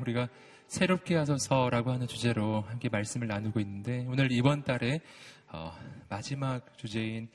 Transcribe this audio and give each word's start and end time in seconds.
우리가 0.00 0.28
새롭게 0.66 1.16
하소서라고 1.16 1.90
하는 1.90 2.06
주제로 2.06 2.62
함께 2.62 2.88
말씀을 2.88 3.26
나누고 3.26 3.60
있는데 3.60 4.06
오늘 4.08 4.30
이번 4.32 4.62
달에 4.62 5.00
어, 5.48 5.72
마지막 6.08 6.76
주제인 6.78 7.28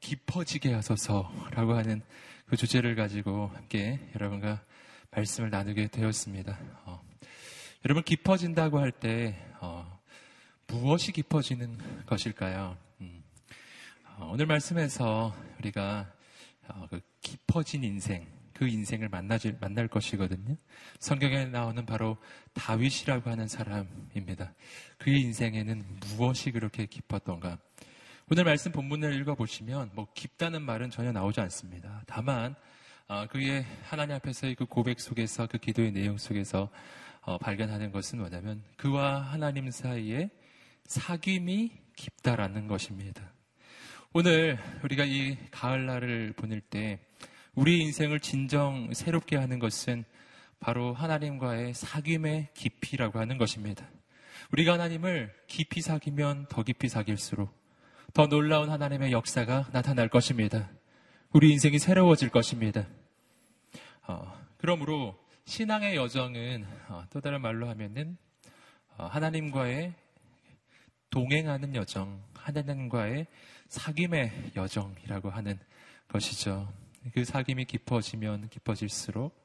깊어지게 0.00 0.72
하소서라고 0.72 1.74
하는 1.74 2.02
그 2.46 2.56
주제를 2.56 2.94
가지고 2.94 3.50
함께 3.54 4.00
여러분과 4.14 4.62
말씀을 5.10 5.50
나누게 5.50 5.88
되었습니다. 5.88 6.58
어, 6.84 7.02
여러분 7.84 8.02
깊어진다고 8.02 8.78
할때 8.78 9.36
어, 9.60 9.98
무엇이 10.66 11.12
깊어지는 11.12 11.78
것일까요? 12.06 12.76
음, 13.00 13.22
어, 14.18 14.30
오늘 14.32 14.46
말씀에서 14.46 15.34
우리가 15.58 16.12
어, 16.68 16.86
그 16.90 17.00
깊어진 17.20 17.84
인생, 17.84 18.26
그 18.54 18.66
인생을 18.66 19.08
만나질, 19.08 19.58
만날 19.60 19.88
것이거든요. 19.88 20.56
성경에 21.00 21.46
나오는 21.46 21.84
바로 21.84 22.16
다윗이라고 22.54 23.30
하는 23.30 23.48
사람입니다. 23.48 24.54
그의 24.98 25.20
인생에는 25.20 25.82
무엇이 26.16 26.50
그렇게 26.50 26.86
깊었던가? 26.86 27.58
오늘 28.30 28.44
말씀 28.44 28.72
본문을 28.72 29.20
읽어보시면 29.20 29.90
뭐 29.94 30.06
깊다는 30.14 30.62
말은 30.62 30.90
전혀 30.90 31.12
나오지 31.12 31.40
않습니다. 31.40 32.02
다만 32.06 32.54
어, 33.06 33.26
그의 33.26 33.66
하나님 33.82 34.16
앞에서의 34.16 34.54
그 34.54 34.64
고백 34.64 34.98
속에서 34.98 35.46
그 35.46 35.58
기도의 35.58 35.92
내용 35.92 36.16
속에서 36.16 36.70
어, 37.20 37.36
발견하는 37.36 37.92
것은 37.92 38.18
뭐냐면 38.18 38.62
그와 38.76 39.20
하나님 39.20 39.70
사이에 39.70 40.30
사귐이 40.86 41.70
깊다라는 41.96 42.66
것입니다. 42.66 43.22
오늘 44.14 44.58
우리가 44.84 45.04
이 45.04 45.36
가을날을 45.50 46.34
보낼 46.36 46.60
때 46.60 47.00
우리 47.54 47.80
인생을 47.82 48.18
진정 48.18 48.92
새롭게 48.92 49.36
하는 49.36 49.60
것은 49.60 50.04
바로 50.58 50.92
하나님과의 50.92 51.72
사귐의 51.74 52.52
깊이라고 52.54 53.20
하는 53.20 53.38
것입니다. 53.38 53.88
우리가 54.50 54.72
하나님을 54.72 55.32
깊이 55.46 55.80
사귀면 55.80 56.46
더 56.48 56.64
깊이 56.64 56.88
사귈수록 56.88 57.54
더 58.12 58.26
놀라운 58.26 58.70
하나님의 58.70 59.12
역사가 59.12 59.68
나타날 59.72 60.08
것입니다. 60.08 60.68
우리 61.30 61.52
인생이 61.52 61.78
새로워질 61.78 62.30
것입니다. 62.30 62.86
어, 64.06 64.36
그러므로 64.56 65.16
신앙의 65.44 65.94
여정은 65.94 66.66
어, 66.88 67.04
또 67.10 67.20
다른 67.20 67.40
말로 67.40 67.68
하면은 67.68 68.16
어, 68.96 69.06
하나님과의 69.06 69.94
동행하는 71.10 71.76
여정, 71.76 72.20
하나님과의 72.34 73.26
사귐의 73.68 74.56
여정이라고 74.56 75.30
하는 75.30 75.58
것이죠. 76.08 76.83
그 77.12 77.22
사귐이 77.22 77.66
깊어지면 77.66 78.48
깊어질수록 78.48 79.44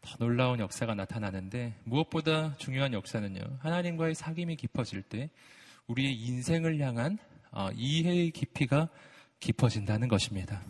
더 0.00 0.16
놀라운 0.18 0.60
역사가 0.60 0.94
나타나는데 0.94 1.74
무엇보다 1.84 2.56
중요한 2.58 2.92
역사는요. 2.92 3.58
하나님과의 3.60 4.14
사귐이 4.14 4.56
깊어질 4.58 5.02
때 5.02 5.30
우리의 5.86 6.14
인생을 6.14 6.78
향한 6.80 7.18
어, 7.50 7.70
이해의 7.74 8.30
깊이가 8.30 8.88
깊어진다는 9.40 10.08
것입니다. 10.08 10.62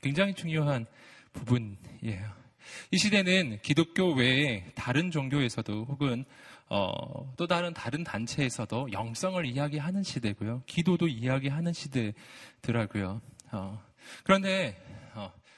굉장히 0.00 0.34
중요한 0.34 0.86
부분이에요. 1.32 2.42
이 2.90 2.98
시대는 2.98 3.60
기독교 3.62 4.14
외에 4.14 4.64
다른 4.74 5.10
종교에서도 5.10 5.84
혹은 5.84 6.24
어, 6.68 7.34
또 7.36 7.46
다른 7.46 7.74
다른 7.74 8.02
단체에서도 8.02 8.92
영성을 8.92 9.44
이야기하는 9.44 10.02
시대고요. 10.02 10.62
기도도 10.66 11.06
이야기하는 11.06 11.72
시대더라고요. 11.72 13.20
어, 13.52 13.82
그런데 14.24 14.80
어, 14.88 15.01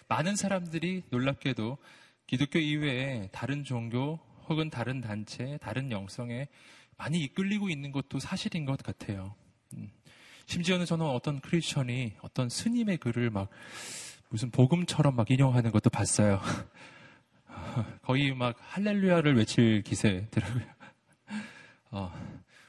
많은 0.09 0.37
사람들이 0.37 1.03
놀랍게도 1.11 1.79
기독교 2.27 2.59
이외에 2.59 3.29
다른 3.33 3.65
종교 3.65 4.19
혹은 4.49 4.71
다른 4.71 5.01
단체, 5.01 5.59
다른 5.61 5.91
영성에 5.91 6.49
많이 6.97 7.21
이끌리고 7.21 7.71
있는 7.71 7.93
것도 7.93 8.19
사실인 8.19 8.65
것 8.65 8.83
같아요. 8.83 9.35
음, 9.75 9.91
심지어는 10.47 10.87
저는 10.87 11.07
어떤 11.07 11.41
크리스천이 11.41 12.15
어떤 12.21 12.49
스님의 12.49 12.99
글을 12.99 13.31
막 13.31 13.49
무슨 14.29 14.51
복음처럼 14.51 15.17
막 15.17 15.31
인용하는 15.31 15.71
것도 15.71 15.91
봤어요. 15.91 16.41
거의 18.03 18.35
막 18.35 18.57
할렐루야를 18.59 19.37
외칠 19.37 19.83
기세더라고요. 19.83 20.65
어, 21.91 22.13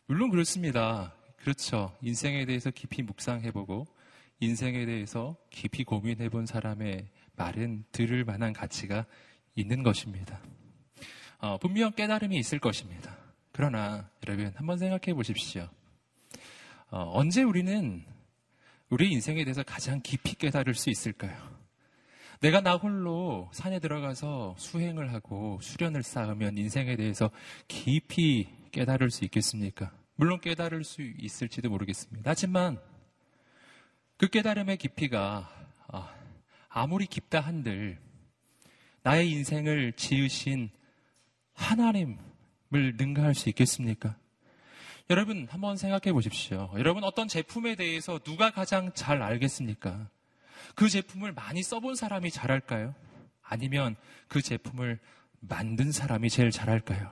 물론 0.06 0.30
그렇습니다. 0.30 1.14
그렇죠. 1.38 1.96
인생에 2.02 2.46
대해서 2.46 2.72
깊이 2.72 3.04
묵상해보고 3.04 3.88
인생에 4.40 4.86
대해서 4.86 5.36
깊이 5.50 5.84
고민해본 5.84 6.46
사람의 6.46 7.08
말은 7.36 7.86
들을 7.92 8.24
만한 8.24 8.54
가치가 8.54 9.06
있는 9.56 9.84
것입니다. 9.84 10.40
어, 11.40 11.58
분명 11.58 11.92
깨달음이 11.92 12.38
있을 12.38 12.60
것입니다. 12.60 13.16
그러나 13.52 14.10
여러분 14.26 14.52
한번 14.56 14.78
생각해 14.78 15.14
보십시오. 15.14 15.70
어, 16.90 17.12
언제 17.14 17.44
우리는 17.44 18.04
우리 18.90 19.12
인생에 19.12 19.44
대해서 19.44 19.64
가장 19.64 20.02
깊이 20.02 20.36
깨달을 20.36 20.74
수 20.76 20.90
있을까요? 20.90 21.36
내가 22.42 22.62
나 22.62 22.76
홀로 22.76 23.50
산에 23.54 23.80
들어가서 23.80 24.56
수행을 24.58 25.14
하고 25.14 25.60
수련을 25.62 26.04
쌓으면 26.04 26.58
인생에 26.58 26.96
대해서 26.96 27.32
깊이 27.68 28.48
깨달을 28.72 29.10
수 29.10 29.24
있겠습니까? 29.26 29.92
물론 30.16 30.40
깨달을 30.40 30.84
수 30.84 31.02
있을지도 31.02 31.70
모르겠습니다. 31.70 32.30
하지만 32.30 32.80
그 34.18 34.28
깨달음의 34.28 34.78
깊이가 34.78 35.50
아, 35.50 35.55
아무리 36.76 37.06
깊다 37.06 37.40
한들 37.40 37.98
나의 39.02 39.32
인생을 39.32 39.94
지으신 39.94 40.70
하나님을 41.54 42.18
능가할 42.70 43.34
수 43.34 43.48
있겠습니까? 43.48 44.18
여러분 45.10 45.48
한번 45.50 45.78
생각해 45.78 46.12
보십시오. 46.12 46.70
여러분 46.76 47.06
어떤 47.06 47.30
제품에 47.30 47.76
대해서 47.76 48.20
누가 48.20 48.52
가장 48.52 48.92
잘 48.94 49.22
알겠습니까? 49.22 50.10
그 50.76 50.90
제품을 50.90 51.32
많이 51.32 51.64
써본 51.64 51.96
사람이 51.96 52.30
잘할까요? 52.30 52.94
아니면 53.42 53.96
그 54.28 54.42
제품을 54.42 55.00
만든 55.40 55.94
사람이 55.94 56.30
제일 56.30 56.52
잘할까요? 56.52 57.10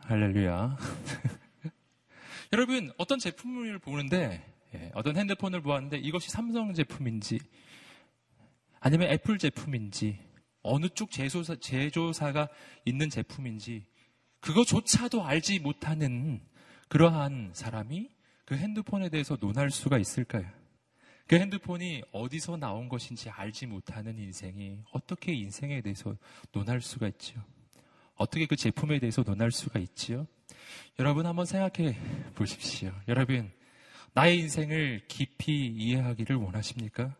할렐루야. 0.00 0.76
여러분, 2.52 2.92
어떤 2.98 3.18
제품을 3.20 3.78
보는데, 3.78 4.44
예, 4.74 4.90
어떤 4.94 5.16
핸드폰을 5.16 5.62
보았는데 5.62 5.98
이것이 5.98 6.30
삼성 6.30 6.74
제품인지, 6.74 7.38
아니면 8.80 9.10
애플 9.10 9.38
제품인지, 9.38 10.18
어느 10.62 10.88
쪽 10.88 11.10
제조사, 11.10 11.56
제조사가 11.56 12.48
있는 12.84 13.10
제품인지, 13.10 13.84
그거조차도 14.40 15.24
알지 15.24 15.60
못하는 15.60 16.40
그러한 16.88 17.50
사람이 17.54 18.10
그 18.46 18.56
핸드폰에 18.56 19.10
대해서 19.10 19.36
논할 19.36 19.70
수가 19.70 19.98
있을까요? 19.98 20.46
그 21.26 21.36
핸드폰이 21.36 22.02
어디서 22.10 22.56
나온 22.56 22.88
것인지 22.88 23.30
알지 23.30 23.66
못하는 23.66 24.18
인생이 24.18 24.80
어떻게 24.92 25.32
인생에 25.32 25.82
대해서 25.82 26.16
논할 26.50 26.80
수가 26.80 27.06
있지요? 27.08 27.40
어떻게 28.16 28.46
그 28.46 28.56
제품에 28.56 28.98
대해서 28.98 29.22
논할 29.22 29.52
수가 29.52 29.78
있지요? 29.78 30.26
여러분 30.98 31.26
한번 31.26 31.46
생각해 31.46 31.96
보십시오. 32.34 32.92
여러분, 33.06 33.52
나의 34.14 34.40
인생을 34.40 35.02
깊이 35.06 35.68
이해하기를 35.68 36.34
원하십니까? 36.36 37.14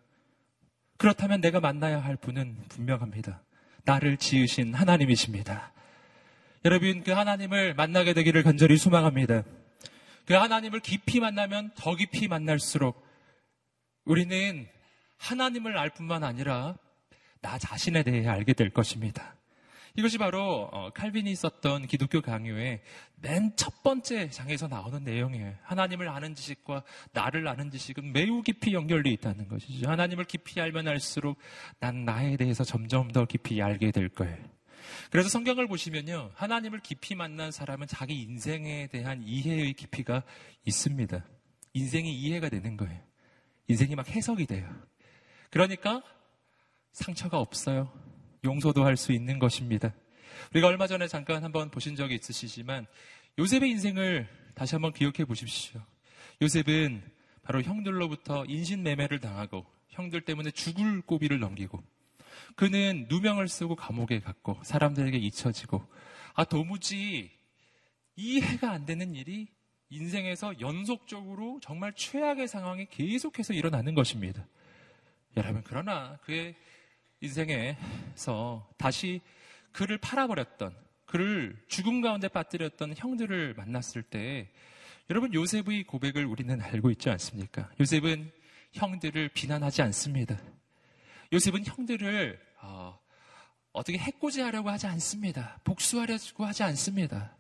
그렇다면 1.01 1.41
내가 1.41 1.61
만나야 1.61 1.99
할 1.99 2.15
분은 2.15 2.59
분명합니다. 2.69 3.41
나를 3.87 4.19
지으신 4.19 4.75
하나님이십니다. 4.75 5.73
여러분, 6.67 7.03
그 7.03 7.11
하나님을 7.11 7.73
만나게 7.73 8.13
되기를 8.13 8.43
간절히 8.43 8.77
소망합니다. 8.77 9.43
그 10.27 10.35
하나님을 10.35 10.81
깊이 10.81 11.19
만나면 11.19 11.71
더 11.75 11.97
깊이 11.97 12.29
만날수록 12.29 13.03
우리는 14.05 14.69
하나님을 15.17 15.79
알 15.79 15.89
뿐만 15.89 16.23
아니라 16.23 16.77
나 17.41 17.57
자신에 17.57 18.03
대해 18.03 18.29
알게 18.29 18.53
될 18.53 18.69
것입니다. 18.69 19.37
이것이 19.97 20.19
바로 20.19 20.69
어, 20.73 20.91
칼빈이 20.91 21.35
썼던 21.35 21.87
기독교 21.87 22.21
강요의 22.21 22.81
맨 23.17 23.51
첫 23.57 23.83
번째 23.83 24.31
장에서 24.31 24.69
나오는 24.69 25.05
내용이에요. 25.05 25.55
하나님을 25.63 26.09
아는 26.09 26.35
지식과 26.35 26.83
나를 27.13 27.47
아는 27.49 27.71
지식은 27.71 28.13
매우 28.13 28.43
깊이 28.43 28.73
연결되어 28.73 29.13
있다는 29.13 29.49
것이죠. 29.49 29.89
하나님을 29.91 30.25
깊이 30.25 30.61
알면 30.61 30.89
알수록 30.89 31.39
난 31.79 32.05
나에 32.05 32.37
대해서 32.37 32.65
점점 32.65 33.11
더 33.11 33.25
깊이 33.27 33.61
알게 33.61 33.91
될 33.91 34.09
거예요. 34.09 34.39
그래서 35.11 35.29
성경을 35.29 35.67
보시면요. 35.67 36.31
하나님을 36.35 36.81
깊이 36.81 37.15
만난 37.15 37.51
사람은 37.51 37.87
자기 37.87 38.23
인생에 38.23 38.87
대한 38.87 39.23
이해의 39.25 39.75
깊이가 39.75 40.23
있습니다. 40.65 41.25
인생이 41.75 42.15
이해가 42.15 42.49
되는 42.49 42.77
거예요. 42.77 42.99
인생이 43.69 43.95
막 43.95 44.09
해석이 44.09 44.47
돼요. 44.47 44.69
그러니까 45.51 46.03
상처가 46.93 47.39
없어요. 47.39 47.93
용서도 48.45 48.85
할 48.85 48.97
수 48.97 49.13
있는 49.13 49.39
것입니다. 49.39 49.95
우리가 50.53 50.69
얼마 50.69 50.87
전에 50.87 51.07
잠깐 51.07 51.45
한번 51.45 51.71
보신 51.71 51.97
적이 51.97 52.17
있으시지만 52.17 52.87
요셉의 53.39 53.71
인생을 53.71 54.29
다시 54.55 54.75
한번 54.75 54.93
기억해 54.93 55.25
보십시오. 55.27 55.81
요셉은 56.43 57.03
바로 57.43 57.63
형들로부터 57.63 58.45
인신매매를 58.47 59.21
당하고 59.21 59.67
형들 59.89 60.23
때문에 60.23 60.51
죽을 60.51 61.03
고비를 61.03 61.39
넘기고 61.41 61.83
그는 62.57 63.07
누명을 63.09 63.49
쓰고 63.49 63.77
감옥에 63.77 64.21
갔고 64.21 64.59
사람들에게 64.63 65.17
잊혀지고 65.19 65.85
아, 66.35 66.45
도무지 66.45 67.31
이해가 68.17 68.71
안 68.71 68.87
되는 68.87 69.15
일이 69.15 69.49
인생에서 69.91 70.61
연속적으로 70.61 71.59
정말 71.63 71.93
최악의 71.95 72.49
상황이 72.49 72.87
계속해서 72.87 73.53
일어나는 73.55 73.95
것입니다. 73.95 74.47
여러분, 75.37 75.63
그러나 75.65 76.19
그의 76.25 76.55
인생에서 77.21 78.69
다시 78.77 79.21
그를 79.73 79.99
팔아버렸던, 79.99 80.75
그를 81.07 81.57
죽음 81.69 82.01
가운데 82.01 82.29
빠뜨렸던 82.29 82.95
형들을 82.97 83.55
만났을 83.55 84.03
때, 84.03 84.51
여러분, 85.11 85.35
요셉의 85.35 85.85
고백을 85.85 86.25
우리는 86.25 86.61
알고 86.61 86.91
있지 86.93 87.11
않습니까? 87.11 87.69
요셉은 87.81 88.31
형들을 88.73 89.29
비난하지 89.31 89.83
않습니다. 89.83 90.41
요셉은 91.33 91.65
형들을, 91.67 92.41
어, 92.63 92.99
어떻게 93.73 93.99
해코지하려고 93.99 94.71
하지 94.71 94.87
않습니다. 94.87 95.61
복수하려고 95.65 96.45
하지 96.45 96.63
않습니다. 96.63 97.37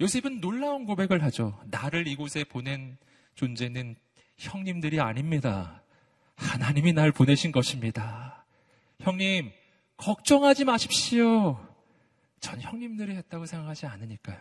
요셉은 0.00 0.40
놀라운 0.40 0.86
고백을 0.86 1.22
하죠. 1.24 1.60
나를 1.66 2.06
이곳에 2.06 2.44
보낸 2.44 2.96
존재는 3.34 3.96
형님들이 4.36 5.00
아닙니다. 5.00 5.82
하나님이 6.36 6.92
날 6.92 7.12
보내신 7.12 7.52
것입니다. 7.52 8.39
형님, 9.00 9.50
걱정하지 9.96 10.64
마십시오. 10.64 11.58
전 12.38 12.60
형님들이 12.60 13.16
했다고 13.16 13.46
생각하지 13.46 13.86
않으니까요. 13.86 14.38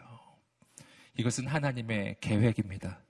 이것은 1.17 1.47
하나님의 1.47 2.17
계획입니다. 2.19 3.01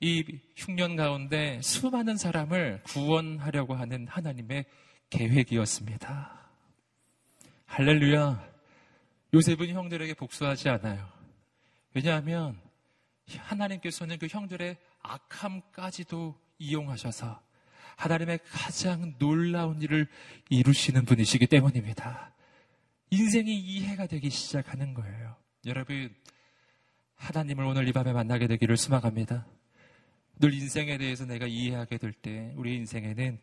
이 0.00 0.24
흉년 0.56 0.94
가운데 0.94 1.60
수많은 1.60 2.16
사람을 2.16 2.82
구원하려고 2.84 3.74
하는 3.74 4.06
하나님의 4.06 4.64
계획이었습니다. 5.10 6.50
할렐루야. 7.66 8.48
요셉은 9.34 9.68
형들에게 9.70 10.14
복수하지 10.14 10.68
않아요. 10.68 11.08
왜냐하면 11.94 12.60
하나님께서는 13.26 14.18
그 14.18 14.26
형들의 14.28 14.76
악함까지도 15.02 16.40
이용하셔서 16.58 17.47
하나님의 17.98 18.38
가장 18.48 19.14
놀라운 19.18 19.82
일을 19.82 20.06
이루시는 20.50 21.04
분이시기 21.04 21.48
때문입니다. 21.48 22.32
인생이 23.10 23.58
이해가 23.58 24.06
되기 24.06 24.30
시작하는 24.30 24.94
거예요. 24.94 25.34
여러분, 25.66 26.14
하나님을 27.16 27.64
오늘 27.64 27.88
이 27.88 27.92
밤에 27.92 28.12
만나게 28.12 28.46
되기를 28.46 28.76
소망합니다. 28.76 29.46
늘 30.38 30.54
인생에 30.54 30.96
대해서 30.96 31.26
내가 31.26 31.46
이해하게 31.48 31.98
될 31.98 32.12
때 32.12 32.52
우리 32.56 32.76
인생에는 32.76 33.40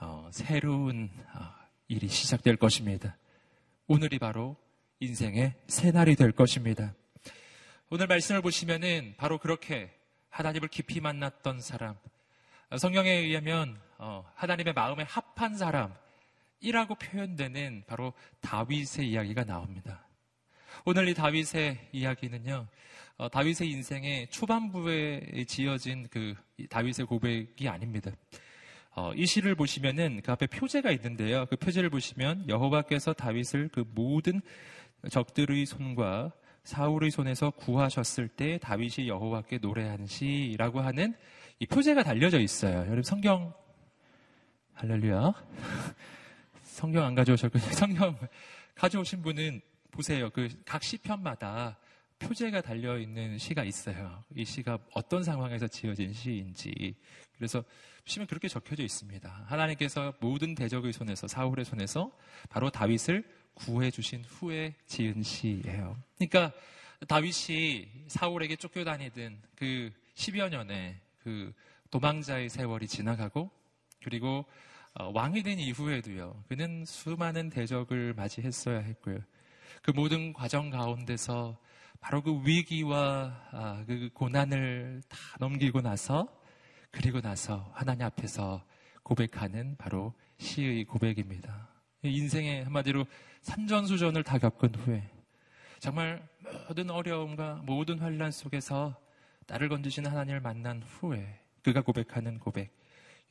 어, 0.00 0.28
새로운 0.30 1.08
어, 1.32 1.54
일이 1.88 2.06
시작될 2.06 2.56
것입니다. 2.56 3.16
오늘이 3.86 4.18
바로 4.18 4.58
인생의 5.00 5.54
새날이 5.66 6.14
될 6.14 6.32
것입니다. 6.32 6.94
오늘 7.88 8.06
말씀을 8.06 8.42
보시면은 8.42 9.14
바로 9.16 9.38
그렇게 9.38 9.90
하나님을 10.28 10.68
깊이 10.68 11.00
만났던 11.00 11.62
사람, 11.62 11.96
성경에 12.76 13.10
의하면 13.10 13.80
어, 13.98 14.24
하나님의 14.34 14.72
마음에 14.72 15.04
합한 15.04 15.56
사람이라고 15.56 16.94
표현되는 16.96 17.84
바로 17.86 18.12
다윗의 18.40 19.10
이야기가 19.10 19.44
나옵니다. 19.44 20.06
오늘 20.84 21.08
이 21.08 21.14
다윗의 21.14 21.90
이야기는요, 21.92 22.66
어, 23.16 23.28
다윗의 23.28 23.70
인생의 23.70 24.28
초반부에 24.30 25.44
지어진 25.46 26.08
그 26.10 26.34
다윗의 26.68 27.06
고백이 27.06 27.68
아닙니다. 27.68 28.10
어, 28.96 29.12
이 29.14 29.26
시를 29.26 29.54
보시면은 29.54 30.20
그 30.22 30.32
앞에 30.32 30.46
표제가 30.46 30.90
있는데요. 30.92 31.46
그 31.46 31.56
표제를 31.56 31.90
보시면 31.90 32.48
여호와께서 32.48 33.12
다윗을 33.12 33.68
그 33.72 33.84
모든 33.94 34.40
적들의 35.10 35.66
손과 35.66 36.32
사울의 36.62 37.10
손에서 37.10 37.50
구하셨을 37.50 38.28
때 38.28 38.58
다윗이 38.58 39.08
여호와께 39.08 39.58
노래한 39.58 40.06
시라고 40.06 40.80
하는 40.80 41.14
이 41.58 41.66
표제가 41.66 42.02
달려져 42.02 42.40
있어요. 42.40 42.78
여러분 42.78 43.02
성경 43.02 43.52
할렐루야. 44.74 45.32
성경 46.62 47.04
안 47.04 47.14
가져오셨군요. 47.14 47.64
성경 47.72 48.16
가져오신 48.74 49.22
분은 49.22 49.60
보세요. 49.90 50.30
그 50.30 50.48
각 50.64 50.82
시편마다 50.82 51.78
표제가 52.18 52.60
달려 52.60 52.98
있는 52.98 53.38
시가 53.38 53.64
있어요. 53.64 54.24
이 54.34 54.44
시가 54.44 54.78
어떤 54.94 55.22
상황에서 55.22 55.68
지어진 55.68 56.12
시인지. 56.12 56.96
그래서 57.36 57.62
보시면 58.04 58.26
그렇게 58.26 58.48
적혀져 58.48 58.82
있습니다. 58.82 59.44
하나님께서 59.46 60.14
모든 60.20 60.54
대적의 60.54 60.92
손에서 60.92 61.26
사울의 61.28 61.64
손에서 61.64 62.10
바로 62.50 62.70
다윗을 62.70 63.24
구해 63.54 63.90
주신 63.90 64.24
후에 64.24 64.74
지은 64.86 65.22
시예요. 65.22 65.96
그러니까 66.18 66.52
다윗이 67.06 67.88
사울에게 68.08 68.56
쫓겨다니던 68.56 69.40
그 69.54 69.92
10여 70.14 70.48
년의 70.50 70.96
그 71.22 71.52
도망자의 71.90 72.48
세월이 72.48 72.88
지나가고 72.88 73.50
그리고 74.04 74.44
어, 74.94 75.10
왕이 75.12 75.42
된 75.42 75.58
이후에도요. 75.58 76.44
그는 76.46 76.84
수많은 76.84 77.50
대적을 77.50 78.14
맞이했어야 78.14 78.78
했고요. 78.78 79.18
그 79.82 79.90
모든 79.90 80.32
과정 80.32 80.70
가운데서 80.70 81.58
바로 82.00 82.22
그 82.22 82.40
위기와 82.44 83.48
아, 83.50 83.84
그 83.86 84.10
고난을 84.14 85.02
다 85.08 85.18
넘기고 85.40 85.80
나서 85.80 86.28
그리고 86.90 87.20
나서 87.20 87.70
하나님 87.74 88.02
앞에서 88.06 88.64
고백하는 89.02 89.76
바로 89.76 90.14
시의 90.38 90.84
고백입니다. 90.84 91.68
인생의 92.04 92.64
한마디로 92.64 93.06
산전수전을 93.40 94.22
다 94.22 94.38
겪은 94.38 94.74
후에 94.74 95.10
정말 95.80 96.26
모든 96.68 96.90
어려움과 96.90 97.62
모든 97.64 97.98
환란 97.98 98.30
속에서 98.30 98.96
나를 99.46 99.68
건지시는 99.68 100.10
하나님을 100.10 100.40
만난 100.40 100.82
후에 100.82 101.40
그가 101.62 101.80
고백하는 101.80 102.38
고백. 102.38 102.70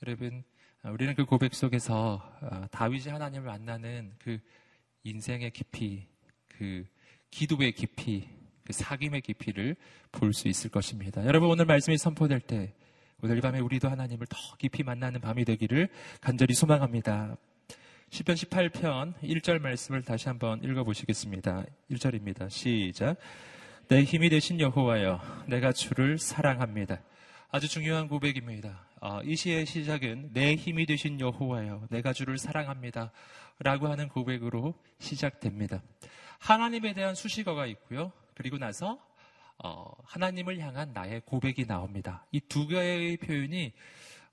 여러분, 0.06 0.44
우리는 0.92 1.16
그 1.16 1.24
고백 1.24 1.56
속에서 1.56 2.22
어, 2.42 2.66
다윗이 2.70 3.08
하나님을 3.08 3.48
만나는 3.48 4.12
그 4.20 4.38
인생의 5.04 5.52
깊이, 5.52 6.06
그 6.50 6.86
기도의 7.32 7.72
깊이, 7.72 8.28
그 8.66 8.74
사김의 8.74 9.22
깊이를 9.22 9.78
볼 10.12 10.34
수 10.34 10.50
있을 10.50 10.70
것입니다. 10.70 11.26
여러분, 11.26 11.50
오늘 11.50 11.66
말씀이 11.66 11.98
선포될 11.98 12.42
때 12.42 12.74
오늘 13.22 13.38
이 13.38 13.42
밤에 13.42 13.62
우리도 13.62 13.90
하나님을 13.90 14.28
더 14.28 14.38
깊이 14.58 14.84
만나는 14.84 15.22
밤이 15.22 15.46
되기를 15.46 15.88
간절히 16.20 16.54
소망합니다. 16.54 17.38
10편 18.10 18.34
18편 18.36 19.14
1절 19.24 19.60
말씀을 19.60 20.04
다시 20.04 20.28
한번 20.28 20.62
읽어보시겠습니다. 20.64 21.64
1절입니다. 21.92 22.50
시작. 22.50 23.16
내 23.88 24.04
힘이 24.04 24.30
되신 24.30 24.60
여호와여, 24.60 25.46
내가 25.48 25.72
주를 25.72 26.18
사랑합니다. 26.18 27.02
아주 27.50 27.70
중요한 27.70 28.10
고백입니다. 28.10 28.86
어, 29.06 29.20
이 29.26 29.36
시의 29.36 29.66
시작은 29.66 30.30
내 30.32 30.56
힘이 30.56 30.86
되신 30.86 31.20
여호와여, 31.20 31.88
내가 31.90 32.14
주를 32.14 32.38
사랑합니다. 32.38 33.12
라고 33.60 33.90
하는 33.90 34.08
고백으로 34.08 34.76
시작됩니다. 34.98 35.84
하나님에 36.40 36.94
대한 36.94 37.14
수식어가 37.14 37.66
있고요. 37.66 38.14
그리고 38.34 38.58
나서 38.58 39.06
어, 39.62 39.92
하나님을 40.06 40.58
향한 40.60 40.94
나의 40.94 41.22
고백이 41.26 41.66
나옵니다. 41.68 42.26
이 42.32 42.40
두 42.48 42.66
개의 42.66 43.18
표현이 43.18 43.74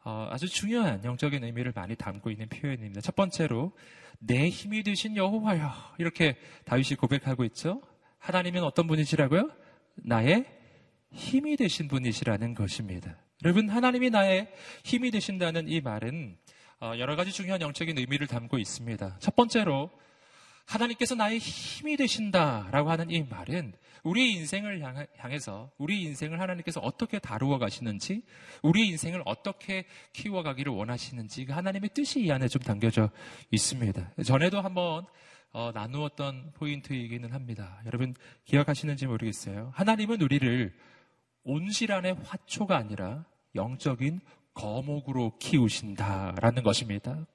어, 0.04 0.28
아주 0.30 0.48
중요한 0.48 1.04
영적인 1.04 1.42
의미를 1.42 1.72
많이 1.74 1.96
담고 1.96 2.30
있는 2.30 2.48
표현입니다. 2.48 3.00
첫 3.00 3.16
번째로 3.16 3.72
내 4.20 4.48
힘이 4.48 4.84
되신 4.84 5.16
여호와여 5.16 5.68
이렇게 5.98 6.36
다윗이 6.64 6.94
고백하고 6.96 7.42
있죠. 7.46 7.82
하나님은 8.18 8.62
어떤 8.62 8.86
분이시라고요? 8.86 9.50
나의 9.96 10.46
힘이 11.10 11.56
되신 11.56 11.88
분이시라는 11.88 12.54
것입니다. 12.54 13.16
여러분 13.44 13.70
하나님이 13.70 14.11
나의 14.11 14.49
힘이 14.85 15.11
되신다는 15.11 15.68
이 15.68 15.80
말은 15.80 16.37
어, 16.80 16.92
여러 16.99 17.16
가지 17.16 17.32
중요한 17.32 17.61
영적인 17.61 17.97
의미를 17.97 18.26
담고 18.26 18.59
있습니다. 18.59 19.16
첫 19.18 19.37
번째로 19.37 19.90
하나님께서 20.66 21.14
나의 21.14 21.38
힘이 21.38 21.97
되신다라고 21.97 22.90
하는 22.90 23.11
이 23.11 23.23
말은 23.23 23.73
우리 24.02 24.32
인생을 24.32 24.82
향해서 25.16 25.70
우리 25.78 26.02
인생을 26.02 26.40
하나님께서 26.40 26.80
어떻게 26.80 27.18
다루어 27.18 27.59
가시는지 27.59 28.23
우리 28.62 28.88
인생을 28.88 29.23
어떻게 29.25 29.85
키워가기를 30.12 30.73
원하시는지 30.73 31.47
그 31.47 31.52
하나님의 31.52 31.90
뜻이 31.92 32.20
이 32.20 32.30
안에 32.30 32.49
좀 32.49 32.62
담겨져 32.62 33.11
있습니다. 33.50 34.12
전에도 34.25 34.61
한번 34.61 35.06
어, 35.52 35.70
나누었던 35.75 36.52
포인트이기는 36.54 37.32
합니다. 37.32 37.80
여러분 37.87 38.14
기억하시는지 38.44 39.06
모르겠어요. 39.06 39.73
하나님은 39.75 40.23
우리를 40.23 40.73
온실안의 41.44 42.16
화초가 42.25 42.76
아니라 42.76 43.25
영적인 43.54 44.20
거목으로 44.54 45.37
키우신다라는 45.38 46.62
것입니다. 46.62 47.26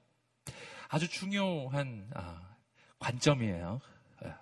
아주 0.88 1.08
중요한 1.08 2.08
아, 2.14 2.56
관점이에요. 2.98 3.80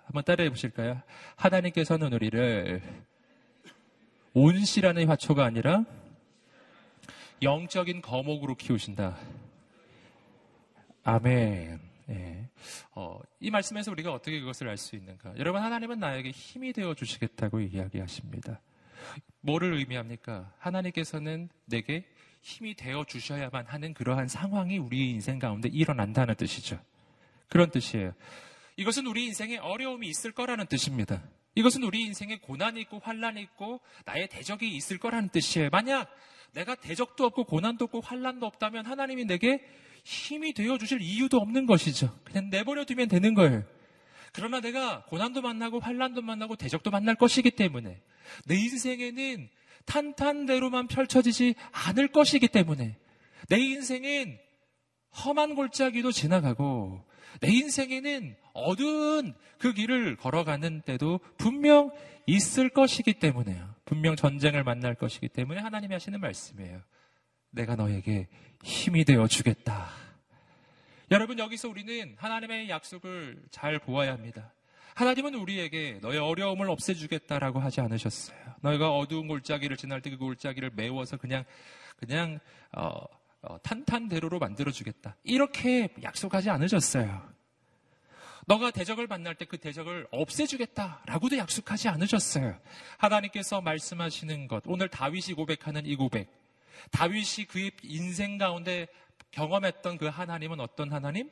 한번 0.05 0.23
따라해 0.23 0.49
보실까요? 0.49 1.01
하나님께서는 1.35 2.13
우리를 2.13 2.81
온실안의 4.33 5.05
화초가 5.05 5.43
아니라 5.43 5.83
영적인 7.41 8.01
거목으로 8.01 8.55
키우신다. 8.55 9.17
아멘. 11.03 11.79
예. 12.09 12.49
어, 12.91 13.19
이 13.39 13.51
말씀에서 13.51 13.91
우리가 13.91 14.13
어떻게 14.13 14.39
그것을 14.39 14.69
알 14.69 14.77
수 14.77 14.95
있는가? 14.95 15.33
여러분, 15.37 15.61
하나님은 15.61 15.99
나에게 15.99 16.31
힘이 16.31 16.73
되어 16.73 16.93
주시겠다고 16.93 17.59
이야기하십니다. 17.59 18.61
뭐를 19.41 19.73
의미합니까? 19.73 20.51
하나님께서는 20.57 21.49
내게 21.65 22.05
힘이 22.41 22.75
되어 22.75 23.05
주셔야만 23.05 23.65
하는 23.67 23.93
그러한 23.93 24.27
상황이 24.27 24.77
우리 24.77 25.09
인생 25.09 25.39
가운데 25.39 25.69
일어난다는 25.71 26.35
뜻이죠. 26.35 26.79
그런 27.49 27.69
뜻이에요. 27.71 28.13
이것은 28.77 29.07
우리 29.07 29.25
인생에 29.25 29.57
어려움이 29.57 30.07
있을 30.07 30.31
거라는 30.31 30.67
뜻입니다. 30.67 31.23
이것은 31.55 31.83
우리 31.83 32.01
인생에 32.01 32.39
고난이 32.39 32.81
있고 32.81 32.99
환란이 32.99 33.41
있고 33.41 33.79
나의 34.05 34.27
대적이 34.27 34.75
있을 34.75 34.97
거라는 34.97 35.29
뜻이에요. 35.29 35.69
만약 35.71 36.09
내가 36.51 36.75
대적도 36.75 37.25
없고 37.25 37.45
고난도 37.45 37.85
없고 37.85 38.01
환란도 38.01 38.45
없다면 38.45 38.85
하나님이 38.85 39.25
내게 39.25 39.61
힘이 40.03 40.53
되어 40.53 40.77
주실 40.77 41.01
이유도 41.01 41.37
없는 41.37 41.65
것이죠. 41.65 42.15
그냥 42.23 42.49
내버려 42.49 42.85
두면 42.85 43.07
되는 43.07 43.33
거예요. 43.33 43.63
그러나 44.33 44.59
내가 44.59 45.03
고난도 45.05 45.41
만나고 45.41 45.79
환란도 45.79 46.21
만나고 46.21 46.57
대적도 46.57 46.91
만날 46.91 47.15
것이기 47.15 47.51
때문에 47.51 48.01
내 48.45 48.55
인생에는 48.55 49.49
탄탄대로만 49.85 50.87
펼쳐지지 50.87 51.55
않을 51.71 52.09
것이기 52.09 52.47
때문에 52.47 52.97
내 53.49 53.59
인생은 53.59 54.37
험한 55.23 55.55
골짜기도 55.55 56.11
지나가고 56.11 57.03
내 57.41 57.51
인생에는 57.51 58.35
어두운 58.53 59.33
그 59.57 59.73
길을 59.73 60.15
걸어가는 60.15 60.81
때도 60.81 61.19
분명 61.37 61.91
있을 62.25 62.69
것이기 62.69 63.13
때문에요. 63.15 63.75
분명 63.85 64.15
전쟁을 64.15 64.63
만날 64.63 64.95
것이기 64.95 65.29
때문에 65.29 65.61
하나님이 65.61 65.93
하시는 65.93 66.19
말씀이에요. 66.19 66.81
내가 67.51 67.75
너에게 67.75 68.27
힘이 68.63 69.05
되어 69.05 69.27
주겠다. 69.27 69.89
여러분, 71.11 71.37
여기서 71.37 71.69
우리는 71.69 72.15
하나님의 72.17 72.69
약속을 72.69 73.43
잘 73.51 73.77
보아야 73.79 74.13
합니다. 74.13 74.54
하나님은 74.95 75.35
우리에게 75.35 75.99
너의 76.01 76.19
어려움을 76.19 76.69
없애주겠다라고 76.69 77.59
하지 77.59 77.81
않으셨어요. 77.81 78.37
너희가 78.61 78.95
어두운 78.95 79.27
골짜기를 79.27 79.75
지날 79.77 80.01
때 80.01 80.09
그 80.09 80.17
골짜기를 80.17 80.71
메워서 80.73 81.17
그냥, 81.17 81.43
그냥, 81.97 82.39
어, 82.71 82.91
어, 83.41 83.57
탄탄대로로 83.61 84.39
만들어주겠다. 84.39 85.17
이렇게 85.23 85.89
약속하지 86.01 86.49
않으셨어요. 86.49 87.29
너가 88.47 88.71
대적을 88.71 89.07
만날 89.07 89.35
때 89.35 89.45
그 89.45 89.57
대적을 89.57 90.07
없애주겠다라고도 90.11 91.37
약속하지 91.37 91.89
않으셨어요. 91.89 92.57
하나님께서 92.97 93.59
말씀하시는 93.61 94.47
것, 94.47 94.63
오늘 94.65 94.87
다윗이 94.87 95.33
고백하는 95.35 95.85
이 95.85 95.95
고백, 95.97 96.29
다윗이 96.91 97.47
그의 97.49 97.71
인생 97.83 98.37
가운데 98.37 98.87
경험했던 99.31 99.97
그 99.97 100.05
하나님은 100.07 100.61
어떤 100.61 100.93
하나님? 100.93 101.29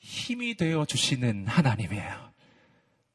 힘이 0.00 0.54
되어 0.56 0.84
주시는 0.84 1.46
하나님이에요. 1.46 2.32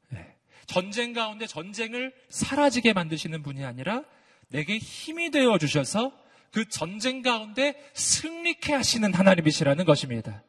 네. 0.10 0.36
전쟁 0.66 1.14
가운데 1.14 1.46
전쟁을 1.46 2.14
사라지게 2.30 2.94
만드시는 2.94 3.44
분이 3.44 3.66
아니라 3.66 4.04
내게 4.50 4.78
힘이 4.78 5.32
되어 5.32 5.58
주셔서 5.58 6.18
그 6.52 6.70
전쟁 6.70 7.22
가운데 7.22 7.76
승리케 7.94 8.74
하시는 8.74 9.14
하나님이시라는 9.14 9.84
것입니다. 9.84 10.44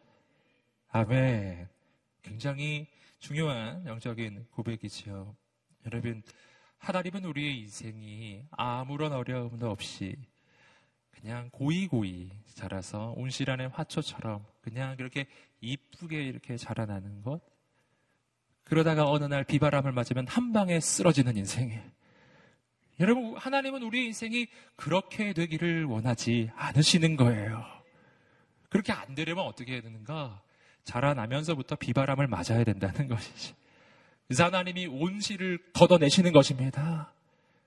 아멘. 0.90 1.69
굉장히 2.23 2.87
중요한 3.19 3.85
영적인 3.87 4.47
고백이지요. 4.52 5.35
여러분, 5.87 6.23
하나님은 6.78 7.25
우리의 7.25 7.59
인생이 7.59 8.43
아무런 8.50 9.12
어려움도 9.12 9.69
없이 9.69 10.16
그냥 11.20 11.50
고이고이 11.50 12.30
자라서 12.54 13.12
온실안의 13.16 13.68
화초처럼 13.68 14.44
그냥 14.61 14.96
그렇게 14.96 15.26
이쁘게 15.61 16.23
이렇게 16.23 16.56
자라나는 16.56 17.23
것. 17.23 17.40
그러다가 18.64 19.08
어느 19.11 19.25
날 19.25 19.44
비바람을 19.44 19.92
맞으면 19.92 20.26
한 20.26 20.52
방에 20.52 20.80
쓰러지는 20.80 21.37
인생에 21.37 21.82
여러분, 22.99 23.37
하나님은 23.37 23.82
우리의 23.82 24.06
인생이 24.06 24.46
그렇게 24.75 25.35
되기를 25.35 25.85
원하지 25.85 26.50
않으시는 26.56 27.16
거예요. 27.16 27.64
그렇게 28.70 28.92
안 28.92 29.14
되려면 29.14 29.44
어떻게 29.44 29.75
해야 29.75 29.82
되는가? 29.82 30.42
자라나면서부터 30.85 31.76
비바람을 31.76 32.26
맞아야 32.26 32.64
된다는 32.64 33.08
것이지. 33.08 33.54
그래서 34.26 34.44
하나님이 34.46 34.87
온실을 34.87 35.58
걷어내시는 35.75 36.32
것입니다. 36.32 37.12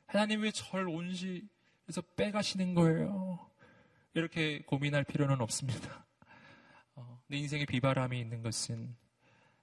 하나님 0.07 0.41
왜 0.41 0.51
절 0.51 0.89
온실 0.89 1.43
에서 1.89 2.01
빼가시는 2.15 2.75
거예요? 2.75 3.39
이렇게 4.13 4.61
고민할 4.61 5.03
필요는 5.03 5.41
없습니다. 5.41 6.05
어, 6.95 7.19
내 7.25 7.37
인생에 7.37 7.65
비바람이 7.65 8.19
있는 8.19 8.43
것은 8.43 8.95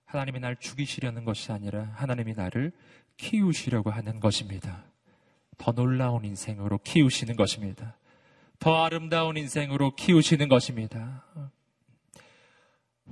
하나님이 0.06 0.40
날 0.40 0.56
죽이시려는 0.56 1.24
것이 1.24 1.52
아니라 1.52 1.84
하나님이 1.94 2.34
나를 2.34 2.72
키우시려고 3.16 3.90
하는 3.90 4.18
것입니다. 4.18 4.84
더 5.56 5.70
놀라운 5.70 6.24
인생으로 6.24 6.78
키우시는 6.78 7.36
것입니다. 7.36 7.96
더 8.58 8.82
아름다운 8.82 9.36
인생으로 9.36 9.94
키우시는 9.94 10.48
것입니다. 10.48 11.24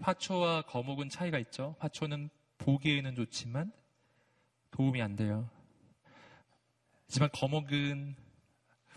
화초와 0.01 0.63
거목은 0.63 1.09
차이가 1.09 1.39
있죠. 1.39 1.77
화초는 1.79 2.31
보기에는 2.59 3.15
좋지만 3.15 3.73
도움이 4.73 5.01
안 5.01 5.15
돼요. 5.15 5.49
하지만 7.07 7.29
거목은 7.33 8.24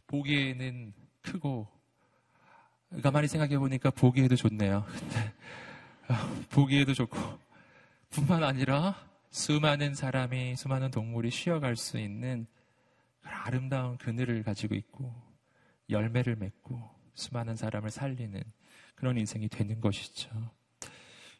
보기에는 0.07 0.93
크고 1.21 1.67
가만히 3.03 3.27
생각해 3.27 3.57
보니까 3.57 3.89
보기에도 3.91 4.35
좋네요. 4.35 4.85
근데 4.99 5.33
어, 6.09 6.13
보기에도 6.49 6.93
좋고 6.93 7.17
뿐만 8.09 8.43
아니라 8.43 8.95
수많은 9.29 9.93
사람이 9.93 10.55
수많은 10.55 10.91
동물이 10.91 11.29
쉬어갈 11.29 11.75
수 11.75 11.99
있는 11.99 12.47
아름다운 13.21 13.97
그늘을 13.97 14.43
가지고 14.43 14.75
있고 14.75 15.13
열매를 15.89 16.37
맺고 16.37 16.81
수많은 17.13 17.55
사람을 17.55 17.91
살리는 17.91 18.41
그런 18.95 19.17
인생이 19.17 19.47
되는 19.49 19.79
것이죠. 19.81 20.29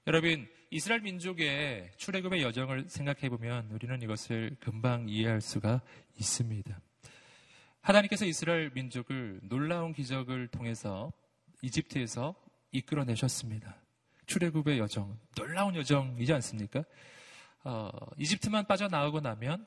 여러분, 0.06 0.48
이스라엘 0.70 1.02
민족의 1.02 1.92
출애굽의 1.98 2.42
여정을 2.42 2.90
생각해 2.90 3.30
보면 3.30 3.72
우리는 3.72 4.02
이것을 4.02 4.58
금방 4.60 5.08
이해할 5.10 5.42
수가 5.42 5.82
있습니다. 6.18 6.80
하나님께서 7.88 8.26
이스라엘 8.26 8.70
민족을 8.74 9.40
놀라운 9.44 9.94
기적을 9.94 10.50
통해서 10.50 11.14
이집트에서 11.62 12.36
이끌어내셨습니다. 12.72 13.78
출애굽의 14.26 14.78
여정, 14.78 15.18
놀라운 15.38 15.74
여정이지 15.74 16.34
않습니까? 16.34 16.84
어, 17.64 17.90
이집트만 18.18 18.66
빠져나오고 18.68 19.22
나면 19.22 19.66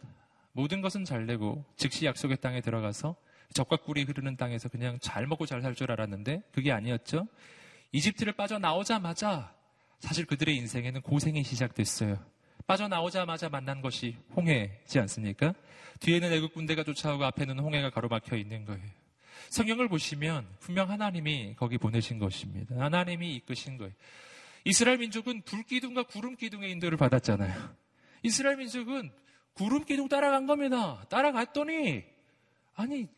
모든 0.52 0.82
것은 0.82 1.06
잘 1.06 1.26
되고 1.26 1.64
즉시 1.76 2.04
약속의 2.04 2.36
땅에 2.42 2.60
들어가서 2.60 3.16
적과 3.54 3.76
꿀이 3.76 4.02
흐르는 4.02 4.36
땅에서 4.36 4.68
그냥 4.68 4.98
잘 5.00 5.26
먹고 5.26 5.46
잘 5.46 5.62
살 5.62 5.74
줄 5.74 5.90
알았는데 5.90 6.42
그게 6.52 6.72
아니었죠. 6.72 7.26
이집트를 7.92 8.34
빠져나오자마자 8.34 9.54
사실 9.98 10.26
그들의 10.26 10.54
인생에는 10.56 11.00
고생이 11.00 11.42
시작됐어요. 11.42 12.22
빠져나오자마자 12.66 13.48
만난 13.48 13.80
것이 13.80 14.16
홍해지 14.36 14.98
않습니까? 15.00 15.54
뒤에는 16.00 16.32
애국 16.32 16.54
군대가 16.54 16.82
쫓아오고 16.82 17.24
앞에는 17.24 17.58
홍해가 17.58 17.90
가로막혀 17.90 18.36
있는 18.36 18.64
거예요. 18.64 18.82
성경을 19.50 19.88
보시면 19.88 20.46
분명 20.60 20.90
하나님이 20.90 21.54
거기 21.56 21.76
보내신 21.78 22.18
것입니다. 22.18 22.76
하나님이 22.78 23.34
이끄신 23.36 23.78
거예요. 23.78 23.92
이스라엘 24.64 24.98
민족은 24.98 25.42
불기둥과 25.42 26.04
구름 26.04 26.36
기둥의 26.36 26.70
인도를 26.72 26.96
받았잖아요. 26.96 27.74
이스라엘 28.22 28.56
민족은 28.56 29.10
구름 29.54 29.84
기둥 29.84 30.08
따라간 30.08 30.46
겁니다. 30.46 31.04
따라갔더니 31.08 32.04
아니 32.74 33.08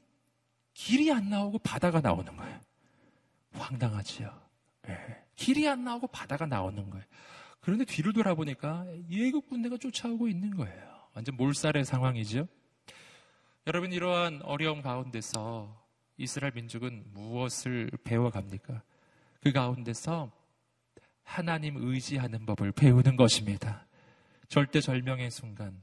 길이 0.74 1.12
안 1.12 1.28
나오고 1.28 1.58
바다가 1.58 2.00
나오는 2.00 2.34
거예요. 2.36 2.60
황당하지요. 3.52 4.40
네. 4.82 4.96
길이 5.36 5.68
안 5.68 5.84
나오고 5.84 6.06
바다가 6.08 6.46
나오는 6.46 6.88
거예요. 6.88 7.04
그런데 7.62 7.84
뒤를 7.84 8.12
돌아보니까 8.12 8.86
예국 9.08 9.48
군대가 9.48 9.76
쫓아오고 9.76 10.28
있는 10.28 10.56
거예요. 10.56 11.08
완전 11.14 11.36
몰살의 11.36 11.84
상황이죠. 11.84 12.48
여러분 13.68 13.92
이러한 13.92 14.42
어려움 14.42 14.82
가운데서 14.82 15.80
이스라엘 16.16 16.52
민족은 16.54 17.04
무엇을 17.12 17.90
배워갑니까? 18.02 18.82
그 19.40 19.52
가운데서 19.52 20.32
하나님 21.22 21.76
의지하는 21.76 22.44
법을 22.46 22.72
배우는 22.72 23.16
것입니다. 23.16 23.86
절대절명의 24.48 25.30
순간, 25.30 25.80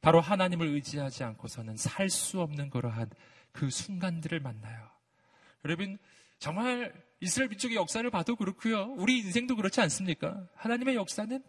바로 0.00 0.20
하나님을 0.20 0.68
의지하지 0.68 1.24
않고서는 1.24 1.76
살 1.76 2.08
수 2.08 2.40
없는 2.40 2.70
그러한 2.70 3.10
그 3.50 3.68
순간들을 3.68 4.38
만나요. 4.40 4.88
여러분, 5.64 5.98
정말 6.38 6.92
이스라엘 7.20 7.48
민족의 7.48 7.76
역사를 7.76 8.08
봐도 8.10 8.36
그렇고요. 8.36 8.94
우리 8.98 9.18
인생도 9.18 9.56
그렇지 9.56 9.80
않습니까? 9.80 10.48
하나님의 10.54 10.96
역사는 10.96 11.42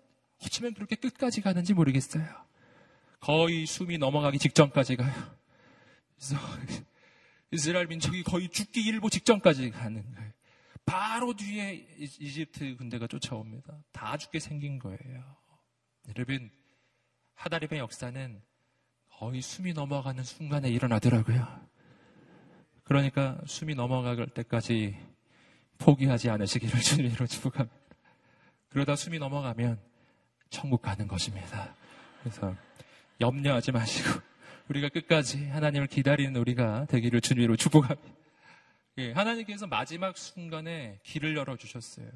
어쩌면 0.44 0.74
그렇게 0.74 0.96
끝까지 0.96 1.42
가는지 1.42 1.74
모르겠어요. 1.74 2.26
거의 3.20 3.66
숨이 3.66 3.98
넘어가기 3.98 4.40
직전까지 4.40 4.96
가요. 4.96 5.14
그래서 6.16 6.38
이스라엘 7.52 7.88
민족이 7.88 8.24
거의 8.24 8.50
죽기 8.50 8.82
일보 8.82 9.10
직전까지 9.10 9.72
가는 9.72 10.04
거예요. 10.14 10.32
바로 10.86 11.36
뒤에 11.36 11.86
이집트 11.98 12.78
군대가 12.78 13.08
쫓아옵니다. 13.08 13.78
다 13.92 14.16
죽게 14.16 14.40
생긴 14.40 14.80
거예요. 14.80 15.36
여러분, 16.08 16.50
하다림의 17.36 17.80
역사는 17.80 18.42
거의 19.10 19.42
숨이 19.42 19.74
넘어가는 19.74 20.24
순간에 20.24 20.70
일어나더라고요. 20.70 21.68
그러니까 22.84 23.38
숨이 23.46 23.76
넘어갈 23.76 24.28
때까지 24.28 24.98
포기하지 25.80 26.30
않으시기를 26.30 26.80
주님으로 26.82 27.28
축복합니다. 27.28 27.76
그러다 28.70 28.96
숨이 28.96 29.20
넘어가면 29.20 29.80
천국 30.50 30.82
가는 30.82 31.08
것입니다. 31.08 31.74
그래서 32.22 32.56
염려하지 33.20 33.72
마시고 33.72 34.20
우리가 34.70 34.90
끝까지 34.90 35.48
하나님을 35.48 35.88
기다리는 35.88 36.36
우리가 36.36 36.86
되기를 36.86 37.22
주님으로 37.22 37.56
축복합니다. 37.56 38.18
예, 39.00 39.12
하나님께서 39.12 39.68
마지막 39.68 40.18
순간에 40.18 41.00
길을 41.04 41.38
열어주셨어요. 41.38 42.08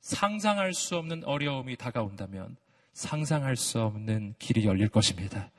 상상할 0.00 0.72
수 0.72 0.96
없는 0.96 1.24
어려움이 1.24 1.76
다가온다면 1.76 2.56
상상할 2.92 3.56
수 3.56 3.80
없는 3.80 4.34
길이 4.38 4.64
열릴 4.64 4.88
것입니다. 4.88 5.50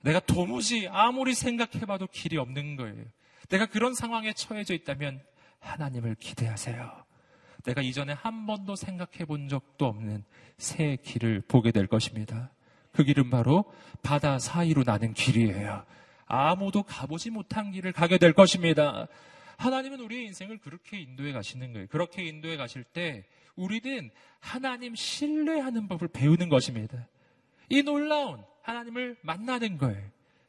내가 0.00 0.20
도무지 0.20 0.88
아무리 0.88 1.34
생각해봐도 1.34 2.06
길이 2.08 2.36
없는 2.36 2.76
거예요. 2.76 3.04
내가 3.48 3.66
그런 3.66 3.94
상황에 3.94 4.32
처해져 4.32 4.74
있다면 4.74 5.22
하나님을 5.64 6.14
기대하세요. 6.16 7.04
내가 7.64 7.80
이전에 7.80 8.12
한 8.12 8.46
번도 8.46 8.76
생각해 8.76 9.24
본 9.26 9.48
적도 9.48 9.86
없는 9.86 10.24
새 10.58 10.96
길을 10.96 11.42
보게 11.48 11.72
될 11.72 11.86
것입니다. 11.86 12.50
그 12.92 13.02
길은 13.04 13.30
바로 13.30 13.64
바다 14.02 14.38
사이로 14.38 14.84
나는 14.84 15.14
길이에요. 15.14 15.84
아무도 16.26 16.82
가보지 16.82 17.30
못한 17.30 17.70
길을 17.72 17.92
가게 17.92 18.18
될 18.18 18.32
것입니다. 18.32 19.08
하나님은 19.56 20.00
우리의 20.00 20.26
인생을 20.26 20.58
그렇게 20.58 21.00
인도해 21.00 21.32
가시는 21.32 21.72
거예요. 21.72 21.86
그렇게 21.88 22.24
인도해 22.24 22.56
가실 22.56 22.84
때 22.84 23.24
우리는 23.56 24.10
하나님 24.40 24.94
신뢰하는 24.94 25.88
법을 25.88 26.08
배우는 26.08 26.48
것입니다. 26.48 27.08
이 27.68 27.82
놀라운 27.82 28.42
하나님을 28.62 29.16
만나는 29.22 29.78
거예요. 29.78 30.02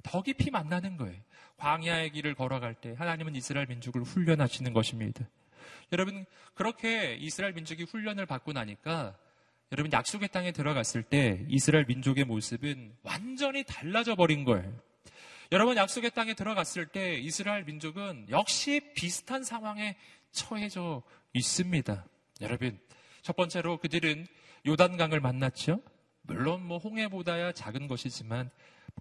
더 0.03 0.21
깊이 0.21 0.51
만나는 0.51 0.97
거예요. 0.97 1.19
광야의 1.57 2.11
길을 2.11 2.35
걸어갈 2.35 2.73
때 2.75 2.95
하나님은 2.97 3.35
이스라엘 3.35 3.67
민족을 3.67 4.01
훈련하시는 4.03 4.73
것입니다. 4.73 5.27
여러분, 5.91 6.25
그렇게 6.53 7.15
이스라엘 7.15 7.53
민족이 7.53 7.83
훈련을 7.83 8.25
받고 8.25 8.53
나니까 8.53 9.15
여러분 9.71 9.91
약속의 9.91 10.29
땅에 10.29 10.51
들어갔을 10.51 11.03
때 11.03 11.45
이스라엘 11.49 11.85
민족의 11.85 12.23
모습은 12.25 12.95
완전히 13.03 13.63
달라져 13.63 14.15
버린 14.15 14.43
거예요. 14.43 14.71
여러분 15.51 15.75
약속의 15.75 16.11
땅에 16.11 16.33
들어갔을 16.33 16.87
때 16.87 17.15
이스라엘 17.15 17.63
민족은 17.65 18.27
역시 18.29 18.81
비슷한 18.95 19.43
상황에 19.43 19.95
처해져 20.31 21.03
있습니다. 21.33 22.05
여러분 22.41 22.79
첫 23.21 23.35
번째로 23.35 23.77
그들은 23.77 24.27
요단강을 24.67 25.19
만났죠. 25.19 25.81
물론 26.21 26.65
뭐 26.65 26.77
홍해보다야 26.77 27.51
작은 27.51 27.87
것이지만 27.87 28.49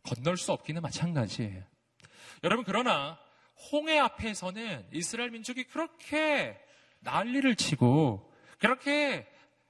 건널 0.02 0.36
수 0.36 0.52
없기는 0.52 0.82
마찬가지예요. 0.82 1.62
여러분 2.42 2.64
그러나 2.64 3.18
홍해 3.70 3.98
앞에서는 3.98 4.88
이스라엘 4.92 5.30
민족이 5.30 5.64
그렇게 5.64 6.58
난리를 7.00 7.54
치고 7.56 8.32
그렇게 8.58 9.26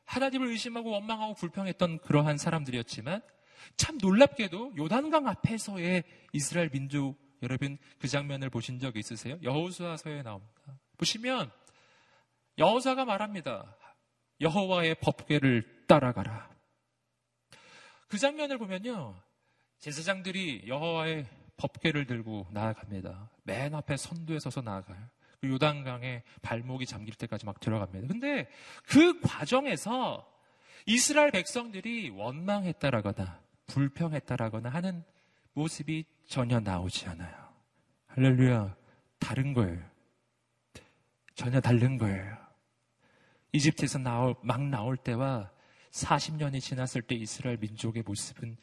하나님을 0.06 0.49
의심하고 0.49 0.90
원망하고 0.90 1.35
불평했던 1.35 1.99
그러한 1.99 2.38
사람들이었지만 2.38 3.23
참 3.76 3.99
놀랍게도 3.99 4.75
요단강 4.76 5.26
앞에서의 5.26 6.04
이스라엘 6.33 6.71
민족 6.71 7.16
여러분 7.42 7.78
그 7.99 8.09
장면을 8.09 8.50
보신 8.50 8.78
적 8.78 8.97
있으세요? 8.97 9.38
여호수아서에 9.42 10.23
나옵니다. 10.23 10.78
보시면 10.97 11.50
여호사가 12.58 13.04
말합니다. 13.04 13.76
여호와의 14.41 14.97
법궤를 14.97 15.86
따라가라. 15.86 16.49
그 18.08 18.19
장면을 18.19 18.58
보면요. 18.58 19.21
제사장들이 19.78 20.65
여호와의 20.67 21.26
법궤를 21.56 22.06
들고 22.06 22.49
나아갑니다. 22.50 23.30
맨 23.45 23.75
앞에 23.75 23.97
선두에 23.97 24.38
서서 24.38 24.60
나아가요. 24.60 24.99
그 25.40 25.49
요단강에 25.49 26.23
발목이 26.43 26.86
잠길 26.86 27.14
때까지 27.14 27.47
막 27.47 27.60
들어갑니다. 27.60 28.08
근데 28.08 28.49
그 28.86 29.21
과정에서 29.21 30.30
이스라엘 30.86 31.30
백성들이 31.30 32.10
원망했다라거나 32.10 33.40
불평했다라거나 33.67 34.69
하는 34.69 35.04
모습이 35.52 36.04
전혀 36.26 36.60
나오지 36.60 37.06
않아요. 37.08 37.34
할렐루야. 38.08 38.76
다른 39.19 39.54
거예요. 39.54 39.82
전혀 41.34 41.60
다른 41.60 41.99
거예요. 41.99 42.36
이집트에서 43.52 43.99
나올, 43.99 44.34
막 44.43 44.62
나올 44.62 44.97
때와 44.97 45.50
40년이 45.90 46.60
지났을 46.60 47.02
때 47.02 47.14
이스라엘 47.14 47.56
민족의 47.56 48.02
모습은 48.02 48.56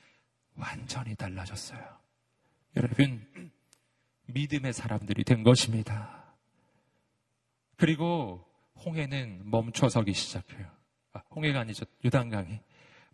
완전히 0.56 1.16
달라졌어요. 1.16 2.01
여러분, 2.76 3.52
믿음의 4.28 4.74
사람들이 4.74 5.24
된 5.24 5.44
것입니다. 5.44 6.36
그리고 7.76 8.46
홍해는 8.86 9.50
멈춰서기 9.50 10.14
시작해요. 10.14 10.68
아, 11.14 11.22
홍해가 11.36 11.60
아니죠. 11.62 11.86
요단강이. 12.06 12.60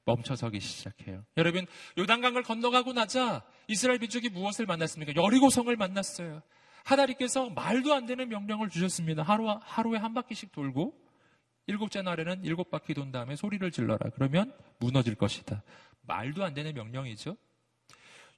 멈춰서기 0.05 0.59
시작해요. 0.59 1.25
여러분, 1.35 1.65
요단강을 1.97 2.43
건너가고 2.43 2.93
나자 2.93 3.43
이스라엘 3.67 3.99
민족이 3.99 4.29
무엇을 4.29 4.65
만났습니까? 4.65 5.13
여리고성을 5.21 5.75
만났어요. 5.75 6.41
하다리께서 6.85 7.49
말도 7.49 7.93
안 7.93 8.05
되는 8.05 8.29
명령을 8.29 8.69
주셨습니다. 8.69 9.23
하루, 9.23 9.49
하루에 9.61 9.97
한 9.97 10.13
바퀴씩 10.13 10.53
돌고 10.53 10.93
일곱째 11.67 12.01
날에는 12.01 12.45
일곱 12.45 12.71
바퀴 12.71 12.93
돈 12.93 13.11
다음에 13.11 13.35
소리를 13.35 13.69
질러라. 13.69 14.11
그러면 14.15 14.53
무너질 14.79 15.15
것이다. 15.15 15.63
말도 16.03 16.45
안 16.45 16.53
되는 16.53 16.73
명령이죠. 16.73 17.35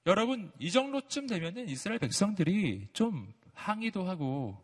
여러분, 0.05 0.51
이 0.59 0.71
정도쯤 0.71 1.27
되면은 1.27 1.69
이스라엘 1.69 1.99
백성들이 1.99 2.87
좀 2.93 3.33
항의도 3.53 4.07
하고, 4.07 4.57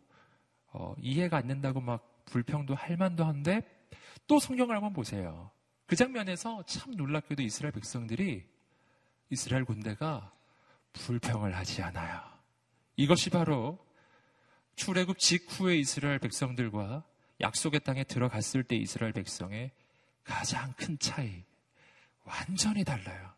어, 0.72 0.94
이해가 1.00 1.36
안 1.36 1.46
된다고 1.46 1.80
막 1.80 2.24
불평도 2.26 2.74
할 2.74 2.96
만도 2.96 3.24
한데, 3.24 3.62
또 4.26 4.38
성경을 4.38 4.74
한번 4.74 4.92
보세요. 4.92 5.50
그 5.86 5.94
장면에서 5.94 6.64
참 6.64 6.96
놀랍게도 6.96 7.42
이스라엘 7.42 7.72
백성들이 7.72 8.44
이스라엘 9.30 9.64
군대가 9.64 10.32
불평을 10.92 11.54
하지 11.54 11.82
않아요. 11.82 12.20
이것이 12.96 13.30
바로 13.30 13.78
출애굽 14.74 15.18
직후의 15.18 15.80
이스라엘 15.80 16.18
백성들과 16.18 17.04
약속의 17.40 17.80
땅에 17.80 18.04
들어갔을 18.04 18.64
때 18.64 18.76
이스라엘 18.76 19.12
백성의 19.12 19.70
가장 20.24 20.72
큰 20.76 20.98
차이. 20.98 21.44
완전히 22.24 22.82
달라요. 22.82 23.35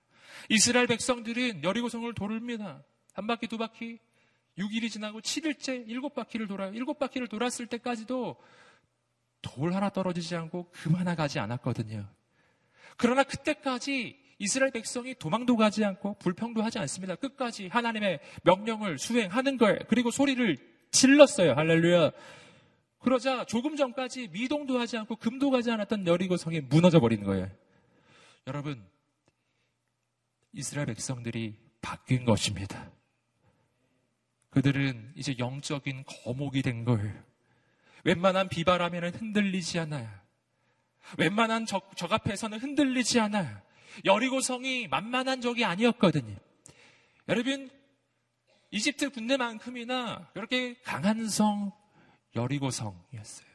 이스라엘 0.48 0.87
백성들은 0.87 1.64
여리고성을 1.64 2.12
돌립니다. 2.14 2.83
한 3.14 3.27
바퀴, 3.27 3.46
두 3.46 3.59
바퀴, 3.59 3.98
6일이 4.59 4.90
지나고 4.90 5.20
7일째 5.20 5.87
7바퀴를 5.87 6.48
돌아요. 6.48 6.72
7바퀴를 6.72 7.29
돌았을 7.29 7.66
때까지도 7.66 8.37
돌 9.40 9.72
하나 9.72 9.88
떨어지지 9.88 10.35
않고 10.37 10.70
금 10.72 10.94
하나 10.96 11.14
가지 11.14 11.38
않았거든요. 11.38 12.09
그러나 12.96 13.22
그때까지 13.22 14.18
이스라엘 14.38 14.70
백성이 14.70 15.14
도망도 15.14 15.57
가지 15.57 15.85
않고 15.85 16.14
불평도 16.18 16.62
하지 16.62 16.79
않습니다. 16.81 17.14
끝까지 17.16 17.68
하나님의 17.68 18.20
명령을 18.42 18.98
수행하는 18.98 19.59
거예요. 19.59 19.79
그리고 19.88 20.11
소리를 20.11 20.57
질렀어요. 20.90 21.55
할렐루야. 21.55 22.12
그러자 23.01 23.44
조금 23.46 23.77
전까지 23.77 24.29
미동도 24.29 24.79
하지 24.79 24.96
않고 24.96 25.16
금도 25.16 25.51
가지 25.51 25.70
않았던 25.70 26.07
여리고 26.07 26.37
성이 26.37 26.61
무너져 26.61 27.01
버리는 27.01 27.24
거예요. 27.24 27.48
여러분, 28.46 28.85
이스라엘 30.53 30.87
백성들이 30.87 31.57
바뀐 31.81 32.25
것입니다. 32.25 32.91
그들은 34.51 35.13
이제 35.15 35.35
영적인 35.39 36.05
거목이 36.25 36.63
된 36.63 36.85
거예요. 36.85 37.15
웬만한 38.05 38.49
비바람에는 38.49 39.15
흔들리지 39.15 39.79
않아요. 39.81 40.09
웬만한 41.19 41.67
적, 41.67 41.97
적 41.97 42.13
앞에서는 42.13 42.59
흔들리지 42.59 43.21
않아요. 43.21 43.61
여리고성이 44.05 44.89
만만한 44.89 45.41
적이 45.41 45.65
아니었거든요. 45.65 46.37
여러분, 47.29 47.71
이집트 48.71 49.11
군대만큼이나 49.11 50.31
그렇게 50.35 50.77
강한 50.83 51.29
성 51.29 51.73
여리고성이었어요. 52.37 53.49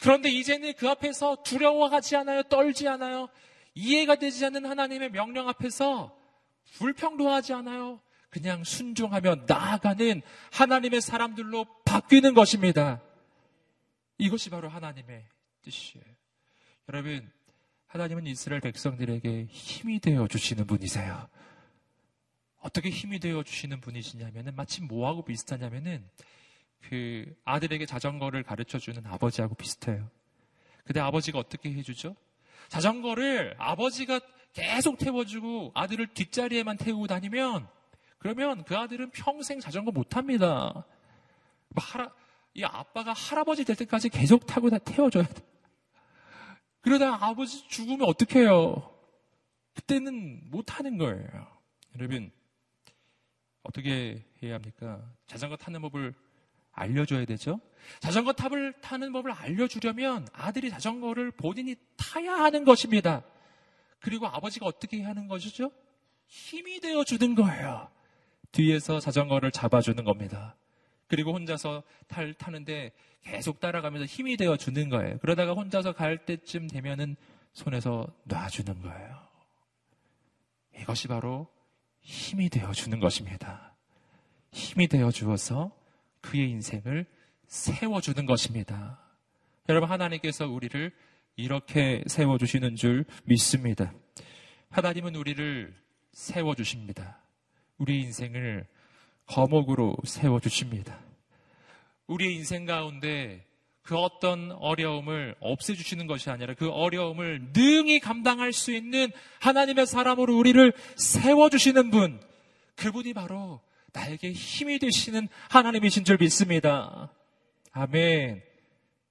그런데 0.00 0.28
이제는 0.28 0.74
그 0.74 0.88
앞에서 0.88 1.42
두려워하지 1.42 2.16
않아요. 2.16 2.42
떨지 2.44 2.86
않아요. 2.86 3.28
이해가 3.76 4.16
되지 4.16 4.44
않는 4.46 4.64
하나님의 4.64 5.12
명령 5.12 5.48
앞에서 5.48 6.18
불평도 6.78 7.28
하지 7.30 7.52
않아요. 7.52 8.00
그냥 8.30 8.64
순종하며 8.64 9.44
나아가는 9.46 10.22
하나님의 10.52 11.00
사람들로 11.00 11.66
바뀌는 11.84 12.34
것입니다. 12.34 13.02
이것이 14.18 14.50
바로 14.50 14.68
하나님의 14.68 15.24
뜻이에요. 15.62 16.04
여러분, 16.88 17.30
하나님은 17.86 18.26
이스라엘 18.26 18.60
백성들에게 18.62 19.46
힘이 19.50 20.00
되어 20.00 20.26
주시는 20.26 20.66
분이세요. 20.66 21.28
어떻게 22.60 22.88
힘이 22.88 23.20
되어 23.20 23.42
주시는 23.42 23.80
분이시냐면은 23.80 24.56
마치 24.56 24.82
뭐하고 24.82 25.24
비슷하냐면은 25.24 26.08
그 26.88 27.34
아들에게 27.44 27.84
자전거를 27.84 28.42
가르쳐 28.42 28.78
주는 28.78 29.04
아버지하고 29.06 29.54
비슷해요. 29.54 30.10
근데 30.84 31.00
아버지가 31.00 31.38
어떻게 31.38 31.72
해주죠? 31.72 32.16
자전거를 32.68 33.54
아버지가 33.58 34.20
계속 34.52 34.98
태워주고 34.98 35.72
아들을 35.74 36.06
뒷자리에만 36.08 36.76
태우고 36.78 37.06
다니면 37.06 37.68
그러면 38.18 38.64
그 38.64 38.76
아들은 38.76 39.10
평생 39.10 39.60
자전거 39.60 39.92
못 39.92 40.16
합니다. 40.16 40.84
뭐 41.68 41.84
하라, 41.84 42.12
이 42.54 42.64
아빠가 42.64 43.12
할아버지 43.12 43.64
될 43.64 43.76
때까지 43.76 44.08
계속 44.08 44.46
타고 44.46 44.70
다 44.70 44.78
태워줘야 44.78 45.24
돼. 45.24 45.42
그러다 46.80 47.22
아버지 47.24 47.66
죽으면 47.68 48.08
어떡해요? 48.08 48.94
그때는 49.74 50.50
못 50.50 50.78
하는 50.78 50.96
거예요. 50.96 51.46
여러분, 51.96 52.30
어떻게 53.62 54.24
해야 54.42 54.54
합니까? 54.54 55.02
자전거 55.26 55.56
타는 55.56 55.82
법을 55.82 56.14
알려줘야 56.72 57.24
되죠? 57.24 57.60
자전거 58.00 58.32
탑을 58.32 58.74
타는 58.80 59.12
법을 59.12 59.32
알려주려면 59.32 60.26
아들이 60.32 60.70
자전거를 60.70 61.30
본인이 61.30 61.76
타야 61.96 62.34
하는 62.34 62.64
것입니다. 62.64 63.22
그리고 64.00 64.26
아버지가 64.26 64.66
어떻게 64.66 65.02
하는 65.02 65.28
것이죠? 65.28 65.70
힘이 66.26 66.80
되어 66.80 67.04
주는 67.04 67.34
거예요. 67.34 67.88
뒤에서 68.52 69.00
자전거를 69.00 69.50
잡아주는 69.50 70.02
겁니다. 70.04 70.56
그리고 71.08 71.32
혼자서 71.32 71.82
탈, 72.08 72.34
타는데 72.34 72.92
계속 73.22 73.60
따라가면서 73.60 74.06
힘이 74.06 74.36
되어 74.36 74.56
주는 74.56 74.88
거예요. 74.88 75.18
그러다가 75.18 75.52
혼자서 75.52 75.92
갈 75.92 76.18
때쯤 76.18 76.68
되면은 76.68 77.16
손에서 77.52 78.06
놔주는 78.24 78.82
거예요. 78.82 79.26
이것이 80.80 81.08
바로 81.08 81.48
힘이 82.02 82.48
되어 82.48 82.72
주는 82.72 83.00
것입니다. 83.00 83.74
힘이 84.52 84.88
되어 84.88 85.10
주어서 85.10 85.76
그의 86.20 86.50
인생을 86.50 87.06
세워주는 87.46 88.26
것입니다. 88.26 88.98
여러분, 89.68 89.90
하나님께서 89.90 90.46
우리를 90.46 90.92
이렇게 91.36 92.02
세워주시는 92.06 92.76
줄 92.76 93.04
믿습니다. 93.24 93.92
하나님은 94.70 95.14
우리를 95.14 95.74
세워주십니다. 96.12 97.18
우리 97.78 98.00
인생을 98.00 98.66
거목으로 99.26 99.96
세워주십니다. 100.04 100.98
우리의 102.06 102.34
인생 102.36 102.64
가운데 102.64 103.44
그 103.82 103.96
어떤 103.96 104.50
어려움을 104.52 105.36
없애주시는 105.40 106.06
것이 106.06 106.30
아니라 106.30 106.54
그 106.54 106.70
어려움을 106.70 107.52
능히 107.52 108.00
감당할 108.00 108.52
수 108.52 108.72
있는 108.72 109.10
하나님의 109.40 109.86
사람으로 109.86 110.36
우리를 110.36 110.72
세워주시는 110.96 111.90
분, 111.90 112.20
그분이 112.76 113.14
바로 113.14 113.60
나에게 113.92 114.32
힘이 114.32 114.78
되시는 114.78 115.28
하나님이신 115.50 116.04
줄 116.04 116.16
믿습니다. 116.18 117.10
아멘. 117.78 118.42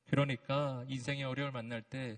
그러니까 0.08 0.84
인생의 0.88 1.23
어려움을 1.23 1.51
만날 1.51 1.84
때 1.84 2.17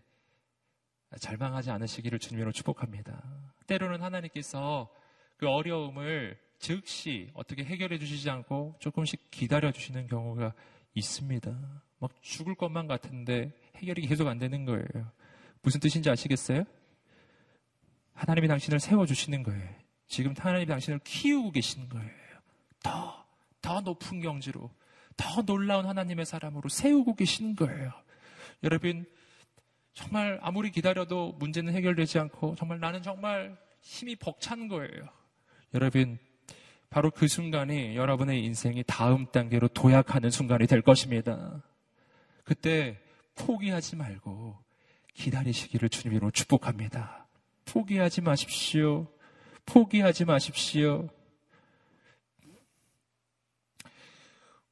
절망하지 1.20 1.72
않으시기를 1.72 2.20
주님으로 2.20 2.54
축복합니다. 2.54 3.22
때로는 3.66 4.02
하나님께서 4.02 4.90
그 5.36 5.50
어려움을 5.50 6.40
즉시 6.58 7.30
어떻게 7.34 7.66
해결해 7.66 8.00
주시지 8.00 8.30
않고 8.30 8.78
조금씩 8.80 9.30
기다려 9.30 9.74
주시는 9.74 10.08
경우가 10.08 10.54
있습니다. 10.94 11.84
막 12.00 12.12
죽을 12.22 12.56
것만 12.56 12.88
같은데 12.88 13.52
해결이 13.76 14.08
계속 14.08 14.30
안 14.30 14.38
되는 14.38 14.64
거예요. 14.64 15.12
무슨 15.62 15.82
뜻인지 15.82 16.10
아시겠어요? 16.10 16.64
하나님이 18.14 18.48
당신을 18.48 18.80
세워주시는 18.80 19.44
거예요. 19.44 19.70
지금 20.08 20.34
하나님이 20.38 20.66
당신을 20.68 21.00
키우고 21.04 21.52
계시는 21.52 21.90
거예요. 21.90 22.10
더, 22.82 23.26
더 23.62 23.82
높은 23.82 24.22
경지로, 24.22 24.72
더 25.18 25.42
놀라운 25.42 25.86
하나님의 25.86 26.26
사람으로 26.26 26.70
세우고 26.70 27.16
계시는 27.16 27.56
거예요. 27.56 27.92
여러분, 28.64 29.06
정말 29.94 30.40
아무리 30.42 30.72
기다려도 30.72 31.34
문제는 31.34 31.74
해결되지 31.74 32.20
않고, 32.20 32.56
정말 32.56 32.80
나는 32.80 33.02
정말 33.02 33.58
힘이 33.82 34.16
벅찬 34.16 34.68
거예요. 34.68 35.10
여러분, 35.74 36.20
바로 36.90 37.12
그 37.12 37.28
순간이 37.28 37.96
여러분의 37.96 38.44
인생이 38.44 38.84
다음 38.88 39.26
단계로 39.32 39.68
도약하는 39.70 40.30
순간이 40.30 40.68
될 40.68 40.82
것입니다. 40.82 41.64
그때 42.44 43.00
포기하지 43.36 43.98
말고 43.98 44.58
기다리시기를 45.14 45.90
주님으로 45.90 46.32
축복합니다. 46.32 47.28
포기하지 47.66 48.22
마십시오. 48.22 49.08
포기하지 49.66 50.26
마십시오. 50.26 51.10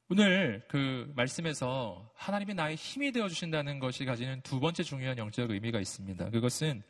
오늘 0.08 0.62
그 0.68 1.12
말씀에서 1.16 2.08
하나님이 2.14 2.54
나의 2.54 2.76
힘이 2.76 3.10
되어 3.10 3.28
주신다는 3.28 3.80
것이 3.80 4.04
가지는 4.04 4.40
두 4.42 4.60
번째 4.60 4.84
중요한 4.84 5.18
영적 5.18 5.50
의미가 5.50 5.80
있습니다. 5.80 6.30
그것은 6.30 6.84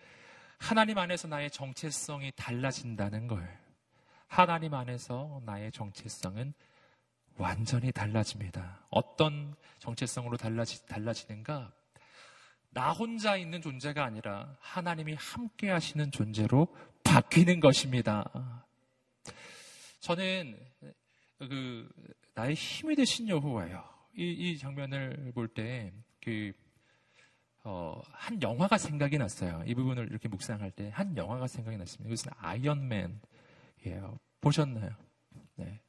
하나님 0.59 0.99
안에서 0.99 1.27
나의 1.27 1.51
정체성이 1.51 2.33
달라진다는 2.37 3.27
걸. 3.27 3.59
하나님 4.27 4.75
안에서 4.75 5.41
나의 5.47 5.73
정체성은 5.73 6.53
완전히 7.39 7.91
달라집니다. 7.91 8.85
어떤 8.91 9.55
정체성으로 9.79 10.37
달라지, 10.37 10.85
달라지는가? 10.85 11.73
나 12.69 12.93
혼자 12.93 13.39
있는 13.39 13.63
존재가 13.63 14.05
아니라 14.05 14.55
하나님이 14.61 15.15
함께 15.15 15.71
하시는 15.71 16.11
존재로 16.11 16.69
바뀌는 17.03 17.61
것입니다. 17.61 18.67
저는 20.01 20.59
그 21.39 21.89
나의 22.37 22.55
힘이 22.55 22.95
되신 22.97 23.29
여호와요. 23.29 23.83
이, 24.15 24.31
이 24.31 24.59
장면을 24.59 25.33
볼때 25.35 25.91
그, 26.23 26.53
어, 27.65 28.01
한 28.13 28.41
영화가 28.43 28.77
생각이 28.77 29.17
났어요. 29.17 29.63
이 29.67 29.75
부분을 29.75 30.09
이렇게 30.11 30.29
묵상할 30.29 30.71
때 30.71 30.91
한 30.91 31.17
영화가 31.17 31.47
생각이 31.47 31.79
났습니다. 31.79 32.09
이것은 32.09 32.33
아이언맨 32.37 33.21
예, 33.87 34.03
보셨나요? 34.43 34.91
네. 35.55 35.81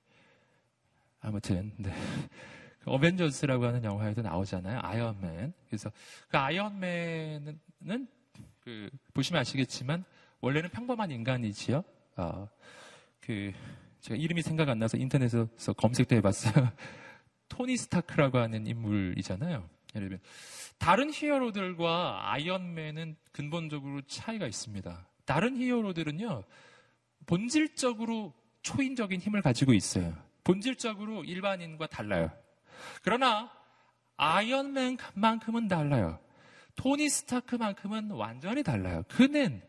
아무튼, 1.20 1.74
네. 1.78 1.92
그 2.80 2.92
어벤져스라고 2.92 3.66
하는 3.66 3.84
영화에도 3.84 4.22
나오잖아요. 4.22 4.80
아이언맨. 4.82 5.54
그래서 5.68 5.92
그 6.30 6.38
아이언맨은 6.38 7.60
그 8.62 8.90
보시면 9.14 9.42
아시겠지만 9.42 10.06
원래는 10.40 10.70
평범한 10.70 11.12
인간이지요. 11.12 11.84
어, 12.16 12.48
그 13.20 13.52
제가 14.08 14.18
이름이 14.18 14.42
생각 14.42 14.70
안 14.70 14.80
나서 14.80 14.98
인터넷에서 14.98 15.74
검색도 15.74 16.16
해봤어요. 16.16 16.72
토니 17.50 17.76
스타크라고 17.76 18.38
하는 18.38 18.66
인물이잖아요. 18.66 19.70
여러분 19.96 20.20
다른 20.78 21.12
히어로들과 21.12 22.32
아이언맨은 22.32 23.18
근본적으로 23.34 24.02
차이가 24.08 24.48
있습니다. 24.48 25.06
다른 25.26 25.58
히어로들은요 25.58 26.44
본질적으로 27.26 28.34
초인적인 28.62 29.20
힘을 29.20 29.42
가지고 29.42 29.74
있어요. 29.74 30.16
본질적으로 30.46 31.26
일반인과 31.26 31.88
달라요. 31.88 32.32
그러나 33.02 33.52
아이언맨만큼은 34.16 35.68
달라요. 35.68 36.18
토니 36.78 37.10
스타크만큼은 37.10 38.12
완전히 38.12 38.64
달라요. 38.64 39.04
그는 39.10 39.62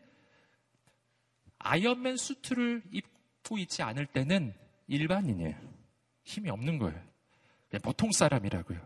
아이언맨 1.57 2.15
수트를 2.15 2.83
입고 2.91 3.18
있지 3.57 3.81
않을 3.81 4.05
때는 4.05 4.53
일반인이에요. 4.87 5.55
힘이 6.23 6.49
없는 6.49 6.77
거예요. 6.77 7.01
보통 7.81 8.11
사람이라고요. 8.11 8.79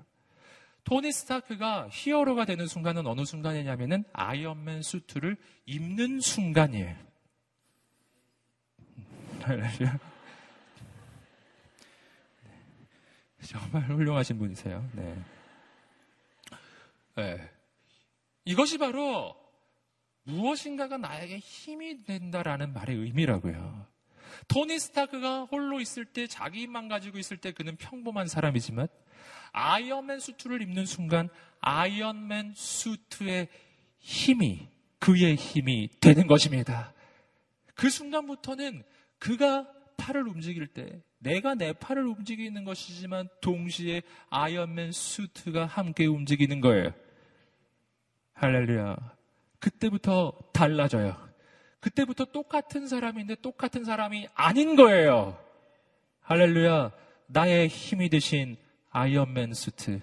토니 0.84 1.12
스타크가 1.12 1.90
히어로가 1.92 2.46
되는 2.46 2.68
순간은 2.68 3.08
어느 3.08 3.26
순간이냐면은 3.26 4.04
아이언맨 4.14 4.82
수트를 4.82 5.38
입는 5.66 6.20
순간이에요. 6.20 6.96
정말 13.46 13.84
훌륭하신 13.90 14.38
분이세요. 14.38 14.90
네. 14.94 15.24
네. 17.16 17.50
이것이 18.46 18.78
바로 18.78 19.36
무엇인가가 20.24 20.98
나에게 20.98 21.40
힘이 21.40 22.04
된다라는 22.04 22.74
말의 22.74 22.96
의미라고요. 22.98 23.93
토니 24.48 24.80
스타크가 24.80 25.46
홀로 25.46 25.80
있을 25.80 26.06
때 26.06 26.28
자기 26.28 26.62
힘만 26.62 26.88
가지고 26.88 27.18
있을 27.18 27.38
때 27.38 27.52
그는 27.52 27.76
평범한 27.76 28.28
사람이지만 28.28 28.88
아이언맨 29.52 30.20
수트를 30.20 30.62
입는 30.62 30.86
순간 30.86 31.30
아이언맨 31.62 32.54
수트의 32.56 33.48
힘이 34.00 34.68
그의 35.00 35.36
힘이 35.36 35.90
되는 36.00 36.28
것입니다. 36.28 36.94
그 37.76 37.90
순간부터는 37.90 38.84
그가 39.20 39.68
팔을 39.98 40.28
움직일 40.28 40.68
때 40.68 41.02
내가 41.20 41.56
내 41.56 41.72
팔을 41.72 42.06
움직이는 42.06 42.64
것이지만 42.66 43.30
동시에 43.42 44.02
아이언맨 44.30 44.92
수트가 44.92 45.66
함께 45.66 46.06
움직이는 46.06 46.60
거예요. 46.60 46.94
할렐루야. 48.34 48.98
그때부터 49.60 50.34
달라져요. 50.52 51.33
그때부터 51.84 52.24
똑같은 52.24 52.88
사람인데 52.88 53.36
똑같은 53.36 53.84
사람이 53.84 54.30
아닌 54.34 54.78
거예요. 54.78 55.38
할렐루야. 56.22 56.92
나의 57.28 57.68
힘이 57.68 58.08
되신 58.08 58.56
아이언맨 58.92 59.54
수트. 59.54 60.00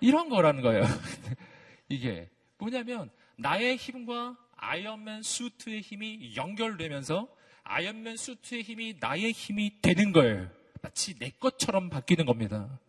이런 0.00 0.28
거라는 0.28 0.62
거예요. 0.62 0.82
이게 1.88 2.28
뭐냐면 2.58 3.08
나의 3.36 3.76
힘과 3.76 4.36
아이언맨 4.56 5.22
수트의 5.22 5.80
힘이 5.80 6.34
연결되면서 6.34 7.28
아이언맨 7.62 8.16
수트의 8.16 8.62
힘이 8.62 8.96
나의 8.98 9.30
힘이 9.30 9.80
되는 9.80 10.10
거예요. 10.10 10.50
마치 10.82 11.16
내 11.20 11.30
것처럼 11.30 11.88
바뀌는 11.88 12.26
겁니다. 12.26 12.80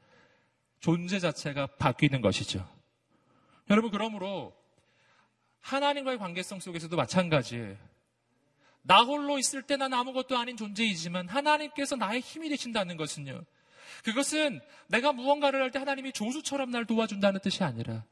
존재 0.79 1.19
자체가 1.19 1.67
바뀌는 1.77 2.21
것이죠. 2.21 2.67
여러분, 3.69 3.91
그러므로 3.91 4.55
하나님과의 5.59 6.17
관계성 6.17 6.59
속에서도 6.59 6.95
마찬가지예요. 6.95 7.96
나 8.87 9.03
홀로 9.03 9.37
있을 9.37 9.61
때 9.63 9.75
난 9.77 9.93
아무것도 9.93 10.37
아닌 10.37 10.55
존재이지만 10.57 11.27
하나님께서 11.27 11.95
나의 11.95 12.21
힘이 12.21 12.49
되신다는 12.49 12.95
것은요. 12.97 13.41
그것은 14.03 14.61
내가 14.87 15.11
무언가를 15.11 15.61
할 15.61 15.71
때 15.71 15.79
하나님이 15.79 16.13
조수처럼 16.13 16.71
날 16.71 16.85
도와준다는 16.85 17.41
뜻이 17.41 17.63
아니라 17.63 18.05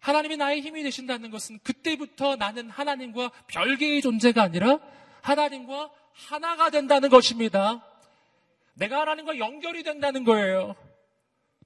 하나님이 0.00 0.36
나의 0.36 0.62
힘이 0.62 0.82
되신다는 0.82 1.30
것은 1.30 1.60
그때부터 1.62 2.36
나는 2.36 2.70
하나님과 2.70 3.30
별개의 3.46 4.00
존재가 4.02 4.42
아니라 4.42 4.78
하나님과 5.22 5.90
하나가 6.12 6.70
된다는 6.70 7.08
것입니다. 7.08 7.84
내가 8.74 9.00
하나님과 9.02 9.38
연결이 9.38 9.82
된다는 9.82 10.24
거예요. 10.24 10.74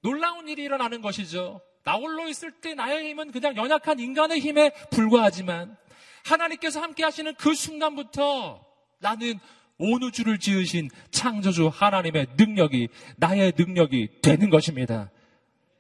놀라운 0.03 0.49
일이 0.49 0.65
일어나는 0.65 1.01
것이죠. 1.01 1.61
나 1.85 1.95
홀로 1.95 2.29
있을 2.29 2.51
때 2.51 2.75
나의 2.75 3.09
힘은 3.11 3.31
그냥 3.31 3.57
연약한 3.57 3.99
인간의 4.01 4.41
힘에 4.41 4.71
불과하지만 4.91 5.77
하나님께서 6.25 6.81
함께 6.81 7.05
하시는 7.05 7.35
그 7.35 7.55
순간부터 7.55 8.65
나는 8.99 9.39
온 9.79 10.03
우주를 10.03 10.39
지으신 10.39 10.89
창조주 11.11 11.69
하나님의 11.69 12.29
능력이 12.37 12.89
나의 13.17 13.53
능력이 13.57 14.21
되는 14.23 14.51
것입니다. 14.51 15.11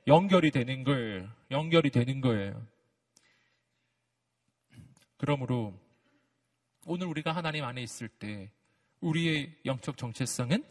연결이 0.06 0.50
되는 0.50 0.84
거예요. 0.84 1.28
연결이 1.50 1.90
되는 1.90 2.20
거예요. 2.20 2.66
그러므로 5.16 5.78
오늘 6.86 7.06
우리가 7.06 7.32
하나님 7.32 7.64
안에 7.64 7.82
있을 7.82 8.08
때 8.08 8.50
우리의 9.00 9.54
영적 9.64 9.96
정체성은 9.96 10.64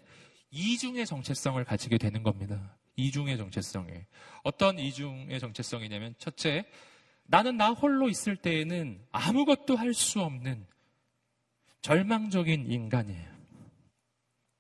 이중의 0.52 1.08
정체성을 1.08 1.64
가지게 1.64 1.98
되는 1.98 2.22
겁니다. 2.22 2.78
이중의 2.96 3.38
정체성에. 3.38 4.06
어떤 4.44 4.78
이중의 4.78 5.40
정체성이냐면 5.40 6.14
첫째, 6.20 6.66
나는 7.26 7.58
나 7.58 7.72
홀로 7.72 8.10
있을 8.10 8.36
때에는 8.36 9.06
아무것도 9.12 9.76
할 9.76 9.94
수 9.94 10.22
없는 10.22 10.66
절망적인 11.82 12.72
인간이에요. 12.72 13.34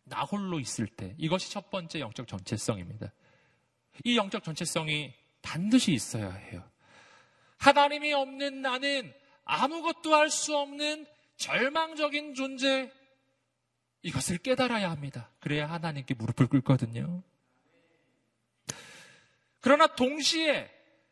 나 0.05 0.21
홀로 0.23 0.59
있을 0.59 0.87
때. 0.87 1.15
이것이 1.17 1.51
첫 1.51 1.69
번째 1.69 1.99
영적 1.99 2.27
정체성입니다. 2.27 3.11
이 4.03 4.17
영적 4.17 4.43
정체성이 4.43 5.13
반드시 5.41 5.93
있어야 5.93 6.31
해요. 6.31 6.63
하나님이 7.57 8.13
없는 8.13 8.61
나는 8.61 9.13
아무것도 9.45 10.13
할 10.13 10.29
수 10.29 10.57
없는 10.57 11.05
절망적인 11.37 12.35
존재, 12.35 12.91
이것을 14.01 14.37
깨달아야 14.37 14.91
합니다. 14.91 15.29
그래야 15.39 15.69
하나님께 15.69 16.13
무릎을 16.13 16.47
꿇거든요. 16.47 17.23
그러나 19.61 19.87
동시에 19.87 20.69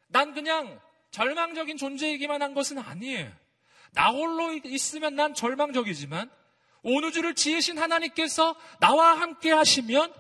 난 0.08 0.34
그냥 0.34 0.80
절망적인 1.12 1.78
존재이기만 1.78 2.41
한 2.41 2.54
것은 2.54 2.78
아니에요. 2.80 3.32
나 3.93 4.10
홀로 4.10 4.54
있으면 4.63 5.15
난 5.15 5.34
절망적이지만 5.34 6.30
온 6.84 7.04
우주를 7.04 7.36
지으신 7.36 7.78
하나님께서 7.78 8.56
나와 8.80 9.19
함께 9.19 9.52
하시면 9.52 10.13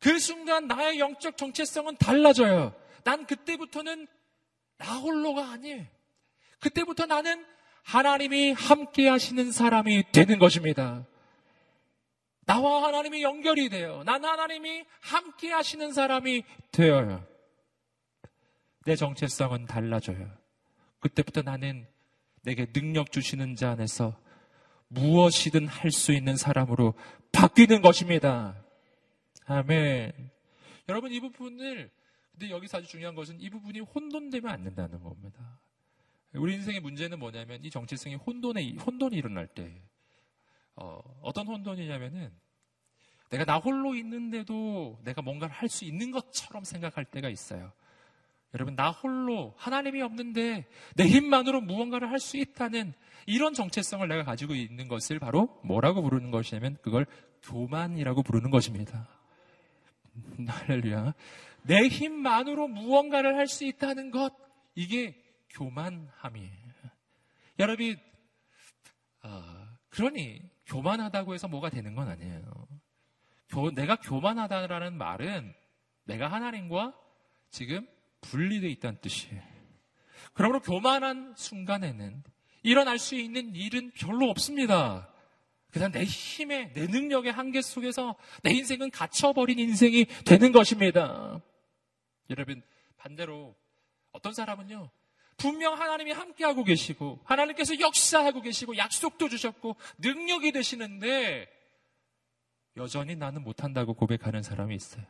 그 0.00 0.18
순간 0.18 0.66
나의 0.66 0.98
영적 0.98 1.36
정체성은 1.36 1.96
달라져요. 1.96 2.74
난 3.04 3.24
그때부터는 3.26 4.06
나 4.78 4.98
홀로가 4.98 5.50
아니에요. 5.52 5.86
그때부터 6.58 7.06
나는 7.06 7.44
하나님이 7.84 8.52
함께 8.52 9.08
하시는 9.08 9.50
사람이 9.50 10.12
되는 10.12 10.38
것입니다. 10.38 11.06
나와 12.44 12.84
하나님이 12.84 13.22
연결이 13.22 13.68
돼요. 13.68 14.02
난 14.04 14.24
하나님이 14.24 14.84
함께 15.00 15.52
하시는 15.52 15.92
사람이 15.92 16.42
되어요. 16.72 17.24
내 18.84 18.96
정체성은 18.96 19.66
달라져요. 19.66 20.30
그때부터 21.00 21.42
나는 21.42 21.86
내게 22.42 22.66
능력 22.66 23.12
주시는 23.12 23.56
자 23.56 23.70
안에서 23.72 24.18
무엇이든 24.88 25.68
할 25.68 25.90
수 25.90 26.12
있는 26.12 26.36
사람으로 26.36 26.94
바뀌는 27.32 27.82
것입니다. 27.82 28.62
아멘. 29.46 30.12
여러분 30.88 31.12
이 31.12 31.20
부분을 31.20 31.90
근데 32.32 32.50
여기서 32.50 32.78
아주 32.78 32.88
중요한 32.88 33.14
것은 33.14 33.40
이 33.40 33.50
부분이 33.50 33.80
혼돈되면 33.80 34.50
안 34.50 34.64
된다는 34.64 35.00
겁니다. 35.02 35.60
우리 36.34 36.54
인생의 36.54 36.80
문제는 36.80 37.18
뭐냐면 37.18 37.62
이 37.62 37.70
정체성이 37.70 38.16
혼돈에 38.16 38.76
혼돈이 38.76 39.16
일어날 39.16 39.46
때 39.46 39.82
어, 40.74 41.00
어떤 41.20 41.46
혼돈이냐면은 41.46 42.32
내가 43.30 43.44
나 43.44 43.58
홀로 43.58 43.94
있는데도 43.94 44.98
내가 45.04 45.22
뭔가를 45.22 45.54
할 45.54 45.68
수 45.68 45.84
있는 45.84 46.10
것처럼 46.10 46.64
생각할 46.64 47.04
때가 47.04 47.28
있어요. 47.28 47.72
여러분, 48.54 48.76
나 48.76 48.90
홀로 48.90 49.54
하나님이 49.56 50.02
없는데 50.02 50.66
내 50.94 51.06
힘만으로 51.06 51.60
무언가를 51.62 52.10
할 52.10 52.18
수 52.18 52.36
있다는 52.36 52.92
이런 53.26 53.54
정체성을 53.54 54.06
내가 54.06 54.24
가지고 54.24 54.54
있는 54.54 54.88
것을 54.88 55.18
바로 55.18 55.60
뭐라고 55.64 56.02
부르는 56.02 56.30
것이냐면 56.30 56.76
그걸 56.82 57.06
교만이라고 57.42 58.22
부르는 58.22 58.50
것입니다. 58.50 59.08
할렐루야. 60.46 61.14
내 61.62 61.88
힘만으로 61.88 62.68
무언가를 62.68 63.36
할 63.36 63.46
수 63.46 63.64
있다는 63.64 64.10
것, 64.10 64.34
이게 64.74 65.16
교만함이에요. 65.50 66.62
여러분, 67.58 67.96
어, 69.22 69.42
그러니 69.90 70.42
교만하다고 70.66 71.34
해서 71.34 71.48
뭐가 71.48 71.70
되는 71.70 71.94
건 71.94 72.08
아니에요. 72.08 72.42
교, 73.48 73.70
내가 73.70 73.96
교만하다라는 73.96 74.96
말은 74.96 75.54
내가 76.04 76.28
하나님과 76.28 76.94
지금 77.50 77.86
분리되어 78.22 78.70
있다는 78.70 79.00
뜻이에요. 79.00 79.42
그러므로 80.32 80.60
교만한 80.60 81.34
순간에는 81.36 82.22
일어날 82.62 82.98
수 82.98 83.14
있는 83.14 83.54
일은 83.54 83.90
별로 83.92 84.30
없습니다. 84.30 85.08
그냥 85.70 85.90
내 85.90 86.04
힘에, 86.04 86.72
내 86.74 86.86
능력의 86.86 87.32
한계 87.32 87.62
속에서 87.62 88.16
내 88.42 88.52
인생은 88.52 88.90
갇혀버린 88.90 89.58
인생이 89.58 90.06
되는 90.24 90.52
것입니다. 90.52 91.40
여러분, 92.30 92.62
반대로 92.98 93.56
어떤 94.12 94.34
사람은요, 94.34 94.90
분명 95.38 95.74
하나님이 95.74 96.12
함께하고 96.12 96.62
계시고, 96.62 97.22
하나님께서 97.24 97.80
역사하고 97.80 98.42
계시고, 98.42 98.76
약속도 98.76 99.28
주셨고, 99.28 99.76
능력이 99.98 100.52
되시는데, 100.52 101.48
여전히 102.76 103.16
나는 103.16 103.42
못한다고 103.42 103.94
고백하는 103.94 104.42
사람이 104.42 104.74
있어요. 104.74 105.04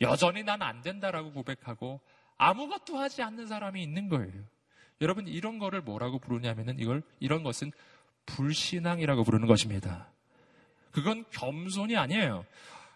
여전히 0.00 0.44
나는 0.44 0.66
안 0.66 0.82
된다라고 0.82 1.32
고백하고, 1.32 2.00
아무것도 2.38 2.98
하지 2.98 3.22
않는 3.22 3.46
사람이 3.46 3.82
있는 3.82 4.08
거예요. 4.08 4.32
여러분 5.00 5.26
이런 5.28 5.58
거를 5.58 5.82
뭐라고 5.82 6.18
부르냐면은 6.18 6.78
이걸 6.78 7.02
이런 7.20 7.42
것은 7.42 7.72
불신앙이라고 8.26 9.24
부르는 9.24 9.46
것입니다. 9.46 10.08
그건 10.90 11.24
겸손이 11.30 11.96
아니에요. 11.96 12.44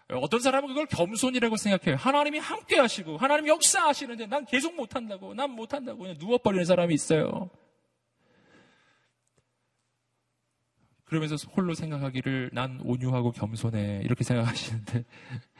어떤 0.09 0.39
사람은 0.41 0.67
그걸 0.67 0.87
겸손이라고 0.87 1.55
생각해요. 1.55 1.95
하나님이 1.95 2.39
함께 2.39 2.77
하시고 2.77 3.17
하나님 3.17 3.47
역사하시는데 3.47 4.27
난 4.27 4.45
계속 4.45 4.75
못 4.75 4.95
한다고 4.95 5.33
난 5.33 5.51
못 5.51 5.73
한다고 5.73 5.99
그냥 5.99 6.17
누워 6.17 6.37
버리는 6.37 6.65
사람이 6.65 6.93
있어요. 6.93 7.49
그러면서 11.05 11.35
홀로 11.51 11.73
생각하기를 11.73 12.51
난 12.53 12.79
온유하고 12.83 13.31
겸손해 13.31 14.01
이렇게 14.03 14.23
생각하시는데 14.23 15.03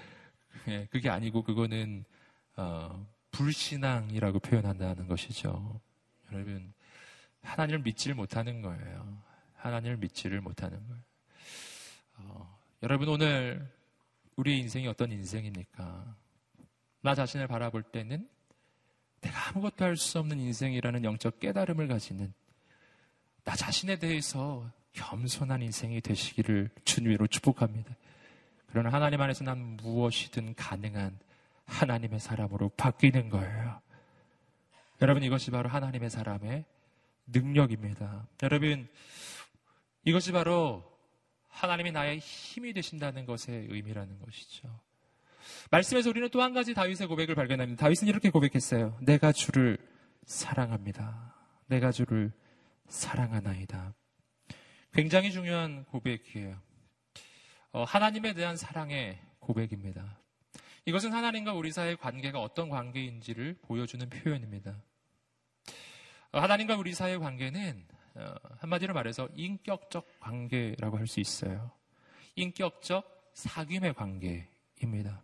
예, 0.69 0.87
그게 0.91 1.09
아니고 1.09 1.43
그거는 1.43 2.05
어, 2.55 3.05
불신앙이라고 3.41 4.39
표현한다는 4.39 5.07
것이죠. 5.07 5.79
여러분, 6.31 6.73
하나님을 7.41 7.79
믿지를 7.79 8.15
못하는 8.15 8.61
거예요. 8.61 9.21
하나님을 9.55 9.97
믿지를 9.97 10.41
못하는 10.41 10.79
거예요. 10.87 11.01
어, 12.17 12.59
여러분, 12.83 13.09
오늘 13.09 13.67
우리 14.35 14.59
인생이 14.59 14.87
어떤 14.87 15.11
인생입니까? 15.11 16.15
나 17.01 17.15
자신을 17.15 17.47
바라볼 17.47 17.81
때는 17.83 18.29
내가 19.21 19.49
아무것도 19.49 19.85
할 19.85 19.97
수 19.97 20.19
없는 20.19 20.39
인생이라는 20.39 21.03
영적 21.03 21.39
깨달음을 21.39 21.87
가지는 21.87 22.33
나 23.43 23.55
자신에 23.55 23.97
대해서 23.97 24.69
겸손한 24.93 25.63
인생이 25.63 26.01
되시기를 26.01 26.69
주님으로 26.85 27.27
축복합니다. 27.27 27.95
그러나 28.67 28.89
하나님 28.89 29.19
안에서 29.19 29.43
난 29.43 29.77
무엇이든 29.77 30.53
가능한 30.55 31.17
하나님의 31.65 32.19
사람으로 32.19 32.69
바뀌는 32.69 33.29
거예요. 33.29 33.81
여러분 35.01 35.23
이것이 35.23 35.51
바로 35.51 35.69
하나님의 35.69 36.09
사람의 36.09 36.65
능력입니다. 37.27 38.27
여러분 38.43 38.87
이것이 40.03 40.31
바로 40.31 40.83
하나님이 41.49 41.91
나의 41.91 42.19
힘이 42.19 42.73
되신다는 42.73 43.25
것의 43.25 43.67
의미라는 43.69 44.19
것이죠. 44.19 44.69
말씀에서 45.71 46.09
우리는 46.09 46.29
또 46.29 46.41
한 46.41 46.53
가지 46.53 46.73
다윗의 46.73 47.07
고백을 47.07 47.35
발견합니다. 47.35 47.79
다윗은 47.83 48.07
이렇게 48.07 48.29
고백했어요. 48.29 48.97
내가 49.01 49.31
주를 49.31 49.77
사랑합니다. 50.25 51.35
내가 51.67 51.91
주를 51.91 52.31
사랑하나이다. 52.87 53.93
굉장히 54.93 55.31
중요한 55.31 55.85
고백이에요. 55.85 56.59
어, 57.71 57.83
하나님에 57.83 58.33
대한 58.33 58.57
사랑의 58.57 59.19
고백입니다. 59.39 60.20
이것은 60.85 61.13
하나님과 61.13 61.53
우리 61.53 61.71
사이의 61.71 61.97
관계가 61.97 62.39
어떤 62.41 62.69
관계인지를 62.69 63.59
보여주는 63.61 64.07
표현입니다. 64.09 64.81
어, 66.31 66.39
하나님과 66.39 66.75
우리 66.75 66.93
사이의 66.93 67.19
관계는 67.19 67.85
어, 68.15 68.33
한마디로 68.59 68.93
말해서 68.93 69.29
인격적 69.35 70.19
관계라고 70.19 70.97
할 70.97 71.07
수 71.07 71.19
있어요. 71.19 71.71
인격적 72.35 73.33
사귐의 73.35 73.93
관계입니다. 73.95 75.23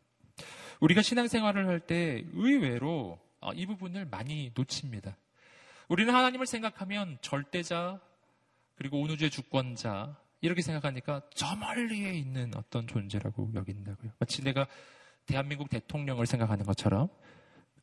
우리가 0.80 1.02
신앙생활을 1.02 1.68
할 1.68 1.80
때 1.80 2.24
의외로 2.34 3.20
어, 3.42 3.52
이 3.54 3.66
부분을 3.66 4.06
많이 4.06 4.52
놓칩니다. 4.56 5.18
우리는 5.88 6.14
하나님을 6.14 6.46
생각하면 6.46 7.18
절대자 7.22 8.00
그리고 8.76 9.02
온우주의 9.02 9.32
주권자 9.32 10.18
이렇게 10.42 10.62
생각하니까 10.62 11.22
저 11.34 11.56
멀리에 11.56 12.14
있는 12.14 12.52
어떤 12.56 12.86
존재라고 12.86 13.52
여긴다고요. 13.56 14.12
마치 14.20 14.44
내가 14.44 14.68
대한민국 15.28 15.70
대통령을 15.70 16.26
생각하는 16.26 16.66
것처럼 16.66 17.10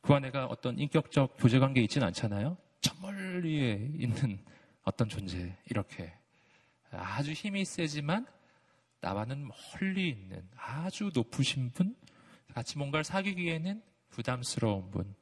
그와 0.01 0.19
내가 0.19 0.45
어떤 0.47 0.77
인격적 0.77 1.37
교제 1.37 1.59
관계에 1.59 1.83
있지는 1.83 2.07
않잖아요. 2.07 2.57
저 2.81 2.93
멀리에 3.01 3.91
있는 3.97 4.39
어떤 4.83 5.07
존재 5.07 5.55
이렇게 5.69 6.13
아주 6.91 7.31
힘이 7.31 7.65
세지만 7.65 8.25
나와는 8.99 9.47
멀리 9.47 10.09
있는 10.09 10.47
아주 10.55 11.11
높으신 11.13 11.71
분 11.71 11.95
같이 12.53 12.77
뭔가를 12.77 13.03
사귀기에는 13.03 13.81
부담스러운 14.09 14.89
분 14.91 15.15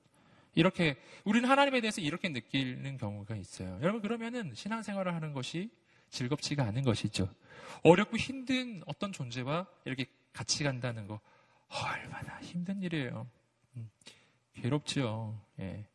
이렇게 0.55 0.97
우리는 1.23 1.49
하나님에 1.49 1.81
대해서 1.81 1.99
이렇게 1.99 2.29
느끼는 2.29 2.97
경우가 2.97 3.35
있어요. 3.35 3.79
여러분 3.81 4.01
그러면은 4.01 4.53
신앙생활을 4.53 5.13
하는 5.13 5.33
것이 5.33 5.69
즐겁지가 6.09 6.63
않은 6.65 6.83
것이죠. 6.83 7.27
어렵고 7.81 8.17
힘든 8.17 8.81
어떤 8.85 9.11
존재와 9.11 9.65
이렇게 9.85 10.05
같이 10.31 10.63
간다는 10.63 11.07
거 11.07 11.19
얼마나 11.73 12.39
힘든 12.41 12.81
일이에요. 12.81 13.27
음, 13.75 13.89
괴롭죠. 14.53 15.39
예. 15.59 15.85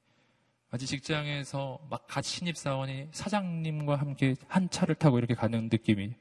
마치 0.71 0.87
직장에서 0.87 1.81
막 1.88 2.07
같이 2.07 2.31
신입사원이 2.37 3.09
사장님과 3.12 3.97
함께 3.97 4.35
한 4.49 4.69
차를 4.69 4.95
타고 4.97 5.19
이렇게 5.19 5.35
가는 5.35 5.71
느낌이 5.73 6.12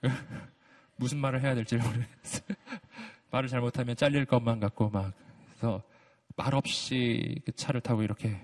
무슨 0.96 1.18
말을 1.18 1.40
해야 1.42 1.54
될지 1.54 1.76
모르겠어요. 1.76 2.42
말을 3.30 3.48
잘못하면 3.48 3.94
잘릴 3.94 4.24
것만 4.24 4.58
같고 4.58 4.90
막 4.90 5.12
그래서 5.50 5.82
말 6.34 6.54
없이 6.54 7.40
그 7.44 7.52
차를 7.52 7.80
타고 7.80 8.02
이렇게 8.02 8.40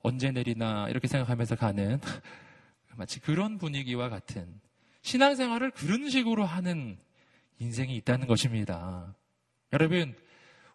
언제 0.00 0.30
내리나 0.30 0.88
이렇게 0.88 1.08
생각하면서 1.08 1.56
가는 1.56 2.00
마치 2.96 3.20
그런 3.20 3.58
분위기와 3.58 4.08
같은 4.08 4.60
신앙생활을 5.02 5.72
그런 5.72 6.08
식으로 6.08 6.44
하는 6.44 6.98
인생이 7.58 7.96
있다는 7.96 8.26
것입니다. 8.26 9.14
여러분, 9.72 10.14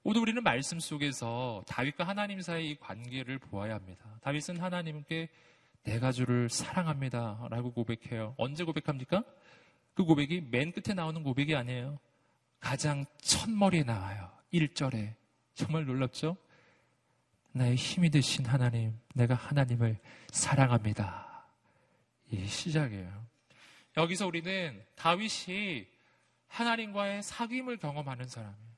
오늘 0.01 0.21
우리는 0.21 0.41
말씀 0.41 0.79
속에서 0.79 1.63
다윗과 1.67 2.03
하나님 2.03 2.41
사이의 2.41 2.79
관계를 2.79 3.37
보아야 3.37 3.75
합니다. 3.75 4.03
다윗은 4.23 4.59
하나님께 4.59 5.29
내가 5.83 6.11
주를 6.11 6.49
사랑합니다. 6.49 7.47
라고 7.51 7.71
고백해요. 7.71 8.33
언제 8.37 8.63
고백합니까? 8.63 9.23
그 9.93 10.03
고백이 10.03 10.47
맨 10.49 10.71
끝에 10.71 10.95
나오는 10.95 11.21
고백이 11.21 11.55
아니에요. 11.55 11.99
가장 12.59 13.05
첫머리에 13.21 13.83
나와요. 13.83 14.31
1절에. 14.51 15.13
정말 15.53 15.85
놀랍죠? 15.85 16.35
나의 17.51 17.75
힘이 17.75 18.09
되신 18.09 18.45
하나님, 18.45 18.99
내가 19.13 19.35
하나님을 19.35 19.99
사랑합니다. 20.31 21.45
이 22.31 22.47
시작이에요. 22.47 23.27
여기서 23.95 24.25
우리는 24.25 24.83
다윗이 24.95 25.85
하나님과의 26.47 27.21
사귐을 27.21 27.79
경험하는 27.79 28.27
사람이에요. 28.27 28.76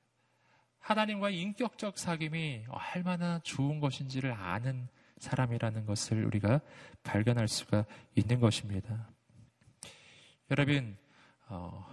하나님과의 0.90 1.40
인격적 1.40 1.98
사귐이 1.98 2.66
얼마나 2.68 3.40
좋은 3.44 3.80
것인지를 3.80 4.32
아는 4.32 4.88
사람이라는 5.20 5.86
것을 5.86 6.26
우리가 6.26 6.62
발견할 7.04 7.48
수가 7.48 7.86
있는 8.16 8.40
것입니다. 8.40 9.08
여러분, 10.50 10.98
어, 11.48 11.88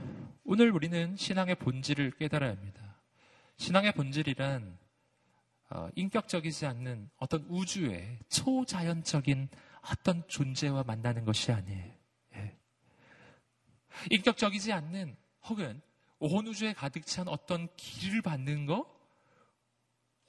오늘 0.45 0.71
우리는 0.71 1.15
신앙의 1.15 1.57
본질을 1.57 2.13
깨달아야 2.13 2.53
합니다. 2.53 3.03
신앙의 3.59 3.93
본질이란 3.93 4.79
어, 5.69 5.89
인격적이지 5.95 6.65
않는 6.65 7.11
어떤 7.19 7.45
우주의 7.51 8.19
초자연적인 8.31 9.51
어떤 9.91 10.27
존재와 10.27 10.85
만나는 10.85 11.27
것이 11.27 11.53
아니에요. 11.53 11.93
예. 12.37 12.57
인격적이지 14.11 14.73
않는 14.73 15.19
혹은 15.43 15.83
온 16.27 16.47
우주에 16.47 16.73
가득 16.73 17.07
찬 17.07 17.29
어떤 17.29 17.69
길을 17.77 18.23
받는 18.23 18.67
거 18.67 18.87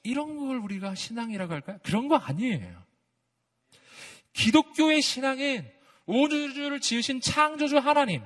이런 0.03 0.37
걸 0.37 0.57
우리가 0.57 0.95
신앙이라고 0.95 1.53
할까요? 1.53 1.79
그런 1.83 2.07
거 2.07 2.15
아니에요. 2.15 2.83
기독교의 4.33 5.01
신앙은 5.01 5.69
온 6.05 6.31
우주를 6.31 6.79
지으신 6.79 7.19
창조주 7.19 7.77
하나님, 7.77 8.21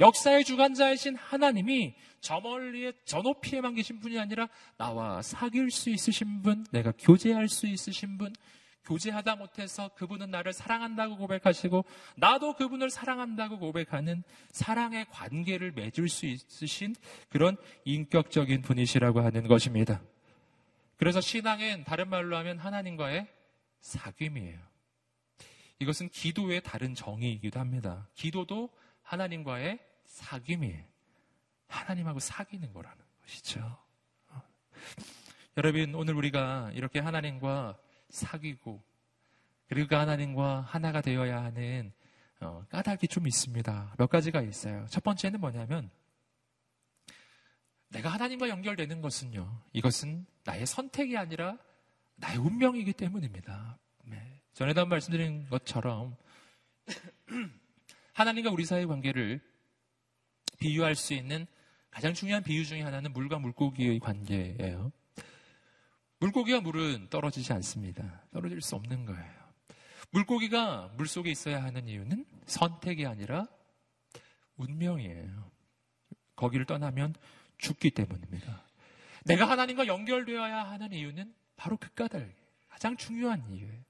역사의 0.00 0.44
주관자이신 0.44 1.16
하나님이 1.16 1.94
저 2.20 2.40
멀리에 2.40 2.92
저 3.04 3.22
높이에만 3.22 3.74
계신 3.74 4.00
분이 4.00 4.18
아니라 4.18 4.48
나와 4.76 5.22
사귈 5.22 5.70
수 5.70 5.90
있으신 5.90 6.42
분, 6.42 6.66
내가 6.72 6.92
교제할 6.98 7.48
수 7.48 7.66
있으신 7.66 8.18
분, 8.18 8.34
교제하다 8.86 9.36
못해서 9.36 9.90
그분은 9.96 10.30
나를 10.30 10.52
사랑한다고 10.52 11.16
고백하시고 11.16 11.84
나도 12.16 12.54
그분을 12.54 12.88
사랑한다고 12.88 13.58
고백하는 13.58 14.22
사랑의 14.50 15.06
관계를 15.10 15.72
맺을 15.72 16.08
수 16.08 16.26
있으신 16.26 16.94
그런 17.28 17.56
인격적인 17.84 18.62
분이시라고 18.62 19.20
하는 19.20 19.48
것입니다. 19.48 20.00
그래서 20.96 21.20
신앙은 21.20 21.84
다른 21.84 22.08
말로 22.08 22.36
하면 22.36 22.58
하나님과의 22.58 23.26
사귐이에요. 23.82 24.58
이것은 25.78 26.08
기도의 26.08 26.62
다른 26.62 26.94
정의이기도 26.94 27.60
합니다. 27.60 28.08
기도도 28.14 28.70
하나님과의 29.02 29.78
사귐이에요. 30.06 30.84
하나님하고 31.68 32.20
사귀는 32.20 32.72
거라는 32.72 32.96
것이죠. 33.22 33.60
어. 34.30 34.42
여러분, 35.56 35.94
오늘 35.94 36.14
우리가 36.14 36.70
이렇게 36.74 37.00
하나님과 37.00 37.76
사귀고, 38.10 38.82
그리고 39.68 39.88
그 39.88 39.94
하나님과 39.94 40.60
하나가 40.60 41.00
되어야 41.00 41.42
하는 41.42 41.92
어, 42.40 42.64
까닭이 42.68 43.08
좀 43.08 43.26
있습니다. 43.26 43.94
몇 43.96 44.06
가지가 44.08 44.42
있어요. 44.42 44.86
첫 44.90 45.02
번째는 45.02 45.40
뭐냐면, 45.40 45.90
내가 47.88 48.10
하나님과 48.10 48.48
연결되는 48.48 49.00
것은요, 49.00 49.62
이것은 49.72 50.26
나의 50.44 50.66
선택이 50.66 51.16
아니라 51.16 51.56
나의 52.16 52.36
운명이기 52.38 52.92
때문입니다. 52.92 53.78
네. 54.04 54.42
전에도 54.52 54.84
말씀드린 54.84 55.48
것처럼, 55.48 56.16
하나님과 58.12 58.50
우리 58.50 58.64
사이의 58.64 58.86
관계를 58.86 59.40
비유할 60.58 60.94
수 60.94 61.14
있는 61.14 61.46
가장 61.90 62.12
중요한 62.12 62.42
비유 62.42 62.64
중에 62.64 62.82
하나는 62.82 63.12
물과 63.12 63.38
물고기의 63.38 63.98
관계예요. 64.00 64.92
물고기와 66.18 66.60
물은 66.60 67.08
떨어지지 67.10 67.52
않습니다. 67.54 68.22
떨어질 68.32 68.60
수 68.60 68.74
없는 68.76 69.04
거예요. 69.06 69.46
물고기가 70.10 70.92
물 70.96 71.06
속에 71.06 71.30
있어야 71.30 71.62
하는 71.62 71.88
이유는 71.88 72.24
선택이 72.46 73.06
아니라 73.06 73.46
운명이에요. 74.56 75.50
거기를 76.36 76.64
떠나면 76.64 77.14
죽기 77.58 77.90
때문입니다. 77.90 78.64
내가 79.24 79.48
하나님과 79.48 79.86
연결되어야 79.86 80.70
하는 80.70 80.92
이유는 80.92 81.34
바로 81.56 81.76
그 81.76 81.92
까닭, 81.94 82.28
가장 82.68 82.96
중요한 82.96 83.44
이유예요. 83.50 83.82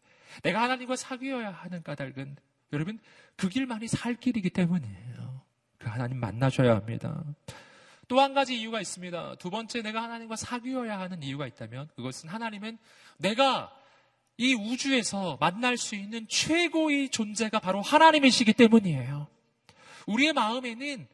내가 0.42 0.62
하나님과 0.62 0.96
사귀어야 0.96 1.50
하는 1.50 1.82
까닭은 1.82 2.36
여러분 2.72 2.98
그 3.36 3.48
길만이 3.48 3.86
살 3.88 4.14
길이기 4.14 4.50
때문이에요. 4.50 5.42
그 5.78 5.88
하나님 5.88 6.18
만나셔야 6.18 6.74
합니다. 6.74 7.22
또 8.08 8.20
한 8.20 8.34
가지 8.34 8.58
이유가 8.58 8.80
있습니다. 8.80 9.36
두 9.36 9.50
번째 9.50 9.82
내가 9.82 10.02
하나님과 10.02 10.36
사귀어야 10.36 10.98
하는 10.98 11.22
이유가 11.22 11.46
있다면 11.46 11.88
그것은 11.96 12.28
하나님은 12.28 12.78
내가 13.18 13.72
이 14.38 14.54
우주에서 14.54 15.38
만날 15.40 15.76
수 15.76 15.94
있는 15.94 16.26
최고의 16.28 17.08
존재가 17.08 17.58
바로 17.60 17.80
하나님이시기 17.80 18.52
때문이에요. 18.52 19.26
우리의 20.06 20.32
마음에는 20.34 21.08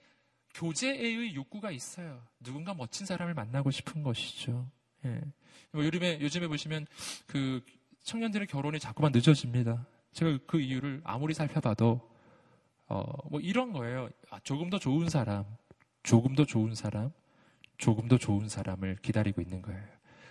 교제의 0.54 1.34
욕구가 1.34 1.70
있어요. 1.70 2.22
누군가 2.40 2.74
멋진 2.74 3.06
사람을 3.06 3.32
만나고 3.34 3.70
싶은 3.70 4.02
것이죠. 4.02 4.68
예. 5.06 5.20
뭐 5.70 5.84
요즘에, 5.84 6.20
요즘에 6.20 6.46
보시면 6.48 6.86
그 7.26 7.64
청년들의 8.04 8.48
결혼이 8.48 8.78
자꾸만 8.78 9.12
늦어집니다. 9.12 9.86
제가 10.12 10.38
그 10.46 10.60
이유를 10.60 11.00
아무리 11.04 11.32
살펴봐도 11.32 12.10
어, 12.88 13.04
뭐 13.30 13.40
이런 13.40 13.72
거예요. 13.72 14.10
아, 14.28 14.38
조금 14.40 14.68
더 14.68 14.78
좋은 14.78 15.08
사람, 15.08 15.46
조금 16.02 16.34
더 16.34 16.44
좋은 16.44 16.74
사람, 16.74 17.12
조금 17.78 18.08
더 18.08 18.18
좋은 18.18 18.48
사람을 18.48 18.96
기다리고 19.02 19.40
있는 19.40 19.62
거예요. 19.62 19.82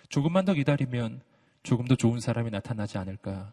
조금만 0.08 0.44
더 0.44 0.54
기다리면 0.54 1.22
조금 1.62 1.86
더 1.86 1.94
좋은 1.94 2.20
사람이 2.20 2.50
나타나지 2.50 2.98
않을까. 2.98 3.52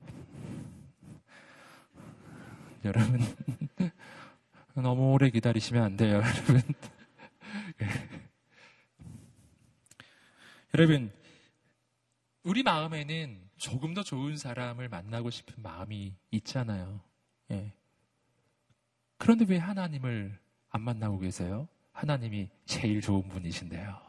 여러분, 2.84 3.20
너무 4.74 5.12
오래 5.12 5.30
기다리시면 5.30 5.82
안 5.82 5.96
돼요, 5.96 6.16
여러분. 6.16 6.62
여러분, 10.74 11.12
우리 12.42 12.62
마음에는 12.62 13.50
조금 13.58 13.92
더 13.92 14.02
좋은 14.02 14.36
사람을 14.36 14.88
만나고 14.88 15.30
싶은 15.30 15.62
마음이 15.62 16.14
있잖아요. 16.30 17.02
예. 17.50 17.74
그런데 19.18 19.44
왜 19.46 19.58
하나님을 19.58 20.39
안 20.70 20.82
만나고 20.82 21.18
계세요? 21.18 21.68
하나님이 21.92 22.48
제일 22.64 23.00
좋은 23.00 23.28
분이신데요. 23.28 24.00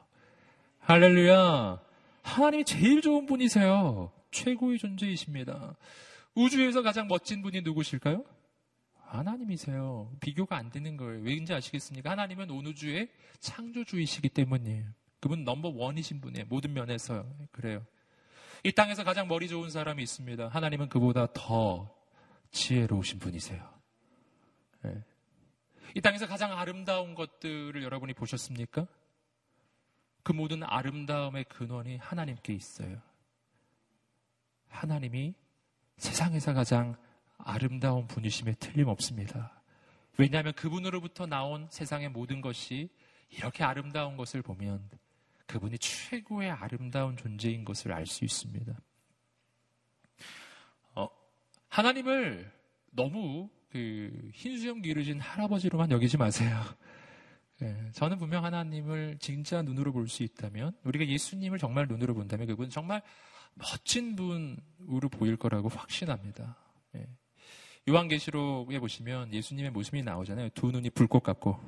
할렐루야! 0.80 1.82
하나님이 2.24 2.66
제일 2.66 3.02
좋은 3.02 3.26
분이세요. 3.26 4.12
최고의 4.32 4.78
존재이십니다. 4.78 5.76
우주에서 6.36 6.82
가장 6.82 7.08
멋진 7.08 7.42
분이 7.42 7.62
누구실까요? 7.62 8.24
하나님이세요. 9.12 10.10
비교가 10.22 10.56
안 10.56 10.70
되는 10.70 10.96
거예요. 10.96 11.22
왜인지 11.22 11.54
아시겠습니까? 11.54 12.12
하나님은 12.12 12.50
온 12.50 12.66
우주의 12.66 13.10
창조주이시기 13.40 14.30
때문이에요. 14.30 14.86
그분 15.20 15.44
넘버 15.44 15.70
원이신 15.76 16.22
분이에요. 16.22 16.46
모든 16.48 16.74
면에서 16.74 17.26
그래요. 17.52 17.86
이 18.64 18.72
땅에서 18.72 19.04
가장 19.04 19.28
머리 19.28 19.50
좋은 19.50 19.70
사람이 19.70 20.02
있습니다. 20.02 20.48
하나님은 20.48 20.90
그보다 20.90 21.28
더 21.34 21.94
지혜로우신 22.52 23.20
분이세요. 23.20 23.62
네. 24.84 25.04
이 25.96 26.02
땅에서 26.02 26.28
가장 26.28 26.58
아름다운 26.58 27.16
것들을 27.16 27.82
여러분이 27.84 28.14
보셨습니까? 28.14 28.88
그 30.24 30.32
모든 30.32 30.64
아름다움의 30.64 31.46
근원이 31.46 31.98
하나님께 31.98 32.54
있어요. 32.54 33.02
하나님이 34.70 35.34
세상에서 35.98 36.54
가장 36.54 36.96
아름다운 37.38 38.08
분이심에 38.08 38.56
틀림없습니다. 38.56 39.62
왜냐하면 40.18 40.54
그분으로부터 40.54 41.26
나온 41.26 41.68
세상의 41.70 42.10
모든 42.10 42.42
것이 42.42 42.90
이렇게 43.30 43.64
아름다운 43.64 44.18
것을 44.18 44.42
보면 44.42 44.90
그분이 45.48 45.78
최고의 45.80 46.52
아름다운 46.52 47.18
존재인 47.18 47.66
것을 47.66 47.92
알 47.92 48.06
수 48.06 48.24
있습니다. 48.24 48.74
어, 50.96 51.08
하나님을 51.70 52.52
너무 52.92 53.50
그 53.72 54.30
흰수염 54.34 54.82
기르신 54.82 55.20
할아버지로만 55.20 55.92
여기지 55.92 56.18
마세요. 56.18 56.62
예, 57.62 57.92
저는 57.94 58.18
분명 58.18 58.44
하나님을 58.44 59.18
진짜 59.20 59.62
눈으로 59.62 59.94
볼 59.94 60.08
수 60.08 60.24
있다면, 60.24 60.74
우리가 60.84 61.08
예수님을 61.08 61.58
정말 61.58 61.88
눈으로 61.88 62.14
본다면 62.14 62.48
그분은 62.48 62.70
정말 62.70 63.02
멋진 63.54 64.16
분으로 64.16 65.10
보일 65.10 65.38
거라고 65.38 65.70
확신합니다. 65.70 66.58
예. 66.96 67.08
요한계시록에 67.88 68.80
보시면 68.80 69.34
예수님의 69.34 69.72
모습이 69.72 70.04
나오잖아요. 70.04 70.50
두 70.50 70.72
눈이 70.72 70.90
불꽃 70.92 71.24
같고 71.24 71.60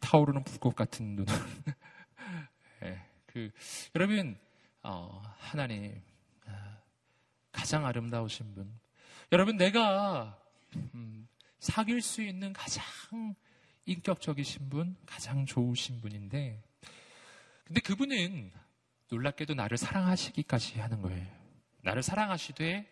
타오르는 0.00 0.44
불꽃 0.44 0.74
같은 0.76 1.16
눈. 1.16 1.26
예, 2.82 3.00
그 3.26 3.50
여러분 3.94 4.36
어, 4.82 5.22
하나님 5.38 6.00
아, 6.46 6.78
가장 7.52 7.86
아름다우신 7.86 8.54
분. 8.54 8.72
여러분 9.32 9.56
내가 9.56 10.38
음, 10.76 11.28
사귈 11.60 12.00
수 12.00 12.22
있는 12.22 12.52
가장 12.52 12.84
인격적이신 13.86 14.68
분, 14.68 14.96
가장 15.06 15.46
좋으신 15.46 16.00
분인데, 16.00 16.62
근데 17.64 17.80
그분은 17.80 18.52
놀랍게도 19.10 19.54
나를 19.54 19.76
사랑하시기까지 19.76 20.78
하는 20.80 21.02
거예요. 21.02 21.26
나를 21.82 22.02
사랑하시되 22.02 22.86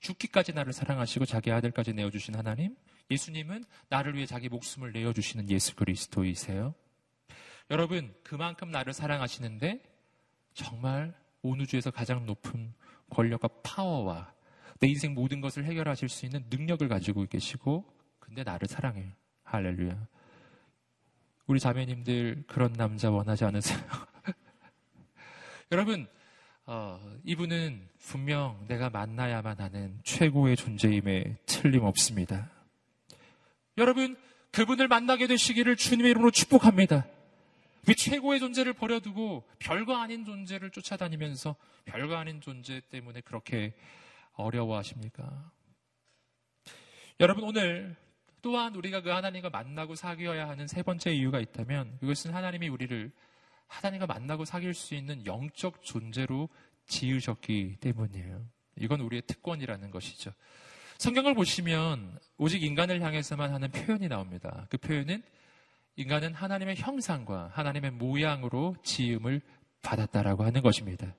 죽기까지 0.00 0.52
나를 0.52 0.72
사랑하시고 0.72 1.26
자기 1.26 1.50
아들까지 1.50 1.92
내어주신 1.92 2.34
하나님, 2.34 2.76
예수님은 3.10 3.64
나를 3.88 4.14
위해 4.14 4.26
자기 4.26 4.48
목숨을 4.48 4.92
내어주시는 4.92 5.50
예수 5.50 5.74
그리스도이세요. 5.74 6.74
여러분, 7.70 8.14
그만큼 8.22 8.70
나를 8.70 8.92
사랑하시는데 8.92 9.82
정말 10.54 11.14
온 11.42 11.60
우주에서 11.60 11.90
가장 11.90 12.26
높은 12.26 12.74
권력과 13.10 13.48
파워와 13.62 14.32
내 14.80 14.88
인생 14.88 15.12
모든 15.14 15.40
것을 15.40 15.64
해결하실 15.66 16.08
수 16.08 16.24
있는 16.24 16.44
능력을 16.50 16.86
가지고 16.88 17.26
계시고, 17.26 17.84
근데 18.18 18.42
나를 18.42 18.66
사랑해요. 18.66 19.12
할렐루야. 19.44 20.08
우리 21.46 21.60
자매님들 21.60 22.44
그런 22.46 22.72
남자 22.72 23.10
원하지 23.10 23.44
않으세요? 23.44 23.78
여러분, 25.70 26.08
어, 26.64 26.98
이분은 27.24 27.88
분명 27.98 28.64
내가 28.68 28.88
만나야만 28.88 29.58
하는 29.60 29.98
최고의 30.02 30.56
존재임에 30.56 31.36
틀림없습니다. 31.44 32.50
여러분, 33.76 34.16
그분을 34.52 34.88
만나게 34.88 35.26
되시기를 35.26 35.76
주님의 35.76 36.12
이름으로 36.12 36.30
축복합니다. 36.30 37.06
그 37.84 37.94
최고의 37.94 38.40
존재를 38.40 38.72
버려두고 38.72 39.44
별거 39.58 39.96
아닌 39.96 40.24
존재를 40.24 40.70
쫓아다니면서 40.70 41.56
별거 41.84 42.16
아닌 42.16 42.40
존재 42.40 42.80
때문에 42.90 43.20
그렇게 43.20 43.74
어려워하십니까? 44.40 45.50
여러분, 47.20 47.44
오늘 47.44 47.96
또한 48.42 48.74
우리가 48.74 49.02
그 49.02 49.10
하나님과 49.10 49.50
만나고 49.50 49.94
사귀어야 49.94 50.48
하는 50.48 50.66
세 50.66 50.82
번째 50.82 51.12
이유가 51.12 51.40
있다면 51.40 51.98
그것은 52.00 52.32
하나님이 52.32 52.68
우리를 52.68 53.10
하나님과 53.66 54.06
만나고 54.06 54.44
사귈 54.44 54.74
수 54.74 54.94
있는 54.94 55.24
영적 55.26 55.82
존재로 55.84 56.48
지으셨기 56.86 57.76
때문이에요. 57.80 58.44
이건 58.76 59.00
우리의 59.00 59.22
특권이라는 59.26 59.90
것이죠. 59.90 60.32
성경을 60.98 61.34
보시면 61.34 62.18
오직 62.36 62.62
인간을 62.62 63.00
향해서만 63.00 63.52
하는 63.52 63.70
표현이 63.70 64.08
나옵니다. 64.08 64.66
그 64.70 64.76
표현은 64.76 65.22
인간은 65.96 66.34
하나님의 66.34 66.76
형상과 66.76 67.50
하나님의 67.52 67.92
모양으로 67.92 68.76
지음을 68.82 69.40
받았다라고 69.82 70.44
하는 70.44 70.62
것입니다. 70.62 71.14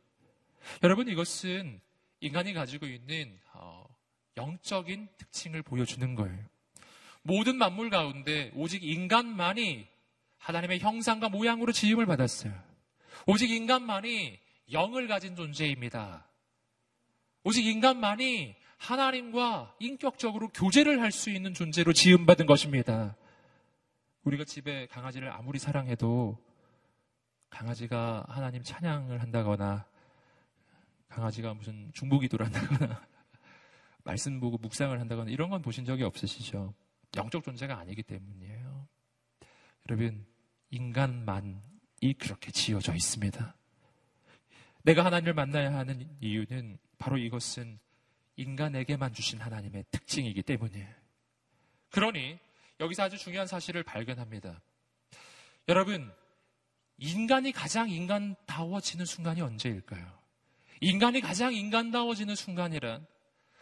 여러분 0.84 1.08
이것은 1.08 1.80
인간이 2.22 2.54
가지고 2.54 2.86
있는 2.86 3.38
어, 3.54 3.86
영적인 4.38 5.10
특징을 5.18 5.64
보여주는 5.64 6.16
거예요. 6.16 6.46
모든 7.24 7.58
만물 7.58 7.90
가운데 7.90 8.52
오직 8.56 8.84
인간만이 8.84 9.88
하나님의 10.38 10.80
형상과 10.80 11.30
모양으로 11.30 11.72
지음을 11.72 12.06
받았어요. 12.06 12.54
오직 13.28 13.52
인간만이 13.52 14.40
영을 14.72 15.08
가진 15.08 15.36
존재입니다. 15.36 16.28
오직 17.44 17.66
인간만이 17.66 18.56
하나님과 18.78 19.76
인격적으로 19.80 20.50
교제를 20.50 21.02
할 21.02 21.12
수 21.12 21.30
있는 21.30 21.54
존재로 21.54 21.94
지음받은 21.94 22.46
것입니다. 22.46 23.16
우리가 24.24 24.44
집에 24.46 24.88
강아지를 24.88 25.32
아무리 25.32 25.60
사랑해도 25.60 26.38
강아지가 27.50 28.26
하나님 28.28 28.64
찬양을 28.64 29.22
한다거나 29.22 29.86
강아지가 31.12 31.54
무슨 31.54 31.92
중보기도를 31.94 32.46
한다거나 32.46 33.06
말씀 34.04 34.40
보고 34.40 34.58
묵상을 34.58 34.98
한다거나 35.00 35.30
이런 35.30 35.50
건 35.50 35.62
보신 35.62 35.86
적이 35.86 36.04
없으시죠? 36.04 36.74
영적 37.16 37.44
존재가 37.44 37.78
아니기 37.78 38.02
때문이에요. 38.02 38.88
여러분, 39.90 40.26
인간만이 40.70 42.14
그렇게 42.18 42.52
지어져 42.52 42.96
있습니다. 42.96 43.56
내가 44.84 45.06
하나님을 45.06 45.34
만나야 45.34 45.74
하는 45.74 46.10
이유는 46.22 46.80
바로 46.98 47.18
이것은 47.18 47.78
인간에게만 48.38 49.14
주신 49.14 49.40
하나님의 49.42 49.86
특징이기 49.92 50.42
때문이에요. 50.42 50.88
그러니 51.92 52.40
여기서 52.80 53.04
아주 53.04 53.18
중요한 53.18 53.48
사실을 53.48 53.84
발견합니다. 53.84 54.62
여러분, 55.68 56.12
인간이 56.98 57.52
가장 57.52 57.90
인간다워지는 57.90 59.06
순간이 59.06 59.42
언제일까요? 59.42 60.21
인간이 60.82 61.22
가장 61.22 61.54
인간다워지는 61.54 62.36
순간이란 62.36 63.06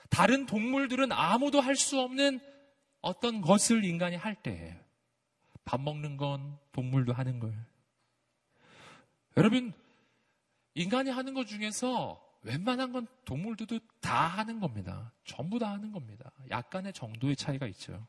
다른 0.10 0.46
동물들은 0.46 1.12
아무도 1.12 1.62
할 1.62 1.76
수 1.76 2.00
없는 2.00 2.40
어떤 3.02 3.42
것을 3.42 3.84
인간이 3.86 4.16
할 4.16 4.36
때예요. 4.36 4.76
밥 5.64 5.80
먹는 5.80 6.18
건 6.18 6.58
동물도 6.72 7.14
하는 7.14 7.40
거예요. 7.40 7.62
여러분, 9.38 9.72
인간이 10.74 11.10
하는 11.10 11.34
것 11.34 11.46
중에서 11.48 12.22
웬만한 12.42 12.92
건 12.92 13.08
동물들도 13.26 13.80
다 14.02 14.28
하는 14.28 14.60
겁니다. 14.60 15.14
전부 15.24 15.60
다 15.60 15.72
하는 15.72 15.92
겁니다. 15.92 16.32
약간의 16.50 16.94
정도의 16.94 17.36
차이가 17.36 17.68
있죠. 17.68 18.08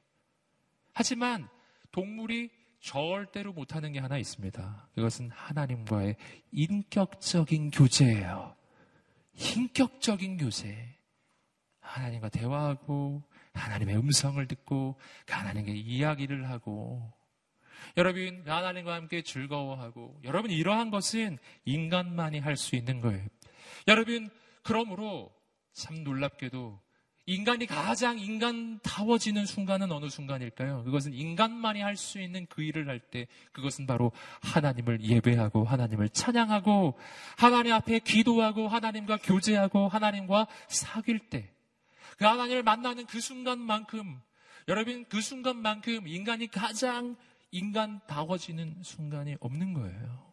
하지만 0.93 1.49
동물이 1.93 2.51
절대로 2.81 3.53
못하는 3.53 3.93
게 3.93 3.99
하나 3.99 4.17
있습니다. 4.19 4.89
그것은 4.95 5.31
하나님과의 5.31 6.17
인격적인 6.53 7.71
교제예요. 7.71 8.57
인격적인 9.35 10.39
교제. 10.39 10.97
하나님과 11.81 12.29
대화하고 12.29 13.23
하나님의 13.55 13.97
음성을 13.97 14.47
듣고 14.47 14.99
하나님께 15.29 15.73
이야기를 15.73 16.49
하고 16.49 17.13
여러분, 17.97 18.45
하나님과 18.47 18.95
함께 18.95 19.23
즐거워하고, 19.23 20.21
여러분, 20.25 20.51
이러한 20.51 20.91
것은 20.91 21.39
인간만이 21.65 22.39
할 22.39 22.57
수 22.57 22.77
있는 22.77 23.01
거예요. 23.01 23.27
여러분, 23.89 24.29
그러므로 24.63 25.35
참 25.73 26.05
놀랍게도 26.05 26.81
인간이 27.31 27.67
가장 27.67 28.19
인간다워지는 28.19 29.47
순간은 29.47 29.93
어느 29.93 30.09
순간일까요? 30.09 30.83
그것은 30.83 31.15
인간만이 31.15 31.81
할 31.81 31.97
수 31.97 32.21
있는 32.21 32.47
그 32.47 32.63
일을 32.63 32.89
할 32.89 32.99
때 32.99 33.27
그것은 33.53 33.87
바로 33.87 34.11
하나님을 34.43 35.01
예배하고 35.03 35.65
하나님을 35.65 36.09
찬양하고 36.09 36.99
하나님 37.37 37.73
앞에 37.75 38.01
기도하고 38.01 38.67
하나님과 38.69 39.19
교제하고 39.19 39.89
하나님과 39.89 40.47
사귈 40.69 41.31
때 41.31 41.51
그 42.19 42.25
하나님을 42.27 42.63
만나는 42.63 43.07
그 43.07 43.19
순간만큼 43.21 44.21
여러분 44.69 45.07
그 45.09 45.23
순간만큼 45.23 46.07
인간이 46.07 46.49
가장 46.49 47.17
인간다워지는 47.51 48.83
순간이 48.83 49.37
없는 49.41 49.73
거예요. 49.73 50.33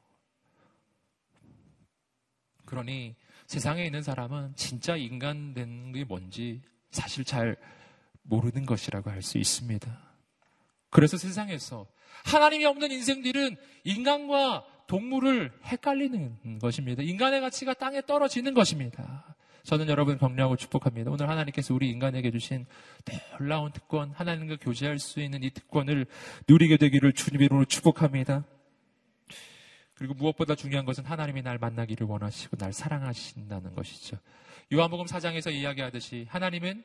그러니 2.66 3.16
세상에 3.46 3.86
있는 3.86 4.02
사람은 4.04 4.56
진짜 4.56 4.98
인간 4.98 5.54
된게 5.54 6.04
뭔지 6.04 6.62
사실 6.92 7.24
잘 7.24 7.56
모르는 8.24 8.66
것이라고 8.66 9.10
할 9.10 9.22
수 9.22 9.38
있습니다. 9.38 10.00
그래서 10.90 11.18
세상에서 11.18 11.88
하나님이 12.26 12.66
없는 12.66 12.92
인생들은 12.92 13.58
인간과 13.84 14.66
동물을 14.88 15.52
헷갈리는 15.66 16.60
것입니다. 16.60 17.04
인간의 17.04 17.42
가치가 17.42 17.74
땅에 17.74 18.02
떨어지는 18.02 18.54
것입니다. 18.54 19.36
저는 19.64 19.90
여러분 19.90 20.18
격려하고 20.18 20.56
축복합니다. 20.56 21.12
오늘 21.12 21.30
하나님께서 21.30 21.74
우리 21.74 21.90
인간에게 21.90 22.32
주신 22.32 22.66
놀라운 23.38 23.74
특권, 23.74 24.12
하나님과 24.12 24.58
교제할 24.62 24.98
수 24.98 25.20
있는 25.20 25.44
이 25.44 25.50
특권을 25.50 26.06
누리게 26.48 26.78
되기를 26.78 27.12
주님의 27.12 27.48
이름으로 27.48 27.66
축복합니다. 27.66 28.46
그리고 29.94 30.14
무엇보다 30.14 30.56
중요한 30.56 30.86
것은 30.86 31.04
하나님이 31.04 31.42
날 31.42 31.58
만나기를 31.58 32.08
원하시고 32.08 32.56
날 32.56 32.72
사랑하신다는 32.72 33.76
것이죠. 33.76 34.18
요한복음 34.74 35.06
4장에서 35.06 35.54
이야기하듯이 35.54 36.26
하나님은 36.30 36.84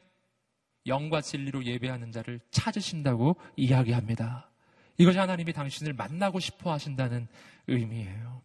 영과 0.87 1.20
진리로 1.20 1.64
예배하는 1.64 2.12
자를 2.12 2.41
찾으신다고 2.51 3.37
이야기합니다. 3.57 4.51
이것이 4.99 5.18
하나님이 5.18 5.53
당신을 5.53 5.93
만나고 5.93 6.39
싶어 6.39 6.72
하신다는 6.72 7.26
의미예요. 7.66 8.43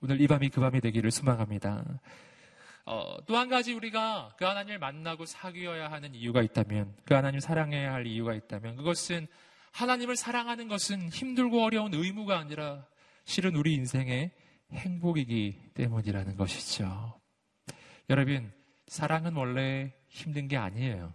오늘 0.00 0.20
이 0.20 0.26
밤이 0.26 0.48
그 0.50 0.60
밤이 0.60 0.80
되기를 0.80 1.10
소망합니다. 1.10 1.84
어, 2.86 3.16
또 3.26 3.36
한 3.36 3.48
가지 3.48 3.72
우리가 3.72 4.34
그 4.36 4.44
하나님을 4.44 4.78
만나고 4.78 5.24
사귀어야 5.24 5.90
하는 5.90 6.14
이유가 6.14 6.42
있다면, 6.42 6.94
그 7.04 7.14
하나님 7.14 7.40
사랑해야 7.40 7.94
할 7.94 8.06
이유가 8.06 8.34
있다면, 8.34 8.76
그것은 8.76 9.26
하나님을 9.72 10.16
사랑하는 10.16 10.68
것은 10.68 11.08
힘들고 11.08 11.64
어려운 11.64 11.94
의무가 11.94 12.38
아니라 12.38 12.86
실은 13.24 13.56
우리 13.56 13.72
인생의 13.74 14.30
행복이기 14.72 15.70
때문이라는 15.74 16.36
것이죠. 16.36 17.18
여러분, 18.10 18.52
사랑은 18.86 19.34
원래 19.34 19.92
힘든 20.08 20.46
게 20.46 20.56
아니에요. 20.56 21.12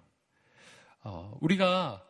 어, 1.04 1.38
우리가 1.40 2.04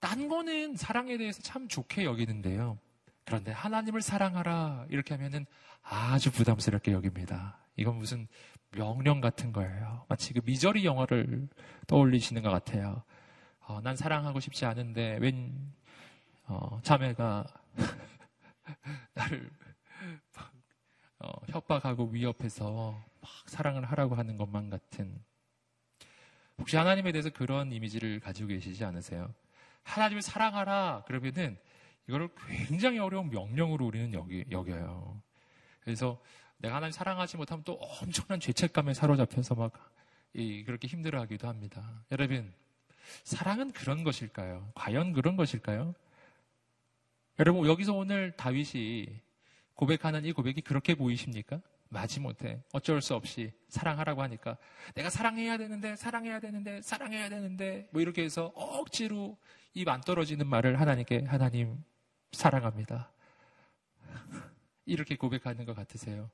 딴 0.00 0.28
거는 0.28 0.76
사랑에 0.76 1.16
대해서 1.16 1.40
참 1.42 1.68
좋게 1.68 2.04
여기는데요. 2.04 2.78
그런데 3.24 3.52
하나님을 3.52 4.00
사랑하라 4.00 4.86
이렇게 4.90 5.14
하면은 5.14 5.46
아주 5.82 6.32
부담스럽게 6.32 6.92
여깁니다. 6.92 7.58
이건 7.76 7.96
무슨 7.96 8.26
명령 8.72 9.20
같은 9.20 9.52
거예요. 9.52 10.04
마치 10.08 10.32
그 10.32 10.40
미저리 10.44 10.84
영화를 10.84 11.48
떠올리시는 11.86 12.42
것 12.42 12.50
같아요. 12.50 13.02
어, 13.60 13.80
난 13.82 13.96
사랑하고 13.96 14.40
싶지 14.40 14.66
않은데 14.66 15.18
웬 15.20 15.54
어, 16.46 16.80
자매가 16.82 17.46
나를 19.14 19.50
어, 21.20 21.30
협박하고 21.48 22.08
위협해서 22.08 23.02
막 23.20 23.30
사랑을 23.46 23.84
하라고 23.84 24.14
하는 24.14 24.36
것만 24.36 24.70
같은 24.70 25.20
혹시 26.58 26.76
하나님에 26.76 27.12
대해서 27.12 27.30
그런 27.30 27.72
이미지를 27.72 28.20
가지고 28.20 28.48
계시지 28.48 28.84
않으세요? 28.84 29.32
하나님을 29.82 30.22
사랑하라 30.22 31.04
그러면은 31.06 31.58
이거를 32.08 32.28
굉장히 32.46 32.98
어려운 32.98 33.30
명령으로 33.30 33.86
우리는 33.86 34.12
여기, 34.14 34.44
여겨요. 34.50 35.20
그래서 35.80 36.20
내가 36.58 36.76
하나님 36.76 36.92
사랑하지 36.92 37.36
못하면 37.36 37.62
또 37.64 37.74
엄청난 37.74 38.40
죄책감에 38.40 38.94
사로잡혀서 38.94 39.54
막 39.54 39.72
이, 40.34 40.64
그렇게 40.64 40.88
힘들어하기도 40.88 41.48
합니다. 41.48 42.02
여러분 42.10 42.52
사랑은 43.24 43.72
그런 43.72 44.04
것일까요? 44.04 44.70
과연 44.74 45.12
그런 45.12 45.36
것일까요? 45.36 45.94
여러분, 47.38 47.66
여기서 47.66 47.94
오늘 47.94 48.32
다윗이 48.32 49.06
고백하는 49.78 50.24
이 50.24 50.32
고백이 50.32 50.62
그렇게 50.62 50.96
보이십니까? 50.96 51.60
마지못해 51.88 52.60
어쩔 52.72 53.00
수 53.00 53.14
없이 53.14 53.52
사랑하라고 53.68 54.22
하니까 54.22 54.58
내가 54.96 55.08
사랑해야 55.08 55.56
되는데 55.56 55.94
사랑해야 55.94 56.40
되는데 56.40 56.82
사랑해야 56.82 57.28
되는데 57.28 57.88
뭐 57.92 58.02
이렇게 58.02 58.24
해서 58.24 58.52
억지로 58.56 59.38
입 59.74 59.88
안 59.88 60.00
떨어지는 60.00 60.48
말을 60.48 60.80
하나님께 60.80 61.26
하나님 61.28 61.76
사랑합니다. 62.32 63.12
이렇게 64.84 65.14
고백하는 65.16 65.64
것 65.64 65.76
같으세요? 65.76 66.28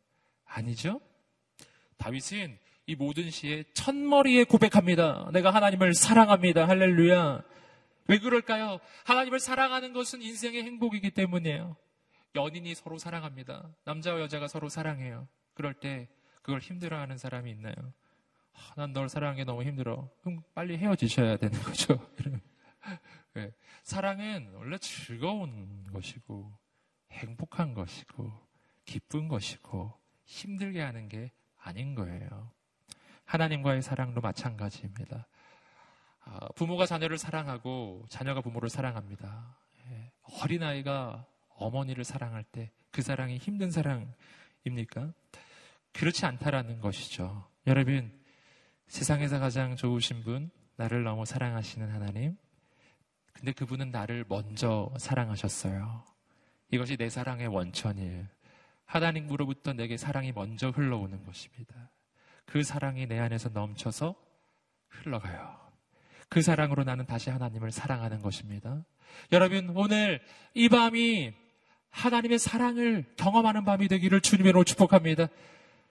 아니죠? 0.47 1.03
다윗은 1.99 2.59
이 2.87 2.95
모든 2.95 3.31
시에 3.31 3.65
첫머리에 3.75 4.45
고백합니다. 4.45 5.29
내가 5.35 5.51
하나님을 5.51 5.93
사랑합니다. 5.93 6.67
할렐루야. 6.67 7.43
왜 8.09 8.19
그럴까요? 8.19 8.81
하나님을 9.05 9.39
사랑하는 9.39 9.93
것은 9.93 10.23
인생의 10.23 10.63
행복이기 10.63 11.11
때문이에요. 11.11 11.77
연인이 12.35 12.75
서로 12.75 12.99
사랑합니다. 12.99 13.71
남자와 13.85 14.21
여자가 14.21 14.49
서로 14.49 14.69
사랑해요. 14.69 15.29
그럴 15.55 15.75
때 15.75 16.09
그걸 16.43 16.61
힘들어하는 16.61 17.17
사람이 17.17 17.51
있나요? 17.51 17.75
아, 18.55 18.75
난널 18.77 19.09
사랑하기 19.09 19.45
너무 19.45 19.63
힘들어. 19.63 20.09
그럼 20.21 20.43
빨리 20.55 20.77
헤어지셔야 20.77 21.37
되는 21.37 21.59
거죠. 21.63 21.99
네. 23.35 23.53
사랑은 23.83 24.53
원래 24.55 24.79
즐거운 24.79 25.85
것이고 25.93 26.53
행복한 27.13 27.75
것이고 27.75 28.33
기쁜 28.85 29.29
것이고 29.29 29.93
힘들게 30.25 30.81
하는 30.81 31.09
게 31.09 31.33
아닌 31.57 31.95
거예요. 31.95 32.51
하나님과의 33.25 33.83
사랑도 33.83 34.21
마찬가지입니다. 34.21 35.27
아, 36.21 36.49
부모가 36.55 36.87
자녀를 36.87 37.19
사랑하고 37.19 38.05
자녀가 38.09 38.41
부모를 38.41 38.69
사랑합니다. 38.69 39.57
예, 39.87 40.13
어린아이가 40.43 41.27
어머니를 41.57 42.05
사랑할 42.05 42.45
때 42.45 42.71
그 42.95 43.03
사랑이 43.03 43.39
힘든 43.39 43.73
사랑입니까? 43.73 45.13
그렇지 45.93 46.27
않다라는 46.27 46.81
것이죠. 46.81 47.45
여러분, 47.67 48.13
세상에서 48.87 49.41
가장 49.41 49.75
좋으신 49.75 50.23
분, 50.23 50.49
나를 50.77 51.03
너무 51.03 51.25
사랑하시는 51.25 51.91
하나님. 51.91 52.37
근데 53.33 53.51
그분은 53.51 53.91
나를 53.91 54.25
먼저 54.29 54.95
사랑하셨어요. 54.97 56.05
이것이 56.71 56.97
내 56.97 57.09
사랑의 57.11 57.49
원천이에요. 57.49 58.27
하나님으로부터 58.85 59.73
내게 59.73 59.97
사랑이 59.97 60.31
먼저 60.31 60.71
흘러오는 60.71 61.25
것입니다. 61.25 61.91
그 62.45 62.63
사랑이 62.63 63.07
내 63.09 63.19
안에서 63.19 63.49
넘쳐서 63.49 64.15
흘러가요. 64.89 65.59
그 66.29 66.43
사랑으로 66.43 66.85
나는 66.85 67.07
다시 67.07 67.31
하나님을 67.31 67.73
사랑하는 67.73 68.23
것입니다. 68.23 68.85
여러분, 69.33 69.71
오늘 69.71 70.21
이 70.55 70.69
밤이 70.69 71.44
하나님의 71.95 72.41
사랑을 72.41 73.05
경험하는 73.17 73.65
밤이 73.65 73.87
되기를 73.89 74.21
주님으로 74.21 74.65
축복합니다. 74.65 75.29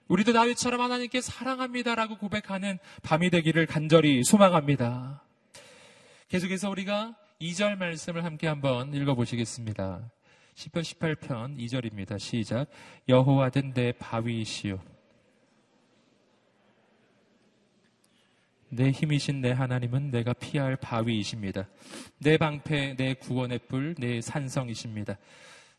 우리도 0.10 0.34
다윗처럼 0.34 0.82
하나님께 0.82 1.22
사랑합니다라고 1.22 2.18
고백하는 2.18 2.78
밤이 3.04 3.30
되기를 3.30 3.66
간절히 3.66 4.24
소망합니다. 4.24 5.24
계속해서 6.28 6.70
우리가 6.70 7.16
2절 7.41 7.78
말씀을 7.78 8.26
함께 8.26 8.47
한번 8.47 8.93
읽어보시겠습니다. 8.93 10.12
10편 10.56 10.82
18편 10.82 11.58
2절입니다. 11.58 12.20
시작. 12.20 12.68
여호와든 13.08 13.74
내 13.74 13.93
바위이시오. 13.93 14.80
내 18.70 18.91
힘이신 18.91 19.39
내 19.39 19.51
하나님은 19.51 20.12
내가 20.12 20.34
피할 20.34 20.76
바위이십니다. 20.76 21.68
내 22.18 22.38
방패, 22.38 22.95
내 22.97 23.14
구원의 23.14 23.60
뿔, 23.70 23.95
내 23.97 24.20
산성이십니다. 24.20 25.18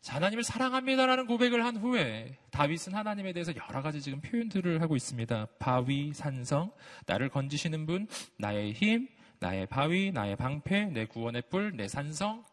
자, 0.05 0.17
하나님을 0.17 0.43
사랑합니다라는 0.43 1.25
고백을 1.25 1.65
한 1.65 1.77
후에 1.77 2.37
다윗은 2.51 2.93
하나님에 2.93 3.33
대해서 3.33 3.51
여러 3.55 3.81
가지 3.81 4.03
지금 4.03 4.21
표현들을 4.21 4.79
하고 4.79 4.95
있습니다. 4.95 5.47
바위, 5.57 6.13
산성, 6.13 6.71
나를 7.07 7.29
건지시는 7.29 7.87
분, 7.87 8.07
나의 8.37 8.73
힘, 8.73 9.07
나의 9.39 9.65
바위, 9.65 10.11
나의 10.11 10.35
방패, 10.35 10.91
내 10.91 11.05
구원의 11.07 11.45
뿔, 11.49 11.75
내 11.75 11.87
산성, 11.87 12.45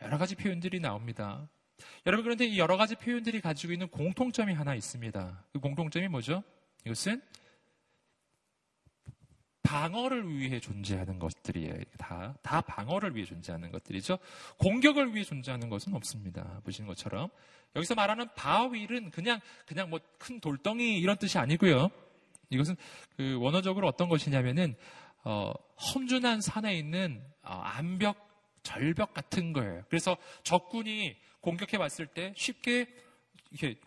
여러 0.00 0.16
가지 0.16 0.36
표현들이 0.36 0.78
나옵니다. 0.78 1.48
여러분, 2.06 2.22
그런데 2.22 2.46
이 2.46 2.56
여러 2.56 2.76
가지 2.76 2.94
표현들이 2.94 3.40
가지고 3.40 3.72
있는 3.72 3.88
공통점이 3.88 4.54
하나 4.54 4.76
있습니다. 4.76 5.44
그 5.54 5.58
공통점이 5.58 6.06
뭐죠? 6.06 6.44
이것은 6.84 7.20
방어를 9.66 10.38
위해 10.38 10.60
존재하는 10.60 11.18
것들이에요. 11.18 11.74
다, 11.98 12.34
다 12.42 12.60
방어를 12.60 13.16
위해 13.16 13.26
존재하는 13.26 13.72
것들이죠. 13.72 14.18
공격을 14.58 15.14
위해 15.14 15.24
존재하는 15.24 15.68
것은 15.68 15.92
없습니다. 15.94 16.60
보시는 16.64 16.86
것처럼. 16.86 17.28
여기서 17.74 17.94
말하는 17.94 18.28
바윌은 18.36 19.10
그냥, 19.10 19.40
그냥 19.66 19.90
뭐 19.90 19.98
큰 20.18 20.40
돌덩이 20.40 20.98
이런 20.98 21.16
뜻이 21.16 21.38
아니고요. 21.38 21.90
이것은 22.50 22.76
그 23.16 23.38
원어적으로 23.40 23.88
어떤 23.88 24.08
것이냐면은, 24.08 24.76
어, 25.24 25.52
험준한 25.94 26.40
산에 26.40 26.78
있는 26.78 27.20
어, 27.42 27.54
암벽, 27.54 28.16
절벽 28.62 29.14
같은 29.14 29.52
거예요. 29.52 29.82
그래서 29.88 30.16
적군이 30.44 31.16
공격해 31.40 31.76
왔을 31.76 32.06
때 32.06 32.32
쉽게 32.36 32.86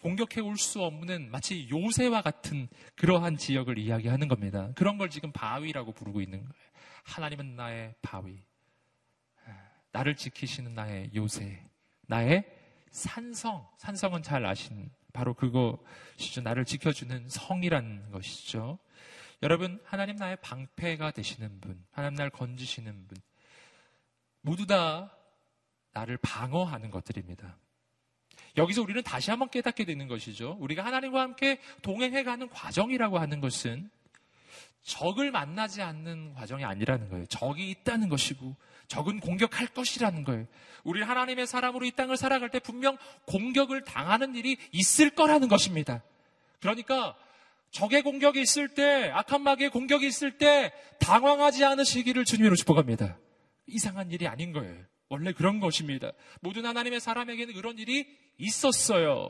공격해 0.02 0.42
올 0.42 0.58
수 0.58 0.82
없는 0.84 1.32
마치 1.32 1.70
요새와 1.70 2.22
같은 2.22 2.68
그러한 2.96 3.38
지역을 3.38 3.78
이야기하는 3.78 4.28
겁니다. 4.28 4.72
그런 4.76 4.98
걸 4.98 5.10
지금 5.10 5.32
바위라고 5.32 5.94
부르고 5.94 6.22
있는 6.22 6.40
거예요. 6.40 6.70
하나님은 7.04 7.56
나의 7.56 7.96
바위. 8.02 8.42
나를 9.92 10.16
지키시는 10.16 10.76
나의 10.76 11.12
요새. 11.16 11.64
나의 12.08 12.46
산성. 12.92 13.68
산성은 13.78 14.24
잘 14.24 14.46
아신 14.46 14.92
바로 15.14 15.34
그것이죠. 15.34 16.42
나를 16.42 16.66
지켜주는 16.66 17.30
성이라는 17.30 18.12
것이죠. 18.12 18.80
여러분, 19.42 19.82
하나님 19.86 20.18
나의 20.18 20.38
방패가 20.42 21.12
되시는 21.12 21.62
분, 21.62 21.84
하나님 21.92 22.16
나를 22.18 22.30
건지시는 22.30 23.08
분, 23.08 23.18
모두 24.42 24.66
다 24.66 25.16
나를 25.94 26.18
방어하는 26.18 26.92
것들입니다. 26.92 27.58
여기서 28.58 28.82
우리는 28.82 29.02
다시 29.04 29.30
한번 29.30 29.50
깨닫게 29.50 29.86
되는 29.86 30.08
것이죠. 30.08 30.58
우리가 30.60 30.86
하나님과 30.86 31.22
함께 31.22 31.60
동행해가는 31.82 32.50
과정이라고 32.50 33.20
하는 33.20 33.42
것은 33.42 33.90
적을 34.84 35.32
만나지 35.32 35.82
않는 35.82 36.34
과정이 36.34 36.64
아니라는 36.64 37.10
거예요. 37.10 37.26
적이 37.28 37.70
있다는 37.70 38.10
것이고, 38.10 38.56
적은 38.88 39.20
공격할 39.20 39.68
것이라는 39.68 40.24
거예요. 40.24 40.48
우리 40.84 41.02
하나님의 41.02 41.46
사람으로 41.46 41.86
이 41.86 41.92
땅을 41.92 42.18
살아갈 42.18 42.50
때 42.50 42.60
분명 42.60 42.98
공격을 43.26 43.84
당하는 43.84 44.36
일이 44.36 44.58
있을 44.72 45.12
거라는 45.12 45.48
것입니다. 45.48 46.02
그러니까 46.60 47.16
적의 47.72 48.02
공격이 48.02 48.42
있을 48.42 48.70
때, 48.70 49.12
악한 49.14 49.44
마귀의 49.44 49.70
공격이 49.70 50.08
있을 50.08 50.38
때 50.38 50.74
당황하지 51.00 51.64
않으시기를 51.66 52.26
주님으로 52.26 52.56
축복합니다. 52.56 53.18
이상한 53.68 54.12
일이 54.12 54.28
아닌 54.28 54.54
거예요. 54.54 54.76
원래 55.10 55.34
그런 55.34 55.60
것입니다. 55.60 56.12
모든 56.40 56.66
하나님의 56.66 57.00
사람에게는 57.00 57.54
그런 57.54 57.78
일이 57.78 58.08
있었어요. 58.40 59.30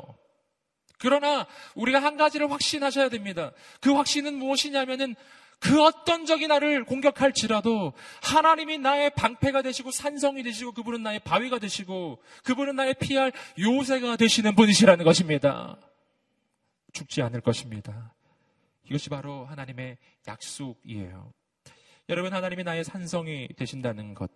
그러나 0.97 1.47
우리가 1.75 2.01
한 2.01 2.17
가지를 2.17 2.51
확신하셔야 2.51 3.09
됩니다. 3.09 3.51
그 3.81 3.93
확신은 3.93 4.35
무엇이냐면은 4.35 5.15
그 5.59 5.83
어떤 5.83 6.25
적이 6.25 6.47
나를 6.47 6.85
공격할지라도 6.85 7.93
하나님이 8.21 8.77
나의 8.77 9.09
방패가 9.11 9.61
되시고 9.61 9.91
산성이 9.91 10.43
되시고 10.43 10.71
그분은 10.71 11.03
나의 11.03 11.19
바위가 11.19 11.59
되시고 11.59 12.21
그분은 12.45 12.77
나의 12.77 12.95
피할 12.95 13.33
요새가 13.59 14.15
되시는 14.15 14.55
분이시라는 14.55 15.03
것입니다. 15.03 15.77
죽지 16.93 17.21
않을 17.21 17.41
것입니다. 17.41 18.13
이것이 18.85 19.09
바로 19.09 19.45
하나님의 19.45 19.97
약속이에요. 20.27 21.33
여러분 22.07 22.33
하나님이 22.33 22.63
나의 22.63 22.83
산성이 22.83 23.49
되신다는 23.55 24.13
것. 24.13 24.31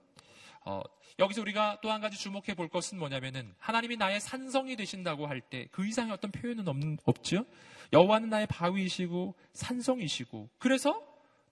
어, 0.66 0.82
여기서 1.20 1.42
우리가 1.42 1.80
또 1.82 1.92
한 1.92 2.02
가지 2.02 2.18
주목해 2.18 2.56
볼 2.56 2.70
것은 2.70 2.98
뭐냐면은 2.98 3.54
하나님이 3.60 3.98
나의 3.98 4.20
산성이 4.20 4.76
되신다고 4.76 5.28
할 5.28 5.42
때 5.42 5.68
그 5.72 5.86
이상의 5.86 6.14
어떤 6.14 6.32
표현은 6.32 6.68
없, 6.68 6.76
없죠. 7.06 7.46
여호와는 7.92 8.30
나의 8.30 8.48
바위이시고 8.48 9.36
산성이시고 9.54 10.50
그래서 10.58 11.02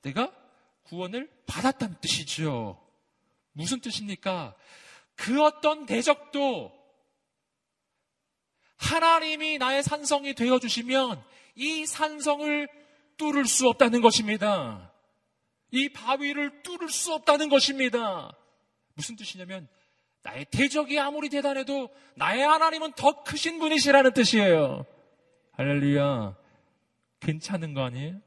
내가 0.01 0.31
구원을 0.83 1.29
받았다는 1.45 1.97
뜻이죠. 2.01 2.81
무슨 3.53 3.79
뜻입니까? 3.81 4.55
그 5.15 5.43
어떤 5.43 5.85
대적도 5.85 6.71
하나님이 8.77 9.57
나의 9.59 9.83
산성이 9.83 10.33
되어 10.33 10.57
주시면 10.57 11.23
이 11.55 11.85
산성을 11.85 12.67
뚫을 13.17 13.45
수 13.45 13.67
없다는 13.67 14.01
것입니다. 14.01 14.91
이 15.69 15.89
바위를 15.89 16.63
뚫을 16.63 16.89
수 16.89 17.13
없다는 17.13 17.49
것입니다. 17.49 18.35
무슨 19.01 19.15
뜻이냐면 19.15 19.67
나의 20.21 20.45
대적이 20.45 20.99
아무리 20.99 21.27
대단해도 21.29 21.89
나의 22.15 22.43
하나님은 22.43 22.93
더 22.93 23.23
크신 23.23 23.57
분이시라는 23.57 24.13
뜻이에요. 24.13 24.85
할렐루야. 25.53 26.37
괜찮은 27.19 27.73
거 27.73 27.81
아니에요? 27.81 28.21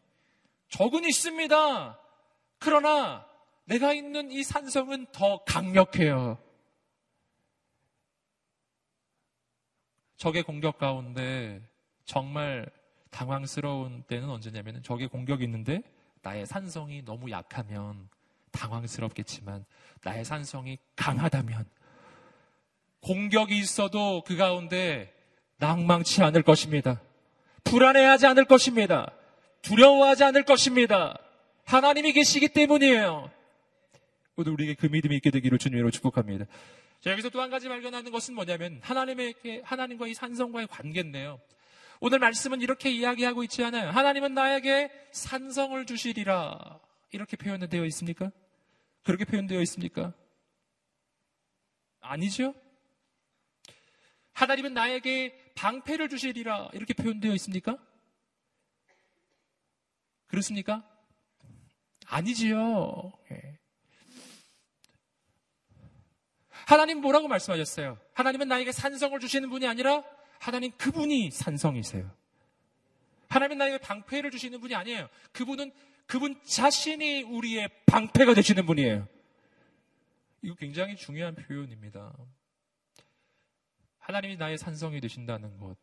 적은 0.68 1.04
있습니다. 1.04 2.00
그러나 2.58 3.24
내가 3.66 3.92
있는 3.92 4.32
이 4.32 4.42
산성은 4.42 5.06
더 5.12 5.44
강력해요. 5.44 6.38
적의 10.16 10.42
공격 10.42 10.78
가운데 10.78 11.62
정말 12.04 12.68
당황스러운 13.10 14.02
때는 14.08 14.28
언제냐면 14.28 14.82
적의 14.82 15.06
공격이 15.06 15.44
있는데 15.44 15.82
나의 16.22 16.46
산성이 16.46 17.04
너무 17.04 17.30
약하면 17.30 18.08
당황스럽겠지만 18.50 19.64
나의 20.04 20.24
산성이 20.24 20.78
강하다면 20.96 21.66
공격이 23.00 23.56
있어도 23.58 24.22
그 24.26 24.36
가운데 24.36 25.12
낭망치 25.58 26.22
않을 26.22 26.42
것입니다. 26.42 27.00
불안해하지 27.64 28.26
않을 28.26 28.44
것입니다. 28.44 29.12
두려워하지 29.62 30.24
않을 30.24 30.44
것입니다. 30.44 31.18
하나님이 31.64 32.12
계시기 32.12 32.48
때문이에요. 32.48 33.30
모두 34.34 34.52
우리에게 34.52 34.74
그 34.74 34.86
믿음이 34.86 35.16
있게 35.16 35.30
되기를 35.30 35.58
주님으로 35.58 35.90
축복합니다. 35.90 36.46
자, 37.00 37.10
여기서 37.10 37.30
또 37.30 37.40
한 37.40 37.50
가지 37.50 37.68
발견하는 37.68 38.10
것은 38.10 38.34
뭐냐면 38.34 38.80
하나님에게 38.82 39.62
하나님과 39.64 40.06
이 40.06 40.14
산성과의 40.14 40.66
관계인데요. 40.68 41.40
오늘 42.00 42.18
말씀은 42.18 42.60
이렇게 42.60 42.90
이야기하고 42.90 43.44
있지 43.44 43.62
않아요. 43.64 43.90
하나님은 43.90 44.34
나에게 44.34 44.90
산성을 45.12 45.86
주시리라. 45.86 46.80
이렇게 47.12 47.36
표현되어 47.36 47.84
있습니까? 47.86 48.30
그렇게 49.04 49.24
표현되어 49.24 49.60
있습니까? 49.62 50.12
아니죠? 52.00 52.54
하나님은 54.32 54.74
나에게 54.74 55.52
방패를 55.54 56.08
주시리라. 56.08 56.70
이렇게 56.72 56.92
표현되어 56.94 57.32
있습니까? 57.34 57.78
그렇습니까? 60.26 60.82
아니지요. 62.06 63.12
예. 63.30 63.58
하나님 66.66 67.00
뭐라고 67.00 67.28
말씀하셨어요? 67.28 67.98
하나님은 68.14 68.48
나에게 68.48 68.72
산성을 68.72 69.18
주시는 69.20 69.50
분이 69.50 69.66
아니라 69.66 70.02
하나님 70.40 70.72
그분이 70.72 71.30
산성이세요. 71.30 72.10
하나님은 73.28 73.58
나에게 73.58 73.78
방패를 73.78 74.30
주시는 74.30 74.60
분이 74.60 74.74
아니에요. 74.74 75.08
그분은 75.32 75.72
그분 76.06 76.40
자신이 76.44 77.22
우리의 77.22 77.68
방패가 77.86 78.34
되시는 78.34 78.66
분이에요. 78.66 79.08
이거 80.42 80.54
굉장히 80.56 80.96
중요한 80.96 81.34
표현입니다. 81.34 82.12
하나님이 83.98 84.36
나의 84.36 84.58
산성이 84.58 85.00
되신다는 85.00 85.56
것. 85.58 85.76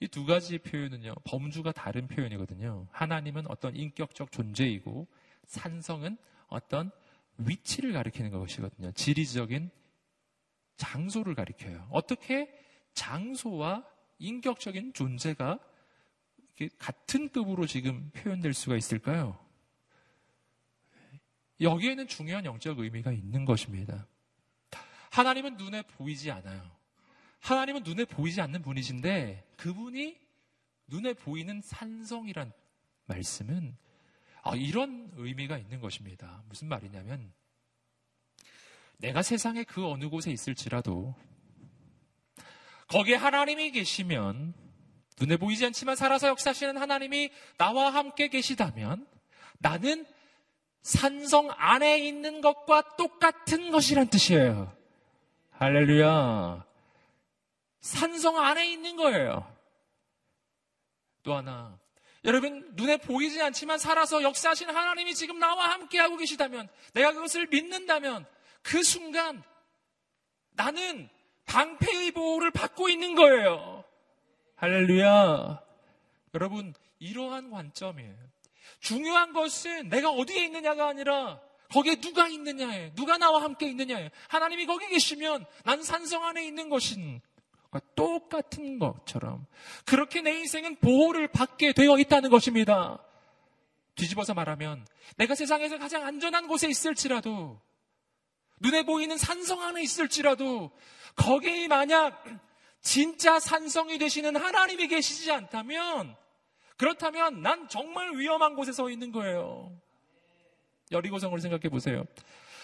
이 0.00 0.08
두 0.08 0.26
가지 0.26 0.58
표현은요, 0.58 1.14
범주가 1.24 1.72
다른 1.72 2.08
표현이거든요. 2.08 2.88
하나님은 2.90 3.46
어떤 3.48 3.76
인격적 3.76 4.32
존재이고, 4.32 5.06
산성은 5.46 6.16
어떤 6.48 6.90
위치를 7.38 7.92
가리키는 7.92 8.30
것이거든요. 8.30 8.92
지리적인 8.92 9.70
장소를 10.76 11.34
가리켜요. 11.34 11.86
어떻게 11.90 12.48
장소와 12.94 13.84
인격적인 14.18 14.92
존재가 14.94 15.58
같은 16.78 17.28
급으로 17.30 17.66
지금 17.66 18.10
표현될 18.10 18.54
수가 18.54 18.76
있을까요? 18.76 19.38
여기에는 21.60 22.08
중요한 22.08 22.44
영적 22.44 22.78
의미가 22.78 23.12
있는 23.12 23.44
것입니다. 23.44 24.06
하나님은 25.10 25.56
눈에 25.56 25.82
보이지 25.82 26.30
않아요. 26.30 26.70
하나님은 27.40 27.82
눈에 27.82 28.04
보이지 28.04 28.40
않는 28.40 28.62
분이신데 28.62 29.54
그분이 29.56 30.18
눈에 30.88 31.14
보이는 31.14 31.60
산성이란 31.60 32.52
말씀은 33.06 33.76
아, 34.42 34.54
이런 34.56 35.10
의미가 35.14 35.58
있는 35.58 35.80
것입니다. 35.80 36.42
무슨 36.48 36.68
말이냐면 36.68 37.32
내가 38.98 39.22
세상의 39.22 39.64
그 39.64 39.86
어느 39.86 40.08
곳에 40.08 40.30
있을지라도 40.30 41.14
거기에 42.88 43.14
하나님이 43.14 43.70
계시면 43.70 44.63
눈에 45.20 45.36
보이지 45.36 45.64
않지만 45.66 45.96
살아서 45.96 46.28
역사하시는 46.28 46.76
하나님이 46.76 47.30
나와 47.56 47.90
함께 47.90 48.28
계시다면 48.28 49.06
나는 49.58 50.04
산성 50.82 51.50
안에 51.56 51.98
있는 51.98 52.40
것과 52.40 52.96
똑같은 52.96 53.70
것이란 53.70 54.08
뜻이에요. 54.08 54.76
할렐루야. 55.52 56.64
산성 57.80 58.38
안에 58.38 58.70
있는 58.70 58.96
거예요. 58.96 59.50
또 61.22 61.34
하나, 61.34 61.78
여러분, 62.24 62.70
눈에 62.74 62.96
보이지 62.96 63.40
않지만 63.40 63.78
살아서 63.78 64.22
역사하신 64.22 64.70
하나님이 64.70 65.14
지금 65.14 65.38
나와 65.38 65.70
함께하고 65.72 66.16
계시다면, 66.16 66.68
내가 66.92 67.12
그것을 67.12 67.46
믿는다면, 67.46 68.26
그 68.62 68.82
순간 68.82 69.42
나는 70.52 71.08
방패의 71.46 72.12
보호를 72.12 72.50
받고 72.50 72.88
있는 72.88 73.14
거예요. 73.14 73.83
할렐루야. 74.56 75.62
여러분, 76.34 76.74
이러한 76.98 77.50
관점이에요. 77.50 78.14
중요한 78.80 79.32
것은 79.32 79.88
내가 79.88 80.10
어디에 80.10 80.44
있느냐가 80.44 80.88
아니라 80.88 81.40
거기에 81.70 81.96
누가 81.96 82.28
있느냐에 82.28 82.92
누가 82.94 83.18
나와 83.18 83.42
함께 83.42 83.68
있느냐에 83.68 84.10
하나님이 84.28 84.66
거기 84.66 84.86
계시면 84.88 85.44
난 85.64 85.82
산성 85.82 86.24
안에 86.24 86.46
있는 86.46 86.68
것인 86.68 87.20
똑같은 87.96 88.78
것처럼 88.78 89.46
그렇게 89.84 90.20
내 90.20 90.38
인생은 90.38 90.76
보호를 90.76 91.28
받게 91.28 91.72
되어 91.72 91.98
있다는 91.98 92.30
것입니다. 92.30 93.02
뒤집어서 93.96 94.34
말하면 94.34 94.86
내가 95.16 95.34
세상에서 95.34 95.78
가장 95.78 96.04
안전한 96.04 96.46
곳에 96.46 96.68
있을지라도 96.68 97.60
눈에 98.60 98.84
보이는 98.84 99.16
산성 99.16 99.62
안에 99.62 99.82
있을지라도 99.82 100.70
거기에 101.16 101.68
만약 101.68 102.24
진짜 102.84 103.40
산성이 103.40 103.98
되시는 103.98 104.36
하나님이 104.36 104.86
계시지 104.88 105.32
않다면 105.32 106.14
그렇다면 106.76 107.40
난 107.42 107.66
정말 107.68 108.14
위험한 108.16 108.54
곳에 108.54 108.72
서 108.72 108.90
있는 108.90 109.10
거예요. 109.10 109.72
여리고성을 110.92 111.38
생각해 111.40 111.70
보세요. 111.70 112.04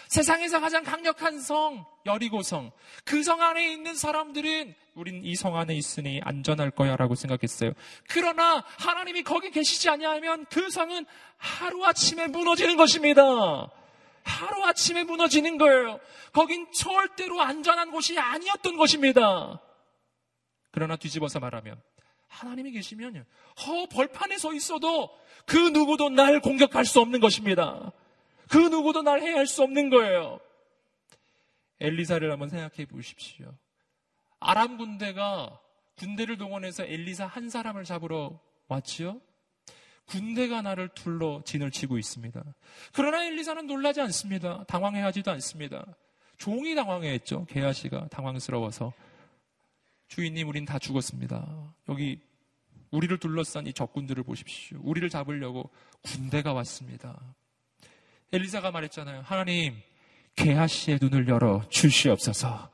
세상에서 0.09 0.59
가장 0.59 0.83
강력한 0.83 1.39
성, 1.39 1.85
여리고성. 2.05 2.71
그 3.05 3.23
성 3.23 3.41
안에 3.41 3.71
있는 3.71 3.95
사람들은 3.95 4.75
우린 4.93 5.23
이 5.25 5.35
성 5.35 5.57
안에 5.57 5.73
있으니 5.73 6.19
안전할 6.23 6.69
거야 6.71 6.95
라고 6.97 7.15
생각했어요. 7.15 7.71
그러나 8.09 8.63
하나님이 8.77 9.23
거기 9.23 9.49
계시지 9.49 9.89
아니하면 9.89 10.45
그 10.51 10.69
성은 10.69 11.05
하루아침에 11.37 12.27
무너지는 12.27 12.75
것입니다. 12.77 13.71
하루아침에 14.23 15.03
무너지는 15.05 15.57
거예요. 15.57 15.99
거긴 16.31 16.71
절대로 16.73 17.41
안전한 17.41 17.89
곳이 17.89 18.19
아니었던 18.19 18.77
것입니다. 18.77 19.59
그러나 20.71 20.95
뒤집어서 20.95 21.39
말하면 21.39 21.81
하나님이 22.27 22.71
계시면 22.71 23.25
허 23.65 23.85
벌판에 23.87 24.37
서 24.37 24.53
있어도 24.53 25.09
그 25.45 25.57
누구도 25.57 26.09
날 26.09 26.39
공격할 26.39 26.85
수 26.85 26.99
없는 27.01 27.19
것입니다. 27.19 27.91
그 28.49 28.57
누구도 28.57 29.01
날 29.01 29.21
해할 29.21 29.47
수 29.47 29.63
없는 29.63 29.89
거예요. 29.89 30.39
엘리사를 31.79 32.31
한번 32.31 32.49
생각해 32.49 32.85
보십시오. 32.85 33.53
아람 34.39 34.77
군대가 34.77 35.59
군대를 35.97 36.37
동원해서 36.37 36.83
엘리사 36.85 37.25
한 37.25 37.49
사람을 37.49 37.83
잡으러 37.83 38.39
왔지요? 38.67 39.19
군대가 40.05 40.61
나를 40.61 40.89
둘러 40.89 41.41
진을 41.45 41.71
치고 41.71 41.97
있습니다. 41.97 42.43
그러나 42.93 43.25
엘리사는 43.25 43.67
놀라지 43.67 44.01
않습니다. 44.01 44.63
당황해하지도 44.65 45.31
않습니다. 45.31 45.85
종이 46.37 46.75
당황해했죠. 46.75 47.45
게하시가 47.45 48.07
당황스러워서 48.07 48.93
주인님 50.11 50.49
우린 50.49 50.65
다 50.65 50.77
죽었습니다. 50.77 51.73
여기 51.87 52.19
우리를 52.91 53.17
둘러싼 53.17 53.65
이 53.65 53.71
적군들을 53.71 54.21
보십시오. 54.23 54.77
우리를 54.83 55.09
잡으려고 55.09 55.69
군대가 56.01 56.51
왔습니다. 56.51 57.17
엘리사가 58.33 58.71
말했잖아요. 58.71 59.21
하나님, 59.23 59.73
게하시의 60.35 60.99
눈을 61.01 61.29
열어 61.29 61.63
주시옵소서. 61.69 62.69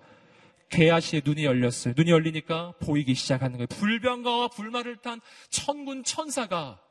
게하시의 0.70 1.22
눈이 1.26 1.46
열렸어요. 1.46 1.94
눈이 1.96 2.10
열리니까 2.10 2.74
보이기 2.80 3.14
시작하는 3.14 3.58
거예요. 3.58 3.68
불병가와 3.68 4.48
불말을 4.48 4.98
탄 4.98 5.22
천군 5.52 6.04
천사가 6.04 6.82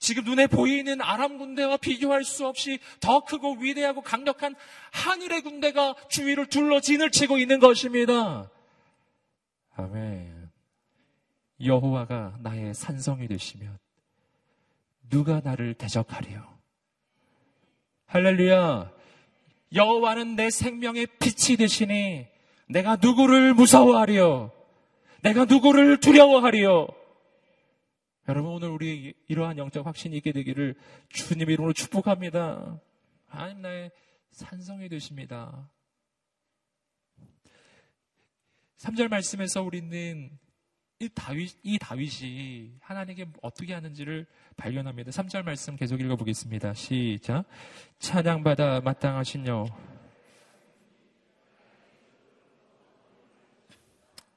지금 0.00 0.24
눈에 0.24 0.48
보이는 0.48 1.00
아람 1.00 1.38
군대와 1.38 1.76
비교할 1.76 2.24
수 2.24 2.44
없이 2.44 2.80
더 2.98 3.24
크고 3.24 3.58
위대하고 3.60 4.02
강력한 4.02 4.56
하늘의 4.90 5.42
군대가 5.42 5.94
주위를 6.08 6.48
둘러 6.48 6.80
진을 6.80 7.12
치고 7.12 7.38
있는 7.38 7.60
것입니다. 7.60 8.50
아멘. 9.76 10.50
여호와가 11.62 12.38
나의 12.40 12.74
산성이 12.74 13.28
되시면 13.28 13.78
누가 15.08 15.40
나를 15.40 15.74
대적하리요? 15.74 16.56
할렐루야. 18.06 18.92
여호와는 19.74 20.36
내 20.36 20.50
생명의 20.50 21.06
빛이 21.18 21.56
되시니 21.56 22.26
내가 22.68 22.96
누구를 22.96 23.54
무서워하리요? 23.54 24.52
내가 25.22 25.44
누구를 25.44 26.00
두려워하리요? 26.00 26.86
여러분 28.28 28.52
오늘 28.52 28.70
우리 28.70 29.14
이러한 29.28 29.58
영적 29.58 29.86
확신이 29.86 30.16
있게 30.16 30.32
되기를 30.32 30.74
주님 31.10 31.48
이름으로 31.50 31.72
축복합니다. 31.72 32.80
하나님 33.28 33.60
나의 33.62 33.90
산성이 34.30 34.88
되십니다. 34.88 35.68
3절 38.78 39.08
말씀에서 39.08 39.62
우리는 39.62 40.30
이 40.98 41.08
다윗, 41.14 41.58
이 41.62 41.78
다윗이 41.78 42.78
하나님께 42.80 43.26
어떻게 43.42 43.74
하는지를 43.74 44.26
발견합니다. 44.56 45.10
3절 45.10 45.44
말씀 45.44 45.76
계속 45.76 46.00
읽어보겠습니다. 46.00 46.74
시작. 46.74 47.44
찬양받아 47.98 48.80
마땅하신 48.80 49.46
여. 49.46 49.66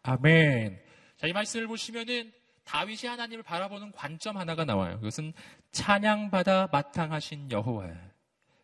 아멘. 0.04 0.80
자, 1.18 1.28
이 1.28 1.34
말씀을 1.34 1.68
보시면은 1.68 2.32
다윗이 2.66 3.08
하나님을 3.08 3.44
바라보는 3.44 3.92
관점 3.94 4.38
하나가 4.38 4.66
나와요. 4.66 4.98
그것은 4.98 5.34
찬양받아 5.72 6.70
마땅하신 6.72 7.52
여호와. 7.52 7.90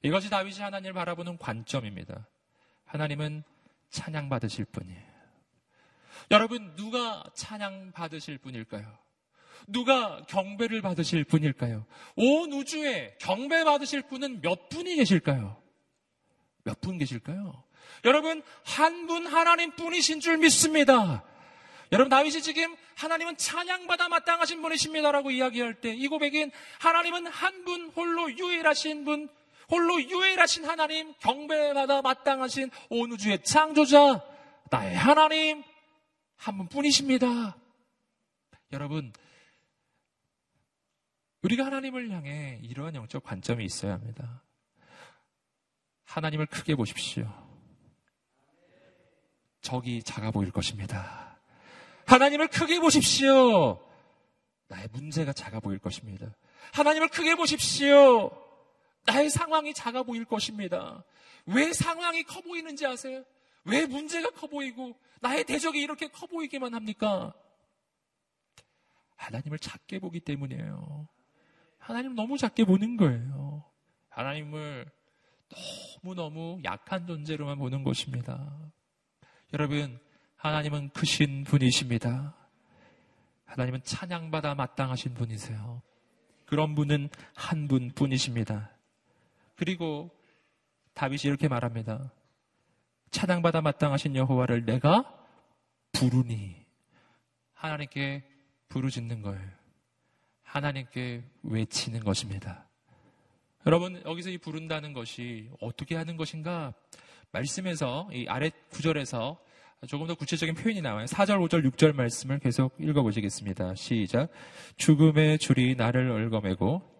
이것이 0.03 0.29
다윗이 0.29 0.59
하나님을 0.59 0.93
바라보는 0.93 1.37
관점입니다. 1.37 2.27
하나님은 2.85 3.43
찬양받으실 3.89 4.65
분이에요. 4.65 5.14
여러분, 6.31 6.75
누가 6.75 7.23
찬양 7.35 7.91
받으실 7.93 8.37
분일까요? 8.37 8.85
누가 9.67 10.21
경배를 10.27 10.81
받으실 10.81 11.23
분일까요? 11.23 11.85
온 12.15 12.53
우주에 12.53 13.15
경배 13.19 13.63
받으실 13.63 14.01
분은 14.03 14.41
몇 14.41 14.69
분이 14.69 14.95
계실까요? 14.95 15.61
몇 16.63 16.81
분 16.81 16.97
계실까요? 16.97 17.63
여러분, 18.03 18.41
한 18.63 19.07
분 19.07 19.27
하나님 19.27 19.71
뿐이신 19.71 20.19
줄 20.19 20.37
믿습니다. 20.37 21.23
여러분, 21.91 22.09
다윗이 22.09 22.41
지금 22.41 22.75
하나님은 22.95 23.37
찬양받아 23.37 24.09
마땅하신 24.09 24.61
분이십니다라고 24.61 25.29
이야기할 25.31 25.75
때 25.81 25.93
이 25.93 26.07
고백인 26.07 26.51
하나님은 26.79 27.27
한 27.27 27.63
분 27.65 27.89
홀로 27.95 28.31
유일하신 28.31 29.05
분, 29.05 29.29
홀로 29.69 30.01
유일하신 30.01 30.65
하나님, 30.65 31.13
경배받아 31.19 32.01
마땅하신 32.01 32.69
온 32.89 33.11
우주의 33.11 33.41
창조자, 33.43 34.23
나의 34.71 34.95
하나님, 34.95 35.63
한 36.35 36.57
분뿐이십니다. 36.57 37.57
여러분, 38.71 39.13
우리가 41.41 41.65
하나님을 41.65 42.09
향해 42.11 42.59
이러한 42.63 42.95
영적 42.95 43.23
관점이 43.23 43.63
있어야 43.63 43.93
합니다. 43.93 44.43
하나님을 46.05 46.47
크게 46.47 46.75
보십시오. 46.75 47.31
적이 49.61 50.03
작아 50.03 50.31
보일 50.31 50.51
것입니다. 50.51 51.39
하나님을 52.05 52.47
크게 52.47 52.79
보십시오. 52.79 53.81
나의 54.67 54.87
문제가 54.91 55.33
작아 55.33 55.59
보일 55.59 55.79
것입니다. 55.79 56.35
하나님을 56.73 57.09
크게 57.09 57.35
보십시오. 57.35 58.31
나의 59.05 59.29
상황이 59.29 59.73
작아 59.73 60.03
보일 60.03 60.25
것입니다. 60.25 61.03
왜 61.45 61.73
상황이 61.73 62.23
커 62.23 62.41
보이는지 62.41 62.85
아세요? 62.85 63.23
왜 63.65 63.85
문제가 63.85 64.29
커 64.31 64.47
보이고 64.47 64.97
나의 65.21 65.43
대적이 65.43 65.81
이렇게 65.81 66.07
커 66.07 66.27
보이기만 66.27 66.73
합니까? 66.73 67.33
하나님을 69.15 69.59
작게 69.59 69.99
보기 69.99 70.19
때문이에요. 70.19 71.07
하나님 71.79 72.15
너무 72.15 72.37
작게 72.37 72.65
보는 72.65 72.97
거예요. 72.97 73.63
하나님을 74.09 74.85
너무너무 76.03 76.59
약한 76.63 77.05
존재로만 77.07 77.57
보는 77.59 77.83
것입니다. 77.83 78.57
여러분, 79.53 79.99
하나님은 80.35 80.89
크신 80.89 81.43
분이십니다. 81.43 82.35
하나님은 83.45 83.83
찬양받아 83.83 84.55
마땅하신 84.55 85.13
분이세요. 85.13 85.81
그런 86.45 86.75
분은 86.75 87.09
한 87.35 87.67
분뿐이십니다. 87.67 88.71
그리고 89.55 90.11
다윗이 90.93 91.21
이렇게 91.23 91.47
말합니다. 91.47 92.11
찬양받아 93.15 93.61
마땅하신 93.61 94.17
여호와를 94.17 94.65
내가 94.65 95.05
부르니 95.93 96.53
하나님께 97.53 98.25
부르짖는 98.67 99.21
거예요. 99.21 99.49
하나님께 100.43 101.23
외치는 101.43 102.01
것입니다. 102.01 102.67
여러분 103.65 104.01
여기서 104.05 104.31
이 104.31 104.37
부른다는 104.37 104.91
것이 104.91 105.49
어떻게 105.61 105.95
하는 105.95 106.17
것인가? 106.17 106.73
말씀에서 107.31 108.09
이 108.11 108.27
아래 108.27 108.51
구절에서 108.71 109.39
조금 109.87 110.07
더 110.07 110.15
구체적인 110.15 110.55
표현이 110.55 110.81
나와요. 110.81 111.05
4절, 111.05 111.37
5절, 111.47 111.65
6절 111.71 111.95
말씀을 111.95 112.39
계속 112.39 112.75
읽어보시겠습니다. 112.79 113.75
시작. 113.75 114.29
죽음의 114.75 115.39
줄이 115.39 115.75
나를 115.75 116.11
얽어매고 116.11 116.94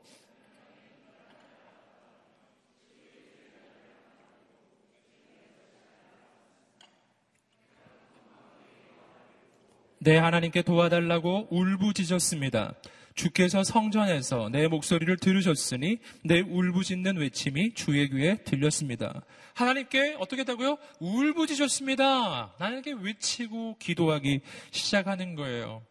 내 10.05 10.17
하나님께 10.17 10.61
도와달라고 10.61 11.47
울부짖었습니다. 11.49 12.75
주께서 13.15 13.63
성전에서 13.63 14.49
내 14.49 14.67
목소리를 14.67 15.17
들으셨으니 15.17 15.97
내 16.23 16.41
울부짖는 16.41 17.17
외침이 17.17 17.73
주의 17.73 18.07
귀에 18.11 18.35
들렸습니다. 18.43 19.23
하나님께 19.55 20.17
어떻게 20.19 20.41
했다고요? 20.41 20.77
울부짖었습니다. 20.99 22.53
나에게 22.59 22.93
외치고 23.01 23.77
기도하기 23.79 24.41
시작하는 24.69 25.33
거예요. 25.33 25.83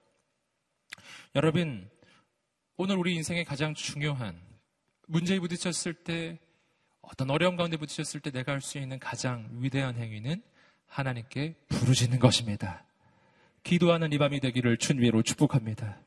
여러분, 1.35 1.91
오늘 2.77 2.97
우리 2.97 3.17
인생의 3.17 3.45
가장 3.45 3.75
중요한 3.75 4.41
문제에 5.09 5.41
부딪혔을 5.41 5.93
때 6.05 6.39
어떤 7.01 7.31
어려움 7.31 7.57
가운데 7.57 7.77
부딪혔을 7.77 8.21
때 8.21 8.31
내가 8.31 8.53
할 8.53 8.61
수 8.61 8.79
있는 8.79 9.01
가장 9.01 9.49
위대한 9.55 9.97
행위는 9.97 10.41
하나님께 10.87 11.57
부르짖는 11.69 12.21
것입니다. 12.21 12.84
기도하는 13.65 14.13
이 14.13 14.19
밤이 14.19 14.41
되기를 14.41 14.77
주님으로 14.77 15.23
축복합니다. 15.23 15.99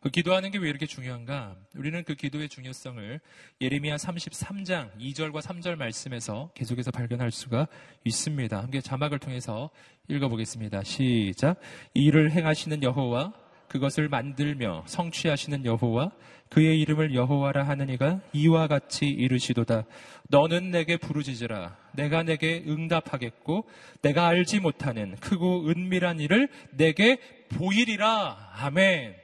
그 0.00 0.10
기도하는 0.10 0.52
게 0.52 0.58
왜 0.58 0.68
이렇게 0.68 0.86
중요한가? 0.86 1.56
우리는 1.74 2.04
그 2.04 2.14
기도의 2.14 2.48
중요성을 2.48 3.20
예레미야 3.60 3.96
33장 3.96 4.96
2절과 4.96 5.42
3절 5.42 5.74
말씀에서 5.74 6.50
계속해서 6.54 6.92
발견할 6.92 7.32
수가 7.32 7.66
있습니다. 8.04 8.56
함께 8.56 8.80
자막을 8.80 9.18
통해서 9.18 9.70
읽어보겠습니다. 10.08 10.84
시작. 10.84 11.58
이를 11.92 12.30
행하시는 12.30 12.80
여호와 12.84 13.32
그것을 13.66 14.08
만들며 14.08 14.84
성취하시는 14.86 15.64
여호와 15.64 16.12
그의 16.50 16.80
이름을 16.82 17.16
여호와라 17.16 17.64
하느니가 17.64 18.20
이와 18.32 18.68
같이 18.68 19.08
이르시도다. 19.08 19.86
너는 20.28 20.70
내게 20.70 20.96
부르짖으라. 20.96 21.76
내가 21.96 22.22
내게 22.22 22.62
응답하겠고 22.66 23.68
내가 24.02 24.26
알지 24.26 24.60
못하는 24.60 25.16
크고 25.16 25.68
은밀한 25.68 26.20
일을 26.20 26.48
내게 26.72 27.18
보이리라. 27.48 28.52
아멘. 28.56 29.16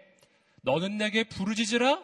너는 0.63 0.97
내게 0.99 1.25
부르짖으라. 1.25 2.03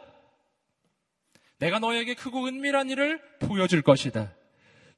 내가 1.58 1.78
너에게 1.78 2.14
크고 2.14 2.46
은밀한 2.46 2.90
일을 2.90 3.20
보여줄 3.40 3.82
것이다. 3.82 4.32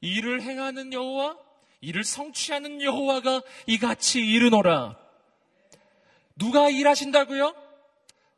이를 0.00 0.42
행하는 0.42 0.92
여호와, 0.92 1.36
이를 1.80 2.04
성취하는 2.04 2.82
여호와가 2.82 3.42
이같이 3.66 4.20
이르노라. 4.20 4.96
누가 6.36 6.68
일하신다고요? 6.70 7.54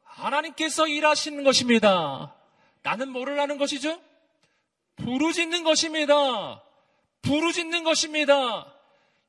하나님께서 0.04 0.86
일하시는 0.86 1.42
것입니다. 1.42 2.34
나는 2.82 3.10
뭐를 3.10 3.40
하는 3.40 3.58
것이죠? 3.58 4.00
부르짖는 4.96 5.64
것입니다. 5.64 6.62
부르짖는 7.22 7.84
것입니다. 7.84 8.72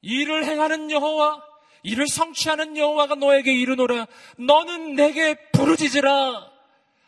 일을 0.02 0.46
행하는 0.46 0.92
여호와, 0.92 1.44
이를 1.84 2.08
성취하는 2.08 2.78
여호와가 2.78 3.16
너에게 3.16 3.54
이르노라. 3.54 4.08
너는 4.38 4.96
내게 4.96 5.36
부르짖으라. 5.52 6.52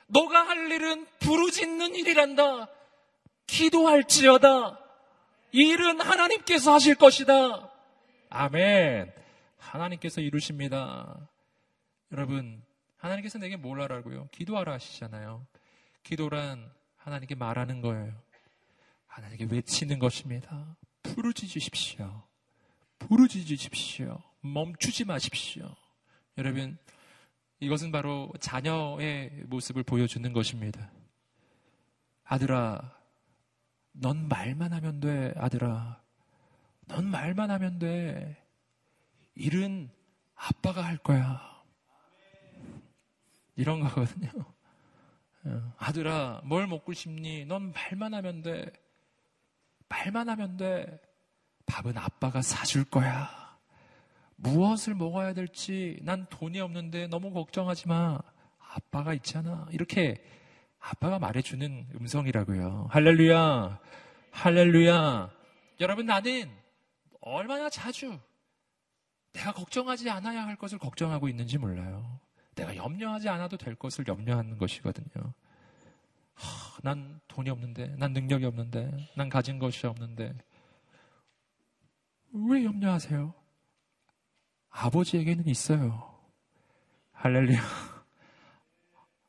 너가 0.08 0.48
할 0.48 0.72
일은 0.72 1.08
부르짖는 1.20 1.96
일이란다. 1.96 2.68
기도할지어다. 3.48 4.80
이 5.54 5.70
일은 5.70 6.02
하나님께서 6.02 6.74
하실 6.74 6.96
것이다. 6.96 7.72
아멘. 8.30 9.14
하나님께서 9.58 10.22
이루십니다. 10.22 11.30
여러분, 12.12 12.62
하나님께서 12.98 13.40
내게 13.40 13.56
뭘 13.56 13.82
하라고요? 13.82 14.30
기도하라 14.32 14.74
하시잖아요. 14.74 15.46
기도란 16.04 16.72
하나님께 16.98 17.36
말하는 17.36 17.82
거예요. 17.82 18.14
하나님께 19.16 19.48
외치는 19.50 19.98
것입니다. 19.98 20.76
부르짖으십시오. 21.04 22.24
부르짖으십시오. 23.00 24.22
멈추지 24.42 25.06
마십시오. 25.06 25.74
여러분, 26.38 26.78
이것은 27.62 27.94
바로 27.94 28.30
자녀의 28.42 29.44
모습을 29.46 29.84
보여주는 29.84 30.34
것입니다. 30.34 30.92
아들아, 32.26 32.94
넌 33.94 34.28
말만 34.28 34.74
하면 34.74 35.00
돼, 35.00 35.34
아들아. 35.38 36.04
넌 36.88 37.10
말만 37.10 37.52
하면 37.52 37.80
돼. 37.80 38.44
일은 39.36 39.90
아빠가 40.36 40.84
할 40.84 40.98
거야. 40.98 41.64
이런 43.56 43.80
거거든요. 43.80 44.30
어, 45.46 45.74
아들아, 45.78 46.42
뭘 46.44 46.68
먹고 46.68 46.92
싶니? 46.92 47.46
넌 47.46 47.72
말만 47.72 48.14
하면 48.14 48.42
돼. 48.42 48.74
말만 49.90 50.30
하면 50.30 50.58
돼. 50.58 51.00
밥은 51.66 51.98
아빠가 51.98 52.42
사줄 52.42 52.86
거야. 52.86 53.30
무엇을 54.38 54.96
먹어야 54.96 55.34
될지 55.34 56.00
난 56.04 56.26
돈이 56.30 56.60
없는데 56.60 57.08
너무 57.08 57.32
걱정하지 57.32 57.88
마. 57.88 58.20
아빠가 58.60 59.14
있잖아. 59.14 59.66
이렇게 59.72 60.24
아빠가 60.80 61.18
말해주는 61.20 61.90
음성이라고요. 62.00 62.88
할렐루야. 62.92 63.80
할렐루야. 64.32 65.32
여러분 65.80 66.06
나는 66.06 66.52
얼마나 67.22 67.70
자주 67.70 68.20
내가 69.34 69.52
걱정하지 69.52 70.10
않아야 70.10 70.46
할 70.46 70.56
것을 70.56 70.78
걱정하고 70.78 71.28
있는지 71.28 71.58
몰라요. 71.58 72.20
내가 72.56 72.76
염려하지 72.76 73.28
않아도 73.30 73.58
될 73.58 73.76
것을 73.76 74.06
염려하는 74.08 74.58
것이거든요. 74.58 75.34
하, 76.36 76.80
난 76.84 77.20
돈이 77.28 77.50
없는데, 77.50 77.96
난 77.98 78.14
능력이 78.14 78.46
없는데, 78.46 79.10
난 79.16 79.30
가진 79.30 79.60
것이 79.60 79.88
없는데. 79.88 80.34
왜 82.34 82.64
염려하세요? 82.64 83.34
아버지에게는 84.70 85.48
있어요. 85.48 86.14
할렐루야. 87.14 87.62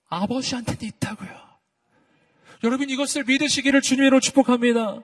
아버지한테는 0.08 0.82
있다고요. 0.82 1.46
여러분 2.64 2.90
이것을 2.90 3.24
믿으시기를 3.24 3.80
주님으로 3.80 4.20
축복합니다. 4.20 5.02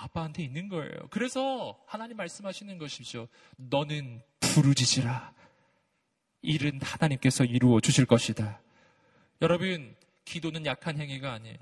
아빠한테 0.00 0.44
있는 0.44 0.68
거예요. 0.68 0.92
그래서 1.10 1.78
하나님 1.86 2.16
말씀하시는 2.16 2.78
것이죠. 2.78 3.28
너는 3.56 4.22
부르짖으라. 4.40 5.32
일은 6.42 6.80
하나님께서 6.80 7.44
이루어 7.44 7.80
주실 7.80 8.06
것이다. 8.06 8.60
여러분, 9.42 9.96
기도는 10.28 10.66
약한 10.66 10.98
행위가 11.00 11.32
아니에요. 11.32 11.56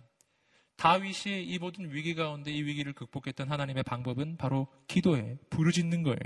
다윗이 0.76 1.42
이 1.44 1.58
모든 1.58 1.90
위기 1.90 2.14
가운데 2.14 2.50
이 2.50 2.62
위기를 2.62 2.92
극복했던 2.92 3.50
하나님의 3.50 3.82
방법은 3.84 4.36
바로 4.36 4.66
기도에 4.88 5.38
부르짖는 5.48 6.02
거예요. 6.02 6.18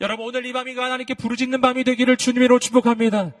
여러분 0.00 0.26
오늘 0.26 0.46
이 0.46 0.52
밤이 0.52 0.74
하나님께 0.74 1.14
부르짖는 1.14 1.60
밤이 1.60 1.82
되기를 1.82 2.16
주님으로 2.16 2.60
축복합니다. 2.60 3.32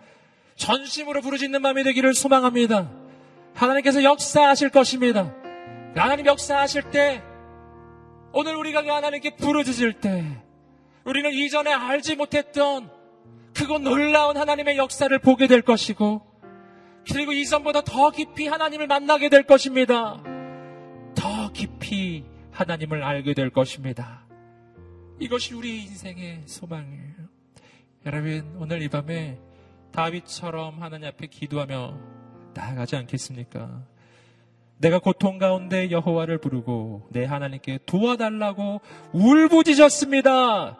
전심으로 0.56 1.20
부르짖는 1.20 1.62
밤이 1.62 1.84
되기를 1.84 2.14
소망합니다. 2.14 2.90
하나님께서 3.54 4.02
역사하실 4.02 4.70
것입니다. 4.70 5.32
하나님 5.94 6.26
역사하실 6.26 6.90
때 6.90 7.22
오늘 8.32 8.56
우리가 8.56 8.82
그 8.82 8.88
하나님께 8.88 9.36
부르짖을 9.36 10.00
때 10.00 10.42
우리는 11.04 11.32
이전에 11.32 11.72
알지 11.72 12.16
못했던 12.16 12.90
그거 13.54 13.78
놀라운 13.78 14.36
하나님의 14.36 14.76
역사를 14.76 15.16
보게 15.20 15.46
될 15.46 15.62
것이고 15.62 16.27
그리고 17.12 17.32
이전보다 17.32 17.82
더 17.82 18.10
깊이 18.10 18.46
하나님을 18.46 18.86
만나게 18.86 19.28
될 19.28 19.44
것입니다. 19.44 20.22
더 21.14 21.52
깊이 21.52 22.24
하나님을 22.52 23.02
알게 23.02 23.34
될 23.34 23.50
것입니다. 23.50 24.26
이것이 25.18 25.54
우리 25.54 25.82
인생의 25.84 26.42
소망이에요. 26.46 27.14
여러분, 28.06 28.54
오늘 28.58 28.82
이 28.82 28.88
밤에 28.88 29.38
다윗처럼 29.92 30.80
하나님 30.80 31.08
앞에 31.08 31.26
기도하며 31.26 31.98
나아가지 32.54 32.96
않겠습니까? 32.96 33.82
내가 34.78 35.00
고통 35.00 35.38
가운데 35.38 35.90
여호와를 35.90 36.38
부르고 36.38 37.08
내 37.10 37.24
하나님께 37.24 37.80
도와달라고 37.84 38.80
울부짖었습니다. 39.12 40.78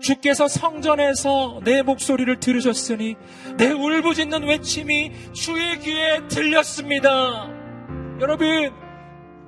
주께서 0.00 0.48
성전에서 0.48 1.60
내 1.64 1.82
목소리를 1.82 2.38
들으셨으니 2.40 3.16
내 3.56 3.70
울부짖는 3.70 4.44
외침이 4.44 5.12
주의 5.32 5.78
귀에 5.80 6.26
들렸습니다. 6.28 7.48
여러분, 8.20 8.72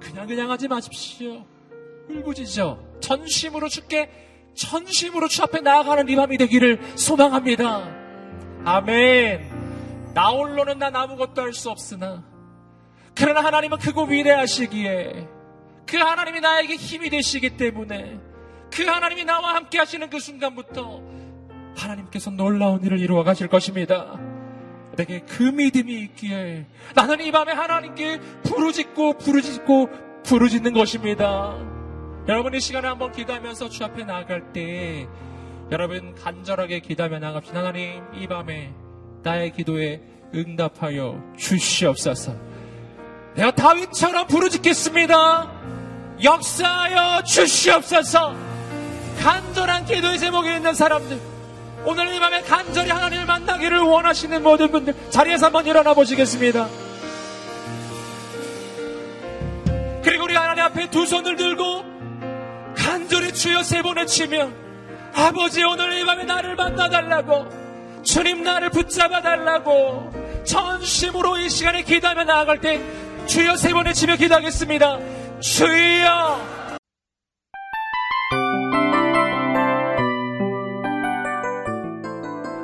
그냥 0.00 0.26
그냥 0.26 0.50
하지 0.50 0.68
마십시오. 0.68 1.44
울부짖어. 2.08 2.78
전심으로 3.00 3.68
주께 3.68 4.10
전심으로 4.54 5.28
주 5.28 5.42
앞에 5.42 5.60
나아가는 5.60 6.08
이 6.08 6.16
밤이 6.16 6.38
되기를 6.38 6.80
소망합니다. 6.96 7.88
아멘. 8.64 10.14
나 10.14 10.28
홀로는 10.30 10.78
난 10.78 10.96
아무것도 10.96 11.42
할 11.42 11.52
수 11.52 11.70
없으나 11.70 12.24
그러나 13.14 13.44
하나님은 13.44 13.78
크고 13.78 14.04
위대하시기에 14.04 15.28
그 15.86 15.96
하나님이 15.98 16.40
나에게 16.40 16.76
힘이 16.76 17.10
되시기 17.10 17.56
때문에 17.56 18.18
그 18.72 18.84
하나님이 18.84 19.24
나와 19.24 19.54
함께 19.54 19.78
하시는 19.78 20.08
그 20.10 20.20
순간부터 20.20 21.02
하나님께서 21.76 22.30
놀라운 22.30 22.82
일을 22.84 23.00
이루어 23.00 23.22
가실 23.22 23.48
것입니다. 23.48 24.18
내게 24.96 25.20
그 25.20 25.42
믿음이 25.42 26.00
있기에 26.00 26.66
나는 26.94 27.20
이 27.20 27.30
밤에 27.30 27.52
하나님께 27.52 28.18
부르짖고 28.44 29.18
부르짖고 29.18 30.22
부르짖는 30.24 30.72
것입니다. 30.72 31.56
여러분 32.28 32.54
이 32.54 32.60
시간에 32.60 32.88
한번 32.88 33.12
기도하면서 33.12 33.68
주 33.68 33.84
앞에 33.84 34.04
나아갈 34.04 34.52
때 34.52 35.06
여러분 35.70 36.14
간절하게 36.14 36.80
기도하며 36.80 37.18
나갑시다. 37.18 37.58
하나님 37.58 38.02
이 38.14 38.26
밤에 38.26 38.72
나의 39.22 39.52
기도에 39.52 40.00
응답하여 40.34 41.22
주시옵소서. 41.36 42.34
내가 43.34 43.50
다윗처럼 43.54 44.26
부르짖겠습니다. 44.28 45.52
역사하여 46.22 47.22
주시옵소서. 47.24 48.45
간절한 49.20 49.86
기도의 49.86 50.18
제목에 50.18 50.56
있는 50.56 50.74
사람들 50.74 51.20
오늘 51.84 52.12
이 52.14 52.18
밤에 52.18 52.42
간절히 52.42 52.90
하나님을 52.90 53.26
만나기를 53.26 53.78
원하시는 53.78 54.42
모든 54.42 54.70
분들 54.70 54.94
자리에서 55.10 55.46
한번 55.46 55.66
일어나 55.66 55.94
보시겠습니다. 55.94 56.68
그리고 60.02 60.24
우리 60.24 60.34
하나님 60.34 60.64
앞에 60.64 60.90
두 60.90 61.06
손을 61.06 61.36
들고 61.36 61.84
간절히 62.76 63.32
주여 63.32 63.62
세 63.62 63.82
번을 63.82 64.06
치며 64.06 64.50
아버지 65.14 65.62
오늘 65.62 65.98
이 65.98 66.04
밤에 66.04 66.24
나를 66.24 66.56
만나달라고 66.56 68.02
주님 68.02 68.42
나를 68.42 68.70
붙잡아 68.70 69.22
달라고 69.22 70.12
전심으로 70.44 71.38
이 71.38 71.48
시간에 71.48 71.82
기도하며 71.82 72.24
나아갈 72.24 72.60
때 72.60 72.80
주여 73.26 73.56
세 73.56 73.72
번을 73.72 73.94
치며 73.94 74.16
기도하겠습니다. 74.16 74.98
주여 75.40 76.55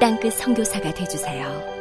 땅끝 0.00 0.34
성교사가 0.34 0.94
되주세요 0.94 1.77